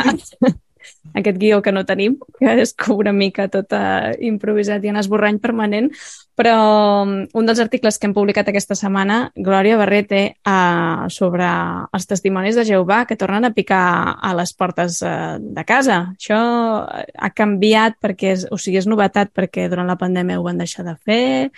aquest 1.15 1.39
guió 1.39 1.61
que 1.63 1.73
no 1.73 1.85
tenim, 1.87 2.17
que 2.39 2.55
és 2.63 2.75
una 2.93 3.13
mica 3.13 3.47
tot 3.53 3.73
uh, 3.77 4.13
improvisat 4.21 4.85
i 4.85 4.93
en 4.93 4.99
esborrany 5.01 5.39
permanent, 5.43 5.91
però 6.37 6.57
um, 7.05 7.15
un 7.33 7.49
dels 7.49 7.61
articles 7.63 7.99
que 7.99 8.09
hem 8.09 8.15
publicat 8.17 8.51
aquesta 8.51 8.77
setmana, 8.79 9.31
Glòria 9.37 9.79
Barrete, 9.81 10.23
uh, 10.45 11.07
sobre 11.13 11.49
els 11.97 12.09
testimonis 12.11 12.59
de 12.59 12.67
Jehovà 12.69 13.05
que 13.09 13.17
tornen 13.17 13.49
a 13.49 13.55
picar 13.57 13.87
a 14.21 14.35
les 14.37 14.53
portes 14.53 15.01
uh, 15.05 15.39
de 15.41 15.65
casa. 15.69 16.03
Això 16.17 16.41
ha 16.85 17.33
canviat 17.35 17.97
perquè, 18.03 18.37
és, 18.37 18.45
o 18.51 18.61
sigui, 18.61 18.83
és 18.83 18.91
novetat 18.91 19.33
perquè 19.33 19.71
durant 19.73 19.89
la 19.89 19.99
pandèmia 20.01 20.41
ho 20.41 20.45
van 20.47 20.61
deixar 20.61 20.85
de 20.87 20.97
fer. 21.07 21.49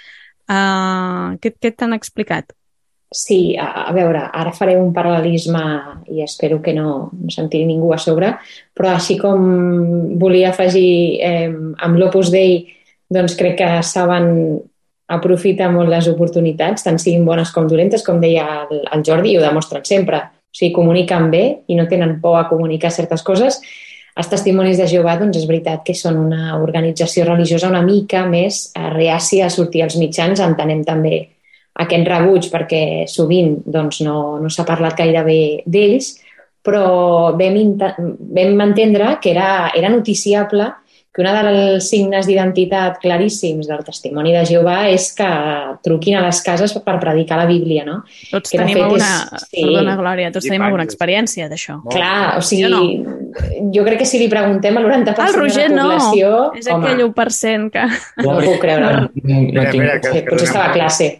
Uh, 0.49 1.37
què 1.43 1.53
què 1.59 1.75
t'han 1.75 1.97
explicat? 1.97 2.55
Sí, 3.11 3.57
a, 3.57 3.89
a 3.89 3.93
veure, 3.97 4.21
ara 4.37 4.51
faré 4.53 4.75
un 4.77 4.91
paral·lelisme 4.93 5.63
i 6.13 6.21
espero 6.21 6.59
que 6.61 6.75
no, 6.77 7.09
no 7.09 7.31
sentiri 7.33 7.65
ningú 7.65 7.95
a 7.95 7.99
sobre, 8.03 8.35
però 8.77 8.91
així 8.93 9.17
com 9.17 10.19
volia 10.21 10.51
afegir 10.51 10.91
eh, 11.25 11.49
amb 11.49 11.97
l'Opus 11.97 12.29
Dei, 12.35 12.59
doncs 13.09 13.39
crec 13.39 13.57
que 13.63 13.69
saben 13.81 14.29
aprofitar 15.09 15.71
molt 15.73 15.89
les 15.89 16.11
oportunitats, 16.13 16.85
tant 16.85 17.01
siguin 17.01 17.25
bones 17.25 17.49
com 17.55 17.65
dolentes, 17.71 18.05
com 18.05 18.21
deia 18.21 18.45
el, 18.67 18.85
el 18.93 19.05
Jordi, 19.09 19.33
i 19.33 19.39
ho 19.39 19.47
demostren 19.47 19.89
sempre. 19.89 20.21
O 20.29 20.59
sigui, 20.59 20.75
comuniquen 20.77 21.31
bé 21.33 21.43
i 21.69 21.81
no 21.81 21.89
tenen 21.89 22.19
por 22.21 22.37
a 22.37 22.45
comunicar 22.51 22.93
certes 22.93 23.25
coses. 23.25 23.63
Els 24.19 24.29
testimonis 24.29 24.77
de 24.77 24.89
Jehovà, 24.91 25.17
doncs 25.17 25.41
és 25.41 25.49
veritat 25.49 25.81
que 25.87 25.97
són 25.97 26.21
una 26.27 26.59
organització 26.61 27.25
religiosa 27.25 27.73
una 27.73 27.85
mica 27.87 28.27
més 28.29 28.67
reàcia 28.77 29.47
a 29.47 29.53
sortir 29.55 29.87
als 29.87 29.97
mitjans, 29.97 30.45
entenem 30.45 30.85
també 30.85 31.23
aquest 31.85 32.09
rebuig 32.11 32.49
perquè 32.53 32.83
sovint 33.11 33.59
doncs, 33.65 34.03
no, 34.07 34.39
no 34.43 34.51
s'ha 34.51 34.67
parlat 34.69 34.99
gaire 34.99 35.23
bé 35.27 35.41
d'ells, 35.67 36.17
però 36.65 37.33
vam, 37.39 37.57
vam 37.79 38.61
entendre 38.67 39.17
que 39.23 39.33
era, 39.33 39.71
era 39.75 39.91
noticiable 39.93 40.73
que 41.19 41.25
un 41.25 41.29
dels 41.35 41.87
signes 41.89 42.27
d'identitat 42.29 43.01
claríssims 43.03 43.67
del 43.67 43.81
testimoni 43.83 44.31
de 44.37 44.45
Jehovà 44.47 44.77
és 44.93 45.09
que 45.17 45.29
truquin 45.83 46.19
a 46.19 46.23
les 46.23 46.39
cases 46.47 46.75
per 46.85 46.95
predicar 47.03 47.41
la 47.41 47.47
Bíblia, 47.49 47.83
no? 47.87 48.03
Tots 48.31 48.53
que 48.53 48.61
tenim 48.61 48.85
alguna, 48.85 49.09
és... 49.35 49.47
sí. 49.49 49.65
perdona, 49.65 49.97
Glòria, 49.99 50.31
tots 50.35 50.47
tenim 50.47 50.67
alguna 50.69 50.87
experiència 50.87 51.49
d'això. 51.51 51.81
Clar, 51.91 52.39
o 52.39 52.45
sigui, 52.47 52.69
jo, 52.69 52.71
no. 52.71 53.71
jo 53.75 53.87
crec 53.89 54.05
que 54.05 54.07
si 54.07 54.21
li 54.23 54.29
preguntem 54.31 54.79
al 54.79 54.87
90% 54.87 55.27
el 55.27 55.39
Roger, 55.41 55.71
de 55.73 55.75
la 55.75 55.87
població... 55.89 56.35
no, 56.35 56.61
és 56.61 56.71
home, 56.71 56.87
aquell 56.87 57.07
1% 57.09 57.73
que... 57.75 57.89
No 58.23 58.37
ho 58.37 58.45
puc 58.45 58.61
creure. 58.63 58.93
No, 58.93 59.09
no, 59.09 59.41
no, 59.49 59.65
no, 59.65 59.65
no, 59.65 59.97
potser, 60.05 60.23
potser 60.29 60.53
estava 60.53 60.69
a 60.69 60.77
classe 60.77 61.17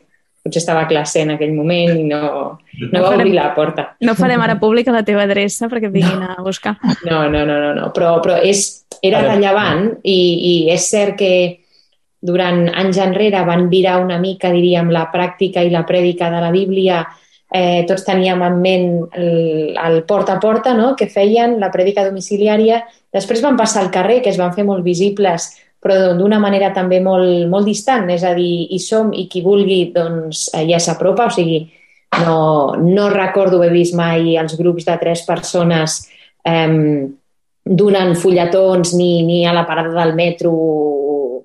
potser 0.49 0.65
estava 0.65 0.83
a 0.85 0.89
classe 0.91 1.23
en 1.23 1.35
aquell 1.37 1.55
moment 1.57 1.95
i 1.95 2.05
no, 2.09 2.21
no, 2.57 2.89
no 2.89 3.03
va 3.05 3.13
farem, 3.13 3.21
obrir 3.21 3.37
la 3.37 3.47
porta. 3.57 3.87
No 4.05 4.17
farem 4.19 4.43
ara 4.45 4.59
pública 4.61 4.95
la 4.95 5.05
teva 5.07 5.25
adreça 5.29 5.71
perquè 5.71 5.93
vinguin 5.93 6.25
no. 6.25 6.35
a 6.35 6.45
buscar. 6.45 6.77
No, 7.07 7.23
no, 7.31 7.45
no, 7.45 7.61
no, 7.63 7.73
no. 7.77 7.93
però, 7.97 8.17
però 8.25 8.41
és, 8.43 8.67
era 9.05 9.23
rellevant 9.27 9.93
i, 10.03 10.19
i 10.19 10.55
és 10.75 10.91
cert 10.91 11.19
que 11.21 11.33
durant 12.19 12.67
anys 12.73 12.99
enrere 12.99 13.45
van 13.47 13.69
virar 13.71 14.01
una 14.03 14.19
mica, 14.19 14.51
diríem, 14.51 14.91
la 14.91 15.07
pràctica 15.13 15.63
i 15.63 15.71
la 15.71 15.85
prèdica 15.87 16.33
de 16.33 16.43
la 16.43 16.51
Bíblia 16.51 17.05
eh, 17.51 17.85
tots 17.89 18.05
teníem 18.05 18.43
en 18.45 18.59
ment 18.61 18.89
el, 19.17 19.77
el 19.79 20.03
porta 20.09 20.37
a 20.37 20.41
porta 20.43 20.75
no? 20.77 20.95
que 20.97 21.09
feien, 21.09 21.59
la 21.61 21.71
prèdica 21.73 22.05
domiciliària. 22.07 22.83
Després 23.15 23.43
van 23.45 23.57
passar 23.57 23.85
al 23.85 23.93
carrer, 23.95 24.21
que 24.23 24.33
es 24.33 24.41
van 24.41 24.53
fer 24.57 24.67
molt 24.69 24.85
visibles 24.85 25.53
però 25.83 26.15
d'una 26.19 26.41
manera 26.43 26.73
també 26.75 26.99
molt, 27.01 27.47
molt 27.51 27.69
distant, 27.69 28.09
és 28.11 28.25
a 28.27 28.35
dir, 28.35 28.67
hi 28.75 28.81
som 28.83 29.13
i 29.15 29.29
qui 29.31 29.45
vulgui 29.45 29.93
doncs, 29.95 30.49
eh, 30.55 30.65
ja 30.71 30.81
s'apropa, 30.83 31.29
o 31.29 31.35
sigui, 31.35 31.63
no, 32.25 32.75
no 32.81 33.09
recordo 33.13 33.61
haver 33.61 33.73
vist 33.73 33.95
mai 33.95 34.37
els 34.41 34.57
grups 34.59 34.89
de 34.89 34.97
tres 34.99 35.23
persones 35.29 36.01
eh, 36.45 37.07
donant 37.69 38.15
fulletons 38.17 38.95
ni, 38.97 39.23
ni 39.23 39.45
a 39.47 39.53
la 39.53 39.67
parada 39.69 39.93
del 40.01 40.17
metro 40.17 40.55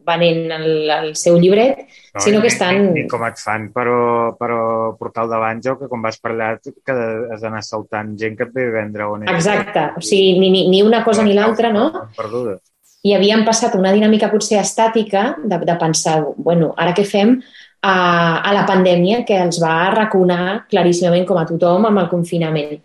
venent 0.04 0.52
el, 0.52 0.90
el 0.92 1.14
seu 1.16 1.38
llibret, 1.40 1.86
no, 2.14 2.22
sinó 2.22 2.42
que 2.44 2.50
estan... 2.52 2.90
Ni, 2.90 3.04
ni 3.04 3.12
com 3.12 3.24
et 3.28 3.40
fan, 3.40 3.70
però, 3.76 4.34
però 4.40 4.60
portal 5.00 5.32
davant 5.32 5.62
jo, 5.64 5.78
que 5.80 5.88
quan 5.92 6.04
vas 6.04 6.20
per 6.20 6.34
allà 6.34 6.50
que 6.60 6.98
has 7.32 7.44
d'anar 7.44 7.64
saltant 7.64 8.14
gent 8.20 8.36
que 8.40 8.50
et 8.50 8.54
ve 8.56 8.68
a 8.68 8.76
vendre 8.76 9.08
on 9.08 9.24
Exacte, 9.32 9.88
o 9.96 10.04
sigui, 10.04 10.38
ni, 10.42 10.52
ni, 10.52 10.68
ni 10.74 10.84
una 10.84 11.04
cosa 11.08 11.24
ni 11.24 11.36
l'altra, 11.38 11.72
no? 11.76 11.90
Perdudes. 12.18 12.60
I 13.04 13.14
havíem 13.18 13.44
passat 13.44 13.76
una 13.76 13.92
dinàmica 13.92 14.30
potser 14.32 14.62
estàtica 14.62 15.34
de, 15.44 15.60
de 15.68 15.76
pensar, 15.80 16.22
bueno, 16.38 16.72
ara 16.80 16.94
què 16.96 17.04
fem 17.04 17.36
a, 17.84 17.96
a 18.40 18.54
la 18.56 18.64
pandèmia 18.68 19.24
que 19.28 19.36
els 19.44 19.60
va 19.60 19.74
arraconar 19.90 20.64
claríssimament 20.72 21.26
com 21.28 21.40
a 21.40 21.48
tothom 21.50 21.90
amb 21.90 22.00
el 22.00 22.08
confinament. 22.12 22.78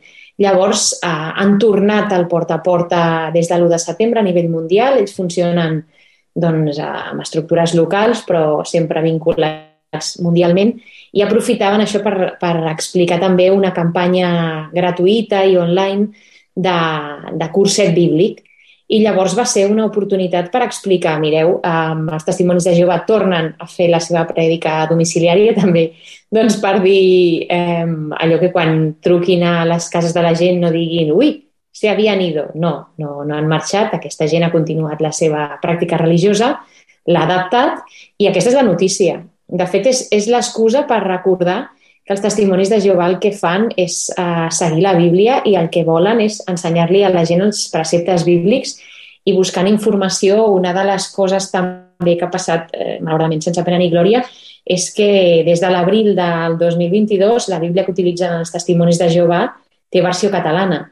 Llavors, 0.43 0.91
eh, 1.03 1.11
han 1.11 1.55
tornat 1.63 2.13
al 2.15 2.27
porta 2.31 2.59
a 2.59 2.65
porta 2.65 3.03
des 3.35 3.47
de 3.51 3.59
l'1 3.59 3.71
de 3.71 3.79
setembre 3.83 4.21
a 4.21 4.27
nivell 4.27 4.51
mundial. 4.51 4.99
Ells 4.99 5.15
funcionen 5.15 5.85
doncs, 6.35 6.79
amb 6.83 7.23
estructures 7.23 7.75
locals, 7.79 8.25
però 8.27 8.65
sempre 8.67 9.03
vinculats 9.03 10.17
mundialment, 10.23 10.75
i 11.15 11.23
aprofitaven 11.25 11.83
això 11.83 12.03
per, 12.03 12.35
per 12.39 12.55
explicar 12.71 13.19
també 13.23 13.49
una 13.55 13.73
campanya 13.75 14.69
gratuïta 14.75 15.45
i 15.47 15.57
online 15.57 16.11
de, 16.55 16.77
de 17.39 17.51
curset 17.55 17.95
bíblic 17.95 18.45
i 18.89 19.03
llavors 19.05 19.35
va 19.37 19.45
ser 19.45 19.67
una 19.69 19.85
oportunitat 19.85 20.49
per 20.53 20.63
explicar, 20.65 21.19
mireu, 21.21 21.59
eh, 21.61 22.15
els 22.15 22.25
testimonis 22.25 22.65
de 22.65 22.75
Jehovà 22.77 23.03
tornen 23.09 23.51
a 23.61 23.67
fer 23.69 23.91
la 23.93 24.01
seva 24.01 24.25
prèdica 24.29 24.87
domiciliària 24.89 25.53
també, 25.57 25.91
doncs 26.33 26.57
per 26.63 26.79
dir 26.85 27.45
eh, 27.53 27.85
allò 27.85 28.41
que 28.41 28.53
quan 28.53 28.95
truquin 29.05 29.45
a 29.45 29.65
les 29.69 29.91
cases 29.93 30.17
de 30.17 30.25
la 30.25 30.33
gent 30.39 30.63
no 30.63 30.73
diguin 30.73 31.13
ui, 31.13 31.35
se 31.79 31.91
havien 31.91 32.21
ido. 32.21 32.49
No, 32.55 32.95
no, 32.99 33.23
no 33.25 33.37
han 33.37 33.47
marxat, 33.47 33.93
aquesta 33.95 34.27
gent 34.27 34.47
ha 34.47 34.53
continuat 34.55 35.03
la 35.05 35.13
seva 35.13 35.47
pràctica 35.63 36.01
religiosa, 36.01 36.57
l'ha 37.09 37.25
adaptat 37.29 37.85
i 38.19 38.27
aquesta 38.27 38.51
és 38.51 38.57
la 38.57 38.67
notícia. 38.67 39.21
De 39.49 39.67
fet, 39.69 39.87
és, 39.89 40.07
és 40.13 40.27
l'excusa 40.33 40.83
per 40.89 41.03
recordar 41.05 41.69
que 42.09 42.15
els 42.17 42.23
testimonis 42.25 42.71
de 42.73 42.79
Jehovà 42.81 43.05
el 43.11 43.19
que 43.21 43.35
fan 43.37 43.67
és 43.77 44.07
uh, 44.17 44.47
seguir 44.49 44.81
la 44.81 44.95
Bíblia 44.97 45.43
i 45.45 45.59
el 45.61 45.67
que 45.69 45.83
volen 45.85 46.23
és 46.25 46.39
ensenyar-li 46.49 47.03
a 47.05 47.11
la 47.13 47.27
gent 47.29 47.43
els 47.45 47.67
preceptes 47.69 48.25
bíblics 48.25 48.79
i 49.29 49.35
buscant 49.37 49.69
informació, 49.69 50.47
una 50.57 50.73
de 50.73 50.87
les 50.89 51.11
coses 51.13 51.51
també 51.53 52.15
que 52.17 52.25
ha 52.25 52.31
passat, 52.33 52.71
eh, 52.73 52.95
malauradament 53.03 53.43
sense 53.45 53.61
pena 53.67 53.77
ni 53.77 53.91
glòria, 53.93 54.23
és 54.65 54.87
que 54.97 55.45
des 55.45 55.61
de 55.61 55.69
l'abril 55.69 56.15
del 56.17 56.57
2022 56.57 57.51
la 57.53 57.59
Bíblia 57.61 57.85
que 57.85 57.93
utilitzen 57.93 58.39
els 58.39 58.55
testimonis 58.55 59.03
de 59.03 59.11
Jehovà 59.13 59.43
té 59.93 60.01
versió 60.01 60.31
catalana. 60.33 60.87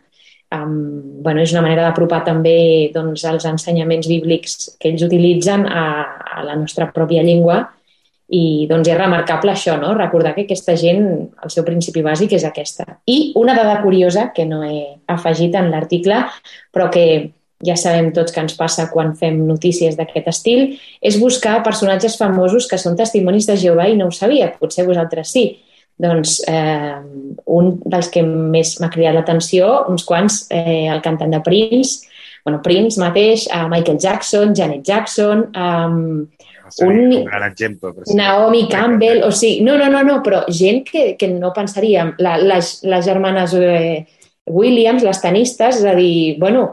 Um, 0.52 1.22
bueno, 1.24 1.40
és 1.40 1.54
una 1.56 1.64
manera 1.64 1.86
d'apropar 1.88 2.20
també 2.28 2.92
doncs, 2.92 3.24
els 3.24 3.48
ensenyaments 3.48 4.06
bíblics 4.06 4.76
que 4.76 4.92
ells 4.92 5.06
utilitzen 5.08 5.64
a, 5.64 5.86
a 6.36 6.44
la 6.44 6.60
nostra 6.60 6.90
pròpia 6.92 7.24
llengua 7.24 7.62
i 8.28 8.66
doncs 8.66 8.88
és 8.90 8.98
remarcable 8.98 9.52
això, 9.52 9.76
no? 9.78 9.92
recordar 9.94 10.34
que 10.34 10.46
aquesta 10.46 10.74
gent, 10.78 11.04
el 11.42 11.52
seu 11.52 11.64
principi 11.66 12.02
bàsic 12.02 12.34
és 12.34 12.46
aquesta. 12.46 12.98
I 13.06 13.32
una 13.38 13.54
dada 13.54 13.78
curiosa 13.84 14.32
que 14.34 14.46
no 14.48 14.64
he 14.66 14.80
afegit 15.12 15.54
en 15.54 15.70
l'article, 15.70 16.24
però 16.74 16.88
que 16.90 17.06
ja 17.64 17.76
sabem 17.78 18.10
tots 18.12 18.34
que 18.34 18.42
ens 18.42 18.56
passa 18.58 18.88
quan 18.90 19.14
fem 19.16 19.38
notícies 19.46 19.94
d'aquest 19.96 20.26
estil, 20.32 20.74
és 21.00 21.20
buscar 21.20 21.62
personatges 21.64 22.18
famosos 22.18 22.66
que 22.68 22.78
són 22.80 22.98
testimonis 22.98 23.46
de 23.48 23.56
Jehovà 23.56 23.86
i 23.88 23.96
no 23.96 24.10
ho 24.10 24.14
sabia, 24.14 24.50
potser 24.58 24.86
vosaltres 24.88 25.32
sí. 25.32 25.46
Doncs 25.96 26.42
eh, 26.50 26.98
un 27.56 27.70
dels 27.86 28.10
que 28.12 28.20
més 28.26 28.74
m'ha 28.82 28.90
cridat 28.92 29.16
l'atenció, 29.16 29.86
uns 29.88 30.04
quants, 30.04 30.42
eh, 30.52 30.90
el 30.92 31.00
cantant 31.00 31.32
de 31.32 31.40
Prince, 31.40 32.04
bueno, 32.44 32.60
Prince 32.62 33.00
mateix, 33.00 33.46
eh, 33.48 33.62
Michael 33.70 33.96
Jackson, 34.02 34.52
Janet 34.54 34.84
Jackson, 34.84 35.46
eh, 35.56 36.35
un, 36.82 36.98
un 37.12 37.24
gran 37.24 37.44
exemple. 37.50 37.92
Naomi 38.14 38.66
Campbell, 38.70 39.22
o 39.26 39.30
sigui, 39.30 39.62
no, 39.66 39.76
no, 39.80 39.88
no, 39.92 40.02
no 40.06 40.18
però 40.24 40.42
gent 40.52 40.82
que, 40.88 41.06
que 41.18 41.28
no 41.32 41.52
pensaríem, 41.56 42.14
la, 42.22 42.36
les, 42.42 42.78
les 42.86 43.06
germanes 43.06 43.54
eh, 43.58 44.06
Williams, 44.46 45.04
les 45.06 45.22
tenistes, 45.22 45.80
és 45.80 45.88
a 45.88 45.94
dir, 45.98 46.36
bueno, 46.42 46.66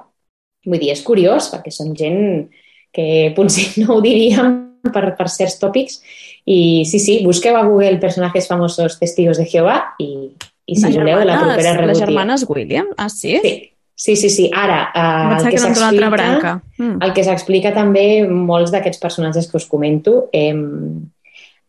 vull 0.66 0.82
dir, 0.82 0.94
és 0.94 1.04
curiós, 1.06 1.50
perquè 1.54 1.74
són 1.74 1.94
gent 1.98 2.48
que 2.94 3.34
potser 3.38 3.72
no 3.84 3.98
ho 3.98 4.04
diríem 4.04 4.60
per, 4.94 5.14
per 5.18 5.30
certs 5.32 5.60
tòpics, 5.62 6.02
i 6.46 6.84
sí, 6.89 7.00
sí, 7.00 7.22
busqueu 7.26 7.56
a 7.56 7.64
Google 7.68 8.02
personatges 8.04 8.50
famosos 8.52 9.00
testigos 9.00 9.39
de 9.39 9.48
Jehovà 9.48 9.78
i, 10.04 10.34
i 10.68 10.76
si 10.76 10.89
voleu, 10.91 11.24
la 11.24 11.39
propera 11.39 11.78
rebutia. 11.78 11.91
Les 11.94 12.04
germanes 12.04 12.44
Williams? 12.50 12.91
Ah, 12.98 13.08
sí? 13.10 13.38
Sí, 13.44 13.54
Sí, 13.96 14.16
sí, 14.16 14.30
sí. 14.30 14.50
Ara, 14.54 14.91
eh, 14.94 15.38
el, 15.38 15.50
que 15.52 15.60
s'explica, 15.62 16.10
branca. 16.10 16.54
Mm. 16.78 17.02
el 17.06 17.14
que 17.14 17.24
s'explica 17.24 17.74
també, 17.76 18.06
molts 18.28 18.74
d'aquests 18.74 19.02
personatges 19.02 19.50
que 19.50 19.60
us 19.60 19.68
comento 19.70 20.28
eh, 20.34 20.54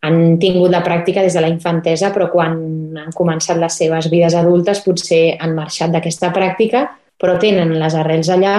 han 0.05 0.39
tingut 0.41 0.73
la 0.73 0.83
pràctica 0.85 1.23
des 1.25 1.37
de 1.37 1.43
la 1.45 1.51
infantesa, 1.53 2.11
però 2.13 2.31
quan 2.33 2.57
han 3.01 3.13
començat 3.17 3.61
les 3.61 3.77
seves 3.81 4.11
vides 4.13 4.37
adultes 4.37 4.83
potser 4.85 5.37
han 5.41 5.55
marxat 5.57 5.93
d'aquesta 5.93 6.33
pràctica, 6.33 6.87
però 7.21 7.37
tenen 7.41 7.77
les 7.79 7.95
arrels 7.97 8.29
allà 8.33 8.57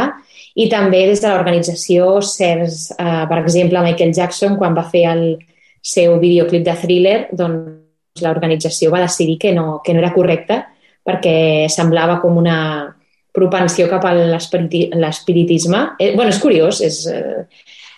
i 0.55 0.69
també 0.71 1.03
des 1.09 1.21
de 1.21 1.29
l'organització 1.29 2.21
certs, 2.23 2.91
eh, 2.95 3.25
per 3.29 3.41
exemple, 3.41 3.81
Michael 3.83 4.13
Jackson, 4.13 4.55
quan 4.57 4.77
va 4.77 4.87
fer 4.89 5.05
el 5.11 5.25
seu 5.81 6.17
videoclip 6.19 6.63
de 6.65 6.77
thriller, 6.81 7.17
doncs 7.31 8.23
l'organització 8.23 8.89
va 8.93 9.03
decidir 9.03 9.37
que 9.37 9.51
no, 9.53 9.81
que 9.83 9.93
no 9.93 9.99
era 9.99 10.13
correcte 10.13 10.63
perquè 11.05 11.67
semblava 11.69 12.17
com 12.21 12.37
una, 12.39 12.94
propensió 13.35 13.87
cap 13.91 14.05
a 14.07 14.13
l'espiritisme. 14.15 15.81
Eh, 15.99 16.13
bueno, 16.15 16.31
és 16.31 16.41
curiós, 16.41 16.81
és... 16.85 17.03
Eh, 17.11 17.45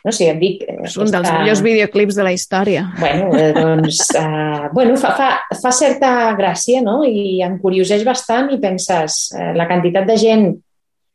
no 0.07 0.13
sé, 0.15 0.29
et 0.31 0.39
dic... 0.39 0.61
Eh, 0.63 0.77
és 0.87 0.95
un 1.01 1.09
dels 1.11 1.27
millors 1.35 1.61
videoclips 1.65 2.17
de 2.17 2.25
la 2.25 2.33
història. 2.35 2.85
Bueno, 2.99 3.31
eh, 3.35 3.51
doncs, 3.55 4.03
eh, 4.21 4.69
bueno 4.73 4.95
fa, 5.01 5.13
fa, 5.17 5.29
fa 5.61 5.73
certa 5.75 6.11
gràcia, 6.39 6.81
no? 6.85 7.01
I 7.03 7.41
em 7.45 7.57
curioseix 7.63 8.05
bastant 8.07 8.51
i 8.55 8.61
penses, 8.63 9.27
eh, 9.35 9.51
la 9.57 9.67
quantitat 9.69 10.07
de 10.07 10.17
gent 10.21 10.49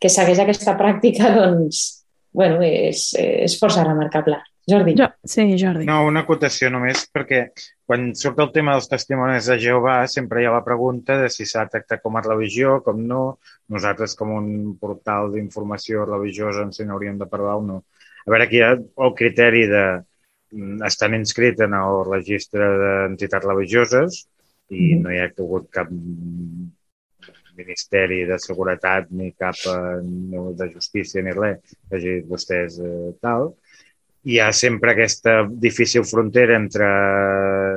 que 0.02 0.10
segueix 0.12 0.42
aquesta 0.42 0.76
pràctica, 0.78 1.30
doncs, 1.38 1.84
bueno, 2.34 2.60
és, 2.64 3.12
és 3.18 3.58
força 3.60 3.84
remarcable. 3.86 4.40
Jordi. 4.70 4.94
Jo, 4.98 5.08
sí, 5.26 5.44
Jordi. 5.58 5.86
No, 5.88 6.02
una 6.06 6.22
acotació 6.22 6.70
només, 6.70 7.02
perquè 7.10 7.40
quan 7.88 8.12
surt 8.18 8.38
el 8.44 8.52
tema 8.54 8.76
dels 8.76 8.86
testimonis 8.90 9.48
de 9.50 9.56
Jehovà 9.64 9.96
sempre 10.10 10.42
hi 10.42 10.46
ha 10.46 10.54
la 10.54 10.62
pregunta 10.66 11.16
de 11.18 11.30
si 11.34 11.46
s'ha 11.48 11.66
tractat 11.70 12.02
com 12.04 12.16
a 12.16 12.22
religió, 12.22 12.78
com 12.86 13.00
no. 13.08 13.24
Nosaltres, 13.74 14.14
com 14.18 14.30
un 14.36 14.52
portal 14.78 15.32
d'informació 15.34 16.06
religiosa, 16.06 16.66
ens 16.68 16.78
n'hauríem 16.86 17.18
de 17.18 17.28
parlar 17.30 17.56
o 17.58 17.66
no. 17.66 17.80
A 18.22 18.30
veure, 18.30 18.46
aquí 18.46 18.60
hi 18.60 18.66
ha 18.66 18.76
el 18.76 19.16
criteri 19.18 19.64
de 19.70 19.82
mm, 19.98 20.84
estan 20.86 21.18
inscrit 21.18 21.60
en 21.66 21.74
el 21.78 22.04
registre 22.10 22.68
d'entitats 22.84 23.48
religioses 23.48 24.22
i 24.70 24.94
mm. 24.94 25.02
no 25.02 25.10
hi 25.10 25.18
ha 25.18 25.26
hagut 25.32 25.66
cap 25.74 25.90
Ministeri 27.52 28.22
de 28.24 28.38
Seguretat 28.40 29.10
ni 29.12 29.32
cap 29.36 29.58
eh, 29.68 30.00
de 30.56 30.68
Justícia 30.72 31.22
ni 31.24 31.34
res 31.36 31.74
que 31.74 31.98
hagi 31.98 32.14
dit 32.18 32.30
vostès 32.30 32.78
eh, 32.80 33.10
tal 33.20 33.50
hi 34.22 34.38
ha 34.38 34.52
sempre 34.54 34.92
aquesta 34.92 35.42
difícil 35.66 36.04
frontera 36.06 36.56
entre 36.56 36.88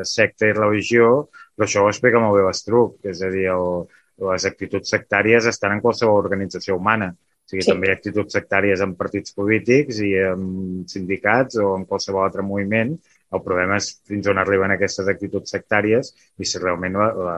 secta 0.06 0.50
i 0.50 0.54
religió, 0.54 1.28
però 1.56 1.68
això 1.68 1.84
ho 1.84 1.92
explica 1.92 2.22
molt 2.22 2.38
bé 2.38 2.46
l'Estruc, 2.46 3.00
és 3.10 3.22
a 3.26 3.32
dir, 3.34 3.48
el, 3.54 3.86
les 4.30 4.46
actituds 4.48 4.92
sectàries 4.94 5.48
estan 5.50 5.76
en 5.76 5.82
qualsevol 5.84 6.22
organització 6.22 6.78
humana. 6.78 7.12
O 7.16 7.50
sigui, 7.50 7.64
sí. 7.66 7.72
també 7.72 7.90
hi 7.90 7.94
ha 7.94 7.98
actituds 8.00 8.38
sectàries 8.38 8.82
en 8.82 8.96
partits 8.98 9.36
polítics 9.38 10.00
i 10.06 10.16
en 10.22 10.46
sindicats 10.90 11.60
o 11.62 11.76
en 11.78 11.86
qualsevol 11.90 12.26
altre 12.26 12.46
moviment. 12.46 12.96
El 13.34 13.44
problema 13.46 13.78
és 13.82 13.92
fins 14.08 14.30
on 14.32 14.42
arriben 14.42 14.74
aquestes 14.74 15.10
actituds 15.12 15.54
sectàries 15.54 16.14
i 16.42 16.48
si 16.48 16.62
realment 16.62 16.98
la, 17.02 17.10
la, 17.28 17.36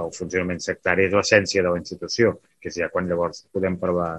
el 0.00 0.12
funcionament 0.16 0.60
sectari 0.64 1.08
és 1.08 1.16
l'essència 1.16 1.64
de 1.64 1.72
la 1.72 1.80
institució, 1.80 2.36
que 2.60 2.72
és 2.72 2.78
ja 2.80 2.88
quan 2.92 3.08
llavors 3.08 3.44
podem 3.52 3.76
parlar 3.80 4.12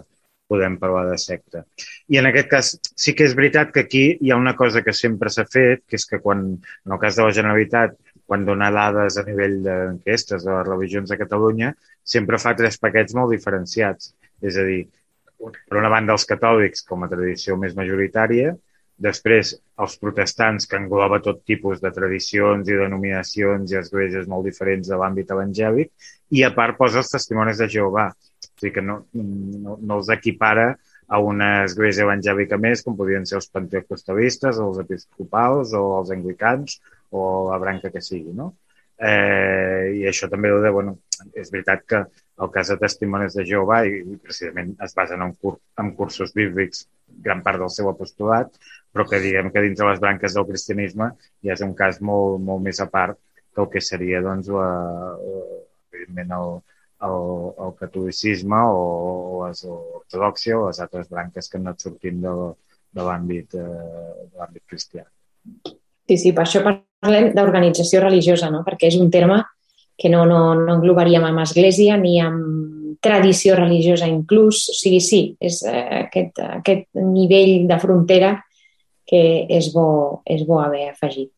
podem 0.53 0.77
parlar 0.81 1.03
de 1.09 1.19
secta. 1.21 1.65
I 2.13 2.21
en 2.21 2.29
aquest 2.29 2.49
cas 2.53 2.71
sí 2.93 3.15
que 3.17 3.27
és 3.27 3.35
veritat 3.37 3.73
que 3.75 3.85
aquí 3.87 4.05
hi 4.21 4.31
ha 4.31 4.39
una 4.39 4.55
cosa 4.59 4.85
que 4.85 4.95
sempre 4.95 5.33
s'ha 5.33 5.47
fet, 5.49 5.83
que 5.89 5.99
és 5.99 6.07
que 6.09 6.21
quan, 6.23 6.45
en 6.85 6.95
el 6.95 7.01
cas 7.01 7.17
de 7.19 7.27
la 7.27 7.35
Generalitat, 7.35 7.97
quan 8.25 8.45
dona 8.47 8.71
dades 8.71 9.17
a 9.19 9.25
nivell 9.27 9.59
d'enquestes 9.65 10.45
de 10.45 10.51
les 10.53 10.67
religions 10.69 11.09
de 11.11 11.19
Catalunya, 11.19 11.73
sempre 12.15 12.39
fa 12.41 12.55
tres 12.59 12.79
paquets 12.81 13.15
molt 13.17 13.33
diferenciats. 13.35 14.13
És 14.43 14.59
a 14.59 14.67
dir, 14.67 14.83
per 15.39 15.79
una 15.79 15.91
banda 15.91 16.15
els 16.15 16.27
catòlics 16.29 16.85
com 16.87 17.03
a 17.03 17.09
tradició 17.11 17.57
més 17.59 17.75
majoritària, 17.75 18.53
després 19.03 19.53
els 19.83 19.95
protestants, 19.99 20.67
que 20.69 20.77
engloba 20.79 21.19
tot 21.23 21.41
tipus 21.49 21.81
de 21.83 21.91
tradicions 21.91 22.69
i 22.69 22.77
denominacions 22.79 23.71
i 23.73 23.79
esglésies 23.79 24.29
molt 24.29 24.47
diferents 24.47 24.89
de 24.89 24.99
l'àmbit 24.99 25.33
evangèlic, 25.35 25.91
i 26.37 26.43
a 26.45 26.53
part 26.55 26.77
posa 26.77 27.01
els 27.01 27.11
testimonis 27.11 27.59
de 27.61 27.69
Jehovà, 27.75 28.11
sigui 28.63 28.73
que 28.79 28.85
no, 28.85 29.03
no, 29.13 29.77
no 29.79 29.99
els 29.99 30.09
equipara 30.15 30.71
a 31.13 31.19
una 31.19 31.49
església 31.67 32.07
evangèlica 32.07 32.57
més, 32.57 32.81
com 32.83 32.97
podrien 32.97 33.27
ser 33.29 33.37
els 33.39 33.49
pentecostalistes, 33.53 34.59
els 34.63 34.81
episcopals 34.81 35.75
o 35.77 35.83
els 35.99 36.11
anglicans 36.15 36.79
o 37.13 37.23
la 37.51 37.59
branca 37.61 37.91
que 37.93 38.01
sigui, 38.01 38.33
no? 38.33 38.53
Eh, 39.03 39.99
I 39.99 40.05
això 40.07 40.29
també 40.31 40.51
ho 40.53 40.61
de, 40.63 40.71
bueno, 40.71 40.95
és 41.35 41.51
veritat 41.51 41.83
que 41.89 42.01
el 42.43 42.51
cas 42.53 42.71
de 42.71 42.77
Testimonis 42.81 43.35
de 43.37 43.45
Jehovà 43.45 43.83
i, 43.85 43.99
i 44.13 44.17
precisament 44.21 44.73
es 44.85 44.95
basen 44.97 45.21
en, 45.25 45.33
cur 45.41 45.57
en 45.81 45.91
cursos 45.97 46.33
bíblics 46.33 46.87
gran 47.25 47.43
part 47.45 47.61
del 47.61 47.71
seu 47.73 47.89
apostolat, 47.91 48.53
però 48.93 49.05
que 49.09 49.21
diguem 49.21 49.51
que 49.53 49.61
dins 49.65 49.79
de 49.79 49.89
les 49.89 50.01
branques 50.01 50.37
del 50.37 50.47
cristianisme 50.49 51.11
ja 51.45 51.57
és 51.57 51.61
un 51.65 51.75
cas 51.77 51.99
molt, 52.01 52.39
molt 52.41 52.63
més 52.65 52.81
a 52.81 52.89
part 52.89 53.19
que 53.53 53.61
el 53.61 53.69
que 53.73 53.81
seria 53.85 54.21
doncs, 54.25 54.49
la, 54.49 54.69
evidentment 55.93 56.33
el, 56.39 56.55
el, 57.07 57.23
el 57.65 57.73
catolicisme 57.79 58.59
o, 58.69 58.83
o 59.39 59.47
l'ortodoxia 59.47 60.59
o 60.59 60.67
les 60.67 60.79
altres 60.83 61.09
branques 61.11 61.49
que 61.49 61.59
han 61.59 61.67
anat 61.67 61.83
sortint 61.87 62.21
de, 62.23 62.35
de 62.93 63.07
l'àmbit 63.07 63.57
eh, 63.59 64.61
cristià. 64.67 65.05
Sí, 66.07 66.17
sí, 66.17 66.31
per 66.35 66.45
això 66.45 66.63
parlem 66.63 67.31
d'organització 67.35 68.03
religiosa, 68.03 68.49
no? 68.51 68.63
perquè 68.67 68.89
és 68.91 68.99
un 68.99 69.11
terme 69.11 69.41
que 69.99 70.09
no, 70.09 70.23
no, 70.25 70.53
no 70.57 70.77
englobaríem 70.77 71.25
amb 71.27 71.43
església 71.43 71.97
ni 72.01 72.17
amb 72.21 72.97
tradició 73.03 73.57
religiosa 73.59 74.07
inclús. 74.09 74.65
O 74.71 74.77
sigui, 74.77 75.01
sí, 75.03 75.21
és 75.43 75.61
eh, 75.67 76.05
aquest, 76.05 76.41
aquest 76.59 76.89
nivell 76.97 77.67
de 77.69 77.79
frontera 77.81 78.33
que 79.07 79.21
és 79.51 79.69
bo, 79.75 80.23
és 80.23 80.45
bo 80.47 80.61
haver 80.63 80.87
afegit. 80.89 81.29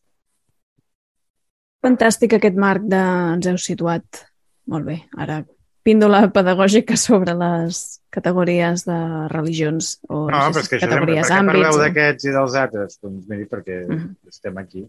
Fantàstic 1.86 2.38
aquest 2.38 2.58
marc 2.58 2.86
de... 2.90 3.02
ens 3.36 3.50
heu 3.50 3.58
situat. 3.62 4.26
Molt 4.72 4.88
bé. 4.88 5.00
Ara, 5.22 5.44
píndola 5.86 6.26
pedagògica 6.34 6.98
sobre 6.98 7.36
les 7.38 7.82
categories 8.16 8.86
de 8.88 9.00
religions 9.32 9.96
o 10.10 10.26
no, 10.26 10.40
no 10.40 10.52
però 10.56 10.64
és 10.64 10.72
que 10.72 10.82
categories, 10.82 11.28
sempre, 11.30 11.54
per 11.54 11.62
què 11.62 11.66
parleu 11.66 11.82
d'aquests 11.84 12.30
i 12.30 12.36
dels 12.36 12.60
altres? 12.62 13.00
Doncs 13.04 13.30
miri, 13.30 13.46
perquè. 13.52 13.82
-huh. 13.86 14.08
estem 14.32 14.58
aquí. 14.58 14.86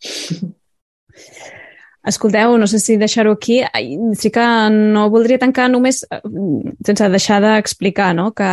Escolteu, 2.00 2.54
no 2.56 2.66
sé 2.66 2.78
si 2.80 2.96
deixar-ho 2.96 3.34
aquí. 3.36 3.60
Sí 4.16 4.30
que 4.32 4.44
no 4.72 5.10
voldria 5.12 5.38
tancar 5.38 5.68
només 5.68 6.00
eh, 6.08 6.20
sense 6.86 7.08
deixar 7.12 7.42
d'explicar 7.44 8.14
no? 8.16 8.30
que 8.32 8.48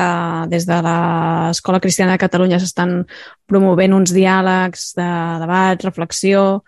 des 0.51 0.67
de 0.67 0.81
l'Escola 0.83 1.79
Cristiana 1.79 2.17
de 2.17 2.23
Catalunya 2.25 2.59
s'estan 2.59 3.05
promovent 3.47 3.95
uns 3.95 4.11
diàlegs 4.11 4.91
de 4.99 5.07
debat, 5.39 5.87
reflexió, 5.87 6.63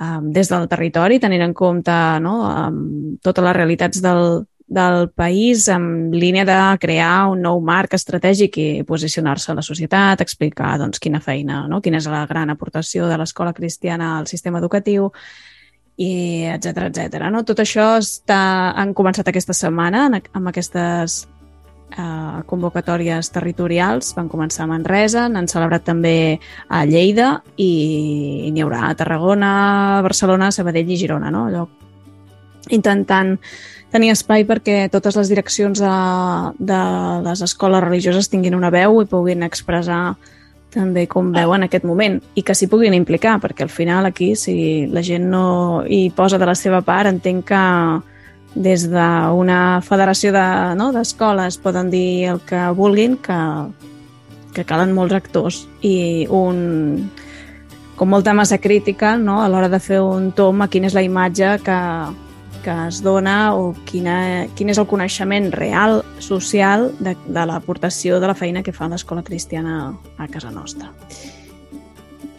um, 0.00 0.30
des 0.32 0.48
del 0.50 0.66
territori, 0.70 1.20
tenint 1.20 1.44
en 1.44 1.54
compte 1.54 1.96
no, 2.24 2.38
um, 2.48 2.80
totes 3.22 3.44
les 3.44 3.56
realitats 3.56 4.02
del, 4.02 4.42
del 4.70 5.10
país 5.10 5.68
en 5.68 6.10
línia 6.14 6.46
de 6.48 6.58
crear 6.80 7.28
un 7.32 7.44
nou 7.44 7.60
marc 7.60 7.94
estratègic 7.98 8.58
i 8.62 8.68
posicionar-se 8.88 9.52
a 9.52 9.58
la 9.58 9.66
societat, 9.66 10.24
explicar 10.24 10.76
doncs, 10.80 11.02
quina 11.02 11.20
feina, 11.20 11.64
no? 11.68 11.82
quina 11.84 12.00
és 12.00 12.10
la 12.10 12.24
gran 12.30 12.50
aportació 12.54 13.08
de 13.10 13.18
l'escola 13.20 13.54
cristiana 13.56 14.16
al 14.18 14.28
sistema 14.30 14.62
educatiu, 14.62 15.10
i 16.00 16.46
etc 16.48 16.86
etc. 16.88 17.26
No? 17.28 17.42
Tot 17.44 17.60
això 17.60 17.92
està, 18.00 18.40
han 18.78 18.94
començat 18.96 19.28
aquesta 19.28 19.52
setmana 19.56 20.06
amb 20.08 20.48
aquestes 20.48 21.26
eh, 21.90 22.40
convocatòries 22.46 23.30
territorials. 23.34 24.14
Van 24.16 24.30
començar 24.30 24.64
a 24.64 24.70
Manresa, 24.70 25.28
n'han 25.28 25.50
celebrat 25.50 25.84
també 25.86 26.38
a 26.68 26.84
Lleida 26.88 27.40
i, 27.56 28.46
i 28.46 28.50
n'hi 28.54 28.64
haurà 28.64 28.86
a 28.88 28.96
Tarragona, 28.98 29.52
Barcelona, 30.06 30.50
Sabadell 30.54 30.90
i 30.90 30.98
Girona, 31.00 31.30
no? 31.34 31.46
Allò, 31.50 31.66
intentant 32.70 33.36
tenir 33.90 34.12
espai 34.14 34.44
perquè 34.46 34.84
totes 34.90 35.16
les 35.18 35.30
direccions 35.32 35.80
de, 35.82 35.94
de 36.58 36.82
les 37.26 37.42
escoles 37.42 37.82
religioses 37.82 38.30
tinguin 38.30 38.54
una 38.54 38.70
veu 38.70 39.00
i 39.02 39.08
puguin 39.10 39.42
expressar 39.42 40.14
també 40.70 41.08
com 41.10 41.32
veuen 41.34 41.66
aquest 41.66 41.84
moment 41.88 42.20
i 42.38 42.44
que 42.46 42.54
s'hi 42.54 42.68
puguin 42.70 42.94
implicar, 42.94 43.40
perquè 43.42 43.66
al 43.66 43.72
final 43.74 44.06
aquí 44.06 44.36
si 44.38 44.86
la 44.86 45.02
gent 45.02 45.26
no 45.32 45.82
hi 45.82 46.08
posa 46.14 46.38
de 46.38 46.46
la 46.46 46.54
seva 46.54 46.80
part 46.86 47.10
entenc 47.10 47.48
que 47.50 47.64
des 48.54 48.86
d'una 48.90 49.80
federació 49.86 50.32
d'escoles 50.32 51.54
de, 51.54 51.60
no, 51.60 51.64
poden 51.64 51.90
dir 51.90 52.30
el 52.32 52.40
que 52.46 52.64
vulguin, 52.74 53.16
que, 53.22 53.38
que 54.54 54.64
calen 54.66 54.94
molts 54.94 55.14
actors 55.14 55.60
i 55.86 56.26
un, 56.26 57.10
com 57.96 58.10
molta 58.10 58.34
massa 58.34 58.58
crítica 58.58 59.16
no, 59.20 59.40
a 59.42 59.48
l'hora 59.48 59.70
de 59.70 59.80
fer 59.82 60.00
un 60.02 60.32
tom 60.32 60.62
a 60.64 60.68
quina 60.72 60.90
és 60.90 60.96
la 60.96 61.06
imatge 61.06 61.54
que, 61.62 61.78
que 62.64 62.76
es 62.88 63.00
dona 63.06 63.54
o 63.54 63.70
quina, 63.86 64.46
quin 64.56 64.72
és 64.72 64.80
el 64.82 64.88
coneixement 64.90 65.50
real, 65.54 66.02
social, 66.18 66.90
de, 66.98 67.14
de 67.26 67.46
l'aportació 67.46 68.18
de 68.20 68.30
la 68.30 68.36
feina 68.38 68.64
que 68.66 68.74
fa 68.74 68.90
l'escola 68.90 69.22
cristiana 69.22 69.94
a 70.18 70.28
casa 70.28 70.50
nostra. 70.50 70.90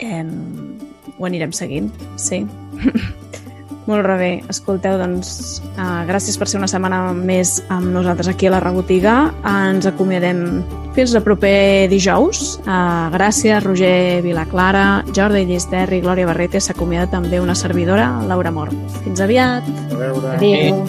Eh, 0.02 0.26
ho 1.18 1.26
anirem 1.30 1.54
seguint, 1.54 1.92
sí. 2.18 2.44
Molt 3.90 4.06
bé. 4.06 4.44
Escolteu, 4.52 4.98
doncs, 5.00 5.62
uh, 5.74 6.04
gràcies 6.10 6.38
per 6.38 6.48
ser 6.50 6.60
una 6.60 6.70
setmana 6.70 7.02
més 7.18 7.58
amb 7.74 7.90
nosaltres 7.94 8.30
aquí 8.30 8.48
a 8.48 8.54
la 8.54 8.62
rebotiga. 8.62 9.34
Ens 9.48 9.88
acomiadem 9.90 10.62
fins 10.96 11.16
el 11.16 11.24
proper 11.26 11.88
dijous. 11.90 12.60
Uh, 12.62 13.10
gràcies, 13.14 13.64
Roger 13.64 14.22
Vilaclara, 14.26 15.04
Jordi 15.16 15.46
Llisterri, 15.50 16.02
Glòria 16.02 16.30
Barrete. 16.30 16.62
S'acomiada 16.62 17.10
també 17.18 17.42
una 17.42 17.56
servidora, 17.56 18.12
Laura 18.30 18.52
Mort. 18.52 18.76
Fins 19.06 19.22
aviat. 19.22 19.66
A 19.92 19.98
veure. 19.98 20.36
Adéu. 20.38 20.86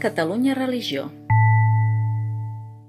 Catalunya 0.00 0.54
Religió 0.54 1.10